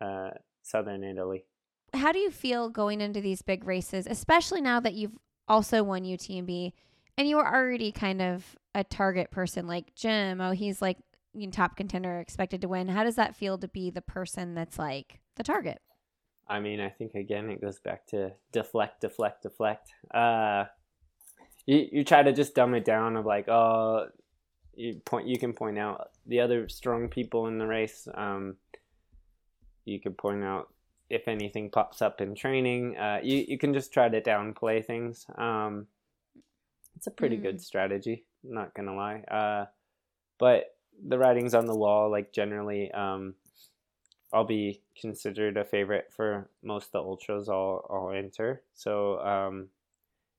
uh, 0.01 0.31
southern 0.61 1.03
Italy. 1.03 1.45
How 1.93 2.11
do 2.11 2.19
you 2.19 2.29
feel 2.31 2.69
going 2.69 3.01
into 3.01 3.21
these 3.21 3.41
big 3.41 3.65
races, 3.65 4.07
especially 4.07 4.61
now 4.61 4.79
that 4.79 4.93
you've 4.93 5.17
also 5.47 5.83
won 5.83 6.03
UTMB 6.03 6.73
and 7.17 7.27
you 7.27 7.37
were 7.37 7.47
already 7.47 7.91
kind 7.91 8.21
of 8.21 8.55
a 8.75 8.83
target 8.83 9.31
person 9.31 9.67
like 9.67 9.95
Jim? 9.95 10.41
Oh, 10.41 10.51
he's 10.51 10.81
like 10.81 10.97
you 11.33 11.47
know, 11.47 11.51
top 11.51 11.75
contender, 11.75 12.19
expected 12.19 12.61
to 12.61 12.67
win. 12.67 12.87
How 12.87 13.03
does 13.03 13.15
that 13.15 13.35
feel 13.35 13.57
to 13.57 13.67
be 13.67 13.89
the 13.89 14.01
person 14.01 14.53
that's 14.53 14.77
like 14.77 15.19
the 15.35 15.43
target? 15.43 15.81
I 16.47 16.59
mean, 16.59 16.79
I 16.79 16.89
think 16.89 17.15
again 17.15 17.49
it 17.49 17.61
goes 17.61 17.79
back 17.79 18.05
to 18.07 18.33
deflect, 18.51 19.01
deflect, 19.01 19.43
deflect. 19.43 19.93
Uh, 20.13 20.65
you 21.65 21.87
you 21.91 22.03
try 22.03 22.23
to 22.23 22.33
just 22.33 22.55
dumb 22.55 22.73
it 22.75 22.85
down 22.85 23.15
of 23.15 23.25
like, 23.25 23.47
oh, 23.47 24.07
you 24.75 25.01
point 25.05 25.27
you 25.27 25.37
can 25.37 25.53
point 25.53 25.77
out 25.77 26.11
the 26.25 26.39
other 26.39 26.67
strong 26.69 27.09
people 27.09 27.47
in 27.47 27.57
the 27.57 27.67
race. 27.67 28.07
Um, 28.13 28.55
you 29.85 29.99
could 29.99 30.17
point 30.17 30.43
out 30.43 30.69
if 31.09 31.27
anything 31.27 31.69
pops 31.69 32.01
up 32.01 32.21
in 32.21 32.35
training. 32.35 32.97
Uh, 32.97 33.19
you 33.21 33.45
you 33.47 33.57
can 33.57 33.73
just 33.73 33.93
try 33.93 34.09
to 34.09 34.21
downplay 34.21 34.83
things. 34.83 35.25
Um, 35.37 35.87
it's 36.95 37.07
a 37.07 37.11
pretty 37.11 37.37
mm. 37.37 37.43
good 37.43 37.61
strategy. 37.61 38.25
not 38.43 38.73
gonna 38.73 38.95
lie. 38.95 39.21
Uh, 39.21 39.65
but 40.37 40.75
the 41.07 41.17
writing's 41.17 41.53
on 41.53 41.65
the 41.65 41.75
wall. 41.75 42.09
Like 42.09 42.33
generally, 42.33 42.91
um, 42.91 43.35
I'll 44.31 44.45
be 44.45 44.81
considered 44.99 45.57
a 45.57 45.65
favorite 45.65 46.11
for 46.15 46.49
most 46.63 46.87
of 46.87 46.91
the 46.93 46.99
ultras 46.99 47.49
I'll, 47.49 47.85
I'll 47.89 48.11
enter. 48.11 48.63
So 48.73 49.19
um, 49.19 49.67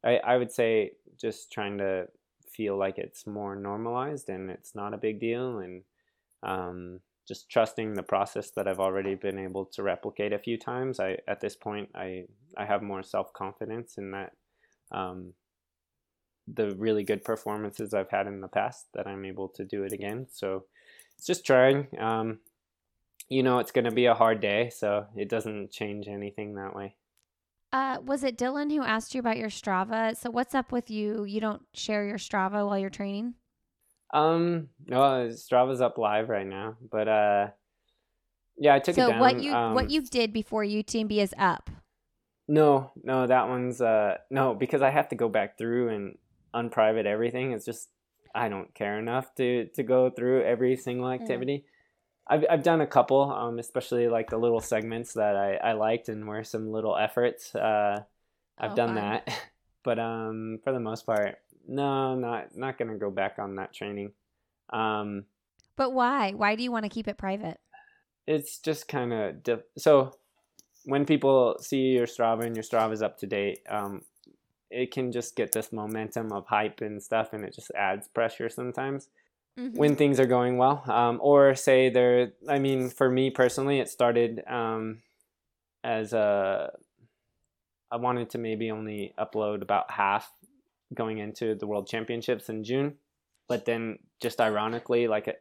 I, 0.02 0.16
I 0.16 0.36
would 0.36 0.50
say 0.50 0.92
just 1.16 1.52
trying 1.52 1.78
to 1.78 2.08
feel 2.54 2.76
like 2.78 2.98
it's 2.98 3.26
more 3.26 3.56
normalized 3.56 4.28
and 4.28 4.50
it's 4.50 4.74
not 4.74 4.94
a 4.94 4.98
big 4.98 5.20
deal 5.20 5.58
and 5.58 5.82
um, 6.42 7.00
just 7.26 7.50
trusting 7.50 7.94
the 7.94 8.02
process 8.02 8.50
that 8.50 8.68
I've 8.68 8.80
already 8.80 9.14
been 9.14 9.38
able 9.38 9.64
to 9.66 9.82
replicate 9.82 10.32
a 10.32 10.38
few 10.38 10.58
times. 10.58 11.00
I 11.00 11.18
at 11.26 11.40
this 11.40 11.56
point 11.56 11.88
I 11.94 12.24
I 12.56 12.64
have 12.64 12.82
more 12.82 13.02
self 13.02 13.32
confidence 13.32 13.98
in 13.98 14.10
that 14.12 14.32
um, 14.92 15.32
the 16.46 16.74
really 16.76 17.04
good 17.04 17.24
performances 17.24 17.94
I've 17.94 18.10
had 18.10 18.26
in 18.26 18.40
the 18.40 18.48
past 18.48 18.86
that 18.94 19.06
I'm 19.06 19.24
able 19.24 19.48
to 19.50 19.64
do 19.64 19.84
it 19.84 19.92
again. 19.92 20.26
So 20.30 20.64
it's 21.16 21.26
just 21.26 21.46
trying. 21.46 21.88
Um, 21.98 22.40
you 23.30 23.42
know, 23.42 23.58
it's 23.58 23.72
going 23.72 23.86
to 23.86 23.90
be 23.90 24.06
a 24.06 24.14
hard 24.14 24.40
day, 24.40 24.70
so 24.70 25.06
it 25.16 25.30
doesn't 25.30 25.70
change 25.70 26.08
anything 26.08 26.54
that 26.54 26.76
way. 26.76 26.94
Uh, 27.74 27.98
was 28.06 28.22
it 28.22 28.38
Dylan 28.38 28.70
who 28.70 28.84
asked 28.84 29.16
you 29.16 29.18
about 29.18 29.36
your 29.36 29.48
Strava? 29.48 30.16
So 30.16 30.30
what's 30.30 30.54
up 30.54 30.70
with 30.70 30.92
you? 30.92 31.24
You 31.24 31.40
don't 31.40 31.62
share 31.72 32.06
your 32.06 32.18
Strava 32.18 32.64
while 32.64 32.78
you're 32.78 32.88
training? 32.88 33.34
Um, 34.12 34.68
no, 34.86 35.00
Strava's 35.32 35.80
up 35.80 35.98
live 35.98 36.28
right 36.28 36.46
now, 36.46 36.76
but 36.88 37.08
uh, 37.08 37.48
yeah, 38.56 38.76
I 38.76 38.78
took 38.78 38.94
so 38.94 39.08
it 39.08 39.10
down. 39.10 39.18
So 39.18 39.20
what 39.20 39.42
you 39.42 39.52
um, 39.52 39.74
what 39.74 39.90
you 39.90 40.02
did 40.02 40.32
before 40.32 40.62
UTMB 40.62 41.18
is 41.18 41.34
up. 41.36 41.68
No, 42.46 42.92
no, 43.02 43.26
that 43.26 43.48
one's 43.48 43.80
uh 43.80 44.18
no 44.30 44.54
because 44.54 44.80
I 44.80 44.90
have 44.90 45.08
to 45.08 45.16
go 45.16 45.28
back 45.28 45.58
through 45.58 45.88
and 45.88 46.16
unprivate 46.52 47.06
everything. 47.06 47.50
It's 47.50 47.64
just 47.64 47.88
I 48.36 48.48
don't 48.48 48.72
care 48.72 49.00
enough 49.00 49.34
to 49.34 49.66
to 49.74 49.82
go 49.82 50.10
through 50.10 50.44
every 50.44 50.76
single 50.76 51.08
Mm. 51.08 51.20
activity. 51.20 51.64
I've 52.26 52.44
I've 52.50 52.62
done 52.62 52.80
a 52.80 52.86
couple, 52.86 53.30
um, 53.30 53.58
especially 53.58 54.08
like 54.08 54.30
the 54.30 54.38
little 54.38 54.60
segments 54.60 55.14
that 55.14 55.36
I, 55.36 55.56
I 55.56 55.72
liked 55.72 56.08
and 56.08 56.26
were 56.26 56.44
some 56.44 56.72
little 56.72 56.96
efforts. 56.96 57.54
Uh, 57.54 58.02
I've 58.58 58.72
Oh, 58.72 58.76
done 58.76 58.94
fun. 58.94 58.96
that, 58.96 59.28
but 59.82 59.98
um, 59.98 60.58
for 60.64 60.72
the 60.72 60.80
most 60.80 61.04
part, 61.06 61.38
no, 61.68 62.14
not 62.14 62.56
not 62.56 62.78
gonna 62.78 62.96
go 62.96 63.10
back 63.10 63.38
on 63.38 63.56
that 63.56 63.74
training. 63.74 64.12
Um, 64.70 65.24
But 65.76 65.90
why? 65.92 66.32
Why 66.32 66.54
do 66.56 66.62
you 66.62 66.72
want 66.72 66.84
to 66.84 66.88
keep 66.88 67.08
it 67.08 67.18
private? 67.18 67.60
it's 68.26 68.58
just 68.58 68.88
kind 68.88 69.12
of 69.12 69.42
diff- 69.42 69.68
so 69.76 70.14
when 70.84 71.04
people 71.04 71.56
see 71.60 71.92
your 71.92 72.06
Strava 72.06 72.44
and 72.44 72.56
your 72.56 72.62
Strava 72.62 72.92
is 72.92 73.02
up 73.02 73.18
to 73.18 73.26
date, 73.26 73.60
um, 73.68 74.02
it 74.70 74.90
can 74.92 75.12
just 75.12 75.36
get 75.36 75.52
this 75.52 75.72
momentum 75.72 76.32
of 76.32 76.46
hype 76.46 76.80
and 76.80 77.02
stuff, 77.02 77.32
and 77.32 77.44
it 77.44 77.54
just 77.54 77.70
adds 77.74 78.08
pressure 78.08 78.48
sometimes 78.48 79.08
Mhm. 79.58 79.76
when 79.76 79.94
things 79.94 80.18
are 80.18 80.26
going 80.26 80.56
well. 80.56 80.82
Um, 80.90 81.18
or 81.22 81.54
say 81.54 81.88
they're, 81.88 82.32
I 82.48 82.58
mean, 82.58 82.90
for 82.90 83.08
me 83.08 83.30
personally, 83.30 83.78
it 83.78 83.88
started 83.88 84.42
um, 84.48 85.02
as 85.84 86.12
a, 86.12 86.72
I 87.90 87.96
wanted 87.96 88.30
to 88.30 88.38
maybe 88.38 88.70
only 88.70 89.14
upload 89.16 89.62
about 89.62 89.90
half 89.92 90.32
going 90.92 91.18
into 91.18 91.54
the 91.54 91.66
World 91.66 91.86
Championships 91.86 92.48
in 92.48 92.64
June, 92.64 92.96
but 93.48 93.64
then 93.64 93.98
just 94.20 94.40
ironically, 94.40 95.06
like 95.06 95.40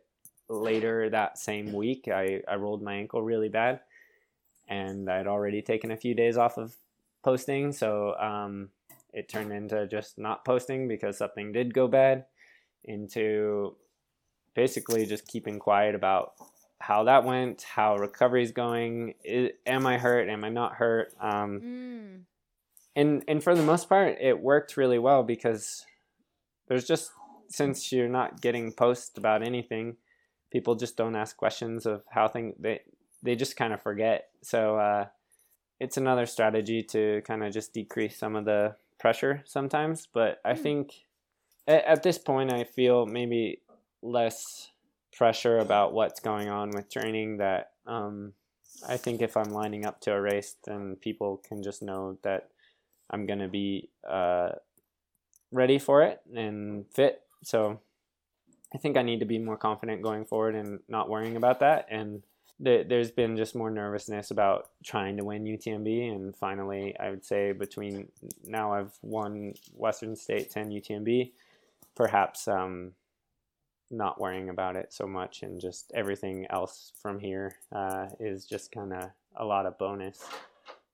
later 0.50 1.10
that 1.10 1.38
same 1.40 1.74
week, 1.74 2.08
I, 2.08 2.42
I 2.48 2.56
rolled 2.56 2.84
my 2.84 2.94
ankle 2.96 3.24
really 3.24 3.50
bad, 3.50 3.80
and 4.68 5.10
I'd 5.10 5.28
already 5.28 5.62
taken 5.62 5.92
a 5.92 5.98
few 5.98 6.14
days 6.14 6.38
off 6.38 6.58
of 6.58 6.76
posting, 7.24 7.72
so 7.72 8.16
um, 8.20 8.70
it 9.14 9.30
turned 9.30 9.52
into 9.52 9.88
just 9.88 10.18
not 10.20 10.46
posting 10.46 10.88
because 10.88 11.18
something 11.18 11.52
did 11.52 11.74
go 11.74 11.88
bad, 11.88 12.26
into 12.84 13.76
basically 14.56 15.06
just 15.06 15.28
keeping 15.28 15.60
quiet 15.60 15.96
about 15.96 16.34
how 16.80 17.06
that 17.06 17.24
went, 17.24 17.62
how 17.64 17.96
recovery's 17.98 18.52
going, 18.52 19.14
i 19.28 19.52
am 19.66 19.86
I 19.88 19.98
hurt, 19.98 20.30
am 20.30 20.44
I 20.44 20.50
not 20.50 20.74
hurt, 20.76 21.14
um, 21.22 21.62
Mm. 21.62 22.24
and 22.96 23.24
and 23.28 23.44
for 23.44 23.56
the 23.56 23.64
most 23.64 23.88
part 23.90 24.18
it 24.20 24.40
worked 24.40 24.78
really 24.78 25.00
well 25.00 25.24
because 25.24 25.86
there's 26.68 26.86
just 26.86 27.12
since 27.48 27.92
you're 27.92 28.10
not 28.10 28.42
getting 28.42 28.72
posts 28.72 29.18
about 29.18 29.42
anything 29.44 29.96
people 30.52 30.76
just 30.76 30.96
don't 30.98 31.16
ask 31.16 31.36
questions 31.38 31.86
of 31.86 32.04
how 32.10 32.28
things 32.28 32.54
they 32.60 32.82
they 33.24 33.36
just 33.36 33.56
kind 33.56 33.74
of 33.74 33.82
forget 33.82 34.30
so 34.42 34.78
uh, 34.78 35.06
it's 35.80 35.98
another 35.98 36.26
strategy 36.26 36.84
to 36.84 37.22
kind 37.26 37.44
of 37.44 37.52
just 37.54 37.74
decrease 37.74 38.18
some 38.18 38.36
of 38.36 38.46
the 38.46 38.76
pressure 39.00 39.42
sometimes 39.46 40.08
but 40.14 40.40
i 40.46 40.54
Hmm. 40.54 40.62
think 40.62 40.94
at, 41.68 41.84
at 41.86 42.04
this 42.04 42.18
point 42.18 42.52
i 42.54 42.64
feel 42.64 43.06
maybe 43.08 43.60
less 44.04 44.70
pressure 45.16 45.60
about 45.60 45.94
what's 45.94 46.20
going 46.20 46.50
on 46.50 46.70
with 46.72 46.92
training 46.92 47.38
that 47.38 47.72
um, 47.88 48.34
i 48.88 48.98
think 48.98 49.22
if 49.22 49.38
i'm 49.38 49.52
lining 49.52 49.86
up 49.86 50.02
to 50.02 50.12
a 50.12 50.22
race 50.22 50.56
then 50.66 50.96
people 51.02 51.42
can 51.48 51.64
just 51.64 51.82
know 51.82 52.18
that 52.24 52.50
I'm 53.14 53.26
gonna 53.26 53.48
be 53.48 53.90
uh, 54.10 54.50
ready 55.52 55.78
for 55.78 56.02
it 56.02 56.22
and 56.36 56.86
fit. 56.94 57.22
So 57.44 57.80
I 58.74 58.78
think 58.80 58.98
I 58.98 59.04
need 59.04 59.20
to 59.20 59.26
be 59.26 59.38
more 59.38 59.58
confident 59.58 60.02
going 60.02 60.26
forward 60.26 60.56
and 60.56 60.80
not 60.88 61.10
worrying 61.10 61.38
about 61.38 61.60
that. 61.60 61.86
And 61.92 62.24
th- 62.64 62.88
there's 62.88 63.12
been 63.12 63.38
just 63.38 63.56
more 63.56 63.70
nervousness 63.70 64.32
about 64.32 64.70
trying 64.84 65.18
to 65.18 65.24
win 65.24 65.44
UTMB. 65.44 66.16
And 66.16 66.36
finally, 66.36 66.96
I 67.00 67.12
would 67.12 67.24
say 67.24 67.52
between 67.52 68.08
now 68.46 68.74
I've 68.74 68.94
won 69.04 69.54
Western 69.76 70.16
States 70.16 70.56
and 70.56 70.72
UTMB, 70.72 71.32
perhaps 71.96 72.48
um, 72.48 72.94
not 73.94 74.20
worrying 74.20 74.50
about 74.50 74.76
it 74.76 74.92
so 74.92 75.06
much 75.08 75.44
and 75.44 75.62
just 75.62 75.92
everything 75.94 76.46
else 76.50 76.92
from 77.02 77.20
here 77.20 77.56
uh, 77.72 78.08
is 78.20 78.46
just 78.46 78.72
kind 78.72 78.92
of 78.94 79.10
a 79.36 79.46
lot 79.46 79.66
of 79.66 79.78
bonus. 79.78 80.24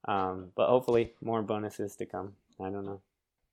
Um, 0.05 0.51
but 0.55 0.69
hopefully, 0.69 1.13
more 1.21 1.41
bonuses 1.41 1.95
to 1.97 2.05
come. 2.05 2.33
I 2.59 2.69
don't 2.69 2.85
know. 2.85 3.01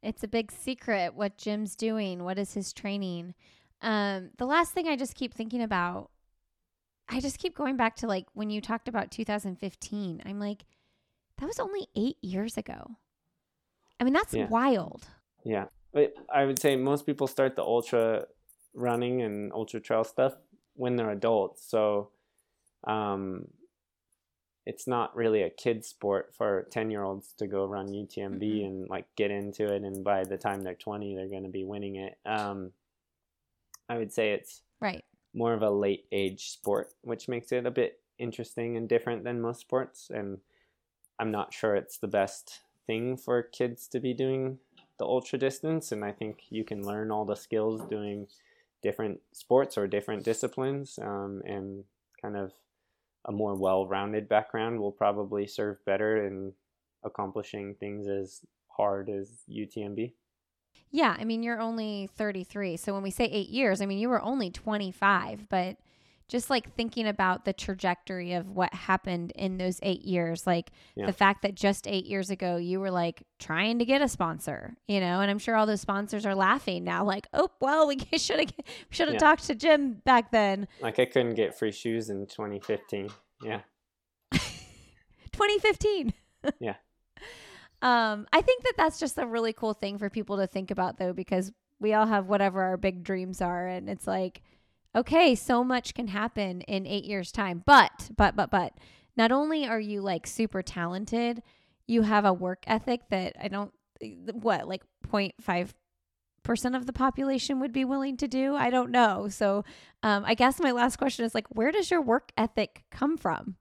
It's 0.02 0.22
a 0.22 0.28
big 0.28 0.52
secret 0.52 1.14
what 1.14 1.38
Jim's 1.38 1.74
doing. 1.74 2.24
What 2.24 2.38
is 2.38 2.54
his 2.54 2.72
training? 2.72 3.34
Um, 3.82 4.30
the 4.38 4.46
last 4.46 4.72
thing 4.72 4.88
I 4.88 4.96
just 4.96 5.14
keep 5.14 5.34
thinking 5.34 5.62
about, 5.62 6.10
I 7.08 7.20
just 7.20 7.38
keep 7.38 7.56
going 7.56 7.76
back 7.76 7.96
to 7.96 8.06
like 8.06 8.26
when 8.34 8.50
you 8.50 8.60
talked 8.60 8.88
about 8.88 9.10
2015. 9.10 10.22
I'm 10.24 10.40
like, 10.40 10.64
that 11.38 11.46
was 11.46 11.60
only 11.60 11.86
eight 11.96 12.16
years 12.22 12.56
ago. 12.56 12.96
I 14.00 14.04
mean, 14.04 14.12
that's 14.12 14.34
Yeah. 14.34 14.48
wild. 14.48 15.06
Yeah, 15.44 15.66
but 15.92 16.14
I 16.32 16.44
would 16.44 16.58
say 16.58 16.76
most 16.76 17.06
people 17.06 17.26
start 17.26 17.56
the 17.56 17.62
ultra 17.62 18.26
running 18.76 19.22
and 19.22 19.52
ultra 19.52 19.80
trail 19.80 20.04
stuff 20.04 20.34
when 20.74 20.94
they're 20.96 21.10
adults. 21.10 21.68
So, 21.68 22.10
um, 22.86 23.48
it's 24.66 24.86
not 24.86 25.14
really 25.14 25.42
a 25.42 25.50
kid 25.50 25.84
sport 25.84 26.34
for 26.34 26.66
10 26.70 26.90
year 26.90 27.02
olds 27.04 27.32
to 27.38 27.46
go 27.46 27.64
run 27.64 27.88
UTMB 27.94 28.42
Mhm. 28.42 28.66
and 28.66 28.88
like 28.88 29.06
get 29.14 29.30
into 29.30 29.72
it. 29.72 29.82
And 29.82 30.04
by 30.04 30.24
the 30.24 30.36
time 30.36 30.62
they're 30.62 30.74
20, 30.74 31.14
they're 31.14 31.28
going 31.28 31.44
to 31.44 31.48
be 31.48 31.64
winning 31.64 31.96
it. 31.96 32.18
Um, 32.26 32.72
I 33.88 33.96
would 33.98 34.12
say 34.12 34.32
it's 34.32 34.62
Right. 34.80 35.04
more 35.32 35.54
of 35.54 35.62
a 35.62 35.70
late 35.70 36.06
age 36.10 36.50
sport, 36.50 36.92
which 37.02 37.28
makes 37.28 37.52
it 37.52 37.64
a 37.64 37.70
bit 37.70 38.00
interesting 38.18 38.76
and 38.76 38.88
different 38.88 39.22
than 39.22 39.40
most 39.40 39.60
sports. 39.60 40.10
And 40.10 40.40
I'm 41.18 41.30
not 41.30 41.54
sure 41.54 41.76
it's 41.76 41.98
the 41.98 42.08
best 42.08 42.62
thing 42.86 43.16
for 43.16 43.42
kids 43.42 43.86
to 43.88 44.00
be 44.00 44.12
doing 44.14 44.58
the 44.98 45.04
ultra 45.06 45.38
distance. 45.38 45.92
And 45.92 46.04
I 46.04 46.10
think 46.10 46.50
you 46.50 46.64
can 46.64 46.82
learn 46.84 47.12
all 47.12 47.24
the 47.24 47.36
skills 47.36 47.86
doing 47.88 48.26
different 48.82 49.20
sports 49.32 49.76
or 49.78 49.86
different 49.86 50.24
disciplines. 50.24 50.98
Um, 51.00 51.42
and 51.44 51.84
kind 52.20 52.36
of 52.36 52.52
a 53.24 53.32
more 53.32 53.54
well 53.54 53.86
rounded 53.86 54.28
background 54.28 54.80
will 54.80 54.92
probably 54.92 55.46
serve 55.46 55.84
better 55.84 56.26
in 56.26 56.52
accomplishing 57.04 57.74
things 57.74 58.08
as 58.08 58.40
hard 58.68 59.08
as 59.08 59.30
UTMB. 59.50 60.12
Yeah. 60.90 61.16
I 61.18 61.24
mean, 61.24 61.42
you're 61.42 61.60
only 61.60 62.08
33. 62.16 62.76
So 62.76 62.94
when 62.94 63.02
we 63.02 63.10
say 63.10 63.24
eight 63.24 63.48
years, 63.48 63.80
I 63.80 63.86
mean, 63.86 63.98
you 63.98 64.08
were 64.08 64.22
only 64.22 64.50
25, 64.50 65.48
but 65.48 65.76
just 66.28 66.50
like 66.50 66.74
thinking 66.74 67.06
about 67.06 67.44
the 67.44 67.52
trajectory 67.52 68.32
of 68.32 68.48
what 68.50 68.72
happened 68.74 69.30
in 69.36 69.58
those 69.58 69.78
eight 69.82 70.02
years, 70.02 70.46
like 70.46 70.70
Yeah. 70.96 71.06
the 71.06 71.12
fact 71.12 71.42
that 71.42 71.54
just 71.54 71.86
eight 71.86 72.06
years 72.06 72.30
ago 72.30 72.56
you 72.56 72.80
were 72.80 72.90
like 72.90 73.22
trying 73.38 73.78
to 73.78 73.84
get 73.84 74.02
a 74.02 74.08
sponsor, 74.08 74.76
you 74.88 74.98
know, 75.00 75.20
and 75.20 75.30
I'm 75.30 75.38
sure 75.38 75.54
all 75.56 75.66
those 75.66 75.80
sponsors 75.80 76.26
are 76.26 76.34
laughing 76.34 76.82
now, 76.84 77.04
like, 77.04 77.28
oh, 77.32 77.50
well, 77.60 77.86
we 77.86 77.98
should 78.18 78.40
have 78.40 78.52
should 78.90 79.06
have 79.08 79.14
Yeah. 79.14 79.18
talked 79.20 79.44
to 79.44 79.54
Jim 79.54 80.02
back 80.04 80.32
then. 80.32 80.66
Like 80.80 80.98
I 80.98 81.04
couldn't 81.04 81.34
get 81.34 81.56
free 81.56 81.72
shoes 81.72 82.10
in 82.10 82.26
2015. 82.26 83.08
Yeah. 83.42 83.60
2015. 85.32 86.12
Yeah. 86.60 86.74
Um, 87.82 88.26
I 88.32 88.40
think 88.40 88.62
that 88.62 88.74
that's 88.76 89.00
just 89.00 89.18
a 89.18 89.26
really 89.26 89.52
cool 89.52 89.74
thing 89.74 89.98
for 89.98 90.08
people 90.08 90.36
to 90.38 90.46
think 90.46 90.70
about, 90.70 90.96
though, 90.96 91.12
because 91.12 91.50
we 91.80 91.92
all 91.92 92.06
have 92.06 92.26
whatever 92.26 92.62
our 92.62 92.76
big 92.76 93.02
dreams 93.02 93.40
are, 93.42 93.66
and 93.66 93.88
it's 93.90 94.06
like, 94.06 94.42
okay, 94.96 95.34
so 95.34 95.62
much 95.62 95.94
can 95.94 96.08
happen 96.08 96.62
in 96.62 96.86
eight 96.86 97.04
years' 97.04 97.30
time. 97.30 97.62
But, 97.64 98.10
but, 98.16 98.34
but, 98.34 98.50
but, 98.50 98.72
not 99.16 99.32
only 99.32 99.66
are 99.66 99.80
you 99.80 100.02
like 100.02 100.26
super 100.26 100.62
talented, 100.62 101.42
you 101.86 102.02
have 102.02 102.24
a 102.24 102.32
work 102.32 102.64
ethic 102.66 103.02
that 103.10 103.34
I 103.40 103.48
don't, 103.48 103.72
what, 104.32 104.68
like 104.68 104.82
0.5 105.08 105.72
percent 106.42 106.76
of 106.76 106.86
the 106.86 106.92
population 106.92 107.58
would 107.58 107.72
be 107.72 107.84
willing 107.84 108.16
to 108.16 108.28
do. 108.28 108.54
I 108.54 108.70
don't 108.70 108.90
know. 108.90 109.28
So, 109.28 109.64
um, 110.02 110.24
I 110.24 110.34
guess 110.34 110.60
my 110.60 110.70
last 110.70 110.96
question 110.96 111.24
is 111.24 111.34
like, 111.34 111.46
where 111.48 111.72
does 111.72 111.90
your 111.90 112.00
work 112.00 112.30
ethic 112.38 112.84
come 112.90 113.18
from? 113.18 113.56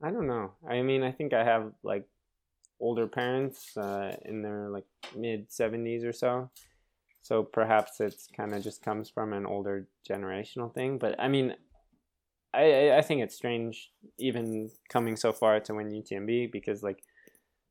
I 0.00 0.12
don't 0.12 0.28
know. 0.28 0.52
I 0.66 0.82
mean, 0.82 1.02
I 1.02 1.10
think 1.10 1.32
I 1.34 1.44
have 1.44 1.72
like 1.82 2.04
older 2.78 3.08
parents 3.08 3.76
uh, 3.76 4.14
in 4.24 4.42
their 4.42 4.68
like 4.70 4.84
mid 5.16 5.50
70s 5.50 6.06
or 6.06 6.12
so. 6.12 6.50
So 7.28 7.42
perhaps 7.42 8.00
it's 8.00 8.26
kind 8.34 8.54
of 8.54 8.62
just 8.62 8.82
comes 8.82 9.10
from 9.10 9.34
an 9.34 9.44
older 9.44 9.86
generational 10.08 10.72
thing. 10.72 10.96
But 10.96 11.14
I 11.20 11.28
mean, 11.28 11.54
I, 12.54 12.92
I 12.96 13.02
think 13.02 13.20
it's 13.20 13.34
strange 13.34 13.90
even 14.18 14.70
coming 14.88 15.14
so 15.14 15.30
far 15.34 15.60
to 15.60 15.74
win 15.74 15.90
UTMB 15.90 16.50
because 16.50 16.82
like 16.82 17.02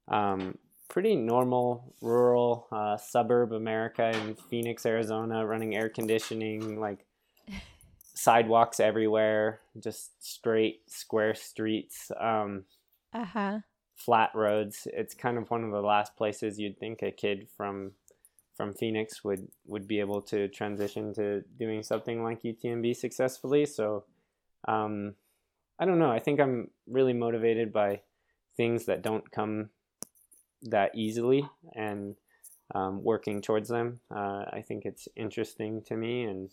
um, 0.10 0.60
pretty 0.90 1.16
normal 1.16 1.96
rural 2.04 2.68
uh, 2.72 2.98
suburb 2.98 3.52
America 3.52 4.12
in 4.12 4.36
Phoenix, 4.36 4.86
Arizona, 4.86 5.44
running 5.44 5.76
air 5.76 5.90
conditioning, 5.90 6.80
like 6.80 7.08
sidewalks 8.14 8.80
everywhere, 8.80 9.62
just 9.80 10.24
straight 10.24 10.82
square 10.86 11.34
streets. 11.34 12.12
Um, 12.22 12.66
uh 13.12 13.26
huh 13.26 13.60
flat 13.96 14.30
roads. 14.36 14.88
It's 14.94 15.16
kind 15.16 15.40
of 15.40 15.50
one 15.50 15.64
of 15.64 15.72
the 15.72 15.82
last 15.82 16.16
places 16.16 16.60
you'd 16.60 16.80
think 16.80 17.02
a 17.02 17.10
kid 17.10 17.48
from 17.58 17.94
from 18.58 18.74
Phoenix 18.74 19.24
would 19.24 19.48
would 19.66 19.88
be 19.88 20.00
able 20.00 20.22
to 20.24 20.48
transition 20.50 21.14
to 21.14 21.44
doing 21.60 21.84
something 21.84 22.24
like 22.24 22.42
UTMB 22.42 22.96
successfully. 22.96 23.66
So 23.66 24.04
um, 24.68 25.14
I 25.80 25.86
don't 25.86 26.00
know. 26.00 26.12
I 26.12 26.20
think 26.20 26.40
I'm 26.40 26.72
really 26.88 27.14
motivated 27.14 27.72
by 27.72 28.02
things 28.58 28.86
that 28.86 29.04
don't 29.04 29.32
come 29.32 29.70
that 30.64 30.92
easily 30.96 31.48
and 31.76 32.16
um, 32.74 33.04
working 33.04 33.42
towards 33.42 33.70
them. 33.70 34.00
Uh, 34.14 34.44
I 34.52 34.64
think 34.68 34.86
it's 34.86 35.08
interesting 35.16 35.84
to 35.84 35.96
me 35.96 36.24
and 36.24 36.50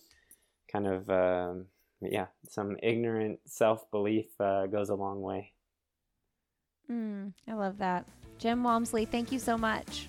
kind 0.70 0.86
of 0.86 1.09
um, 1.10 1.66
yeah, 2.02 2.26
some 2.48 2.76
ignorant 2.82 3.40
self 3.47 3.90
belief 3.90 4.26
uh, 4.39 4.66
goes 4.66 4.90
a 4.90 4.94
long 4.94 5.22
way. 5.22 5.52
Mm, 6.90 7.32
I 7.48 7.55
love 7.55 7.78
that. 7.78 8.06
Jim 8.39 8.62
Walmsley, 8.62 9.06
thank 9.06 9.32
you 9.32 9.39
so 9.39 9.56
much. 9.56 10.09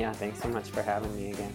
Yeah, 0.00 0.14
thanks 0.14 0.40
so 0.40 0.48
much 0.48 0.70
for 0.70 0.80
having 0.80 1.14
me 1.14 1.30
again. 1.30 1.52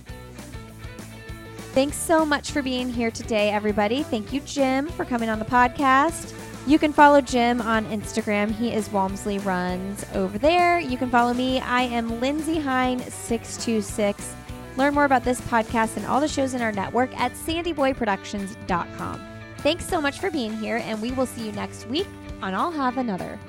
Thanks 1.73 1.97
so 1.97 2.23
much 2.23 2.51
for 2.51 2.61
being 2.61 2.93
here 2.93 3.09
today, 3.09 3.49
everybody. 3.49 4.03
Thank 4.03 4.31
you, 4.31 4.39
Jim, 4.41 4.87
for 4.89 5.03
coming 5.03 5.29
on 5.29 5.39
the 5.39 5.45
podcast. 5.45 6.31
You 6.67 6.77
can 6.77 6.93
follow 6.93 7.21
Jim 7.21 7.59
on 7.59 7.87
Instagram. 7.87 8.51
He 8.51 8.71
is 8.71 8.91
Walmsley 8.91 9.39
Runs 9.39 10.05
over 10.13 10.37
there. 10.37 10.79
You 10.79 10.95
can 10.95 11.09
follow 11.09 11.33
me. 11.33 11.59
I 11.59 11.81
am 11.81 12.19
Lindsey 12.19 12.57
Hein626. 12.57 14.33
Learn 14.77 14.93
more 14.93 15.05
about 15.05 15.23
this 15.23 15.41
podcast 15.41 15.97
and 15.97 16.05
all 16.05 16.21
the 16.21 16.27
shows 16.27 16.53
in 16.53 16.61
our 16.61 16.71
network 16.71 17.19
at 17.19 17.31
sandyboyproductions.com. 17.33 19.27
Thanks 19.57 19.87
so 19.87 19.99
much 19.99 20.19
for 20.19 20.29
being 20.29 20.55
here, 20.55 20.77
and 20.83 21.01
we 21.01 21.11
will 21.13 21.25
see 21.25 21.47
you 21.47 21.51
next 21.53 21.87
week 21.87 22.07
on 22.43 22.53
I'll 22.53 22.69
Have 22.69 22.99
Another. 22.99 23.39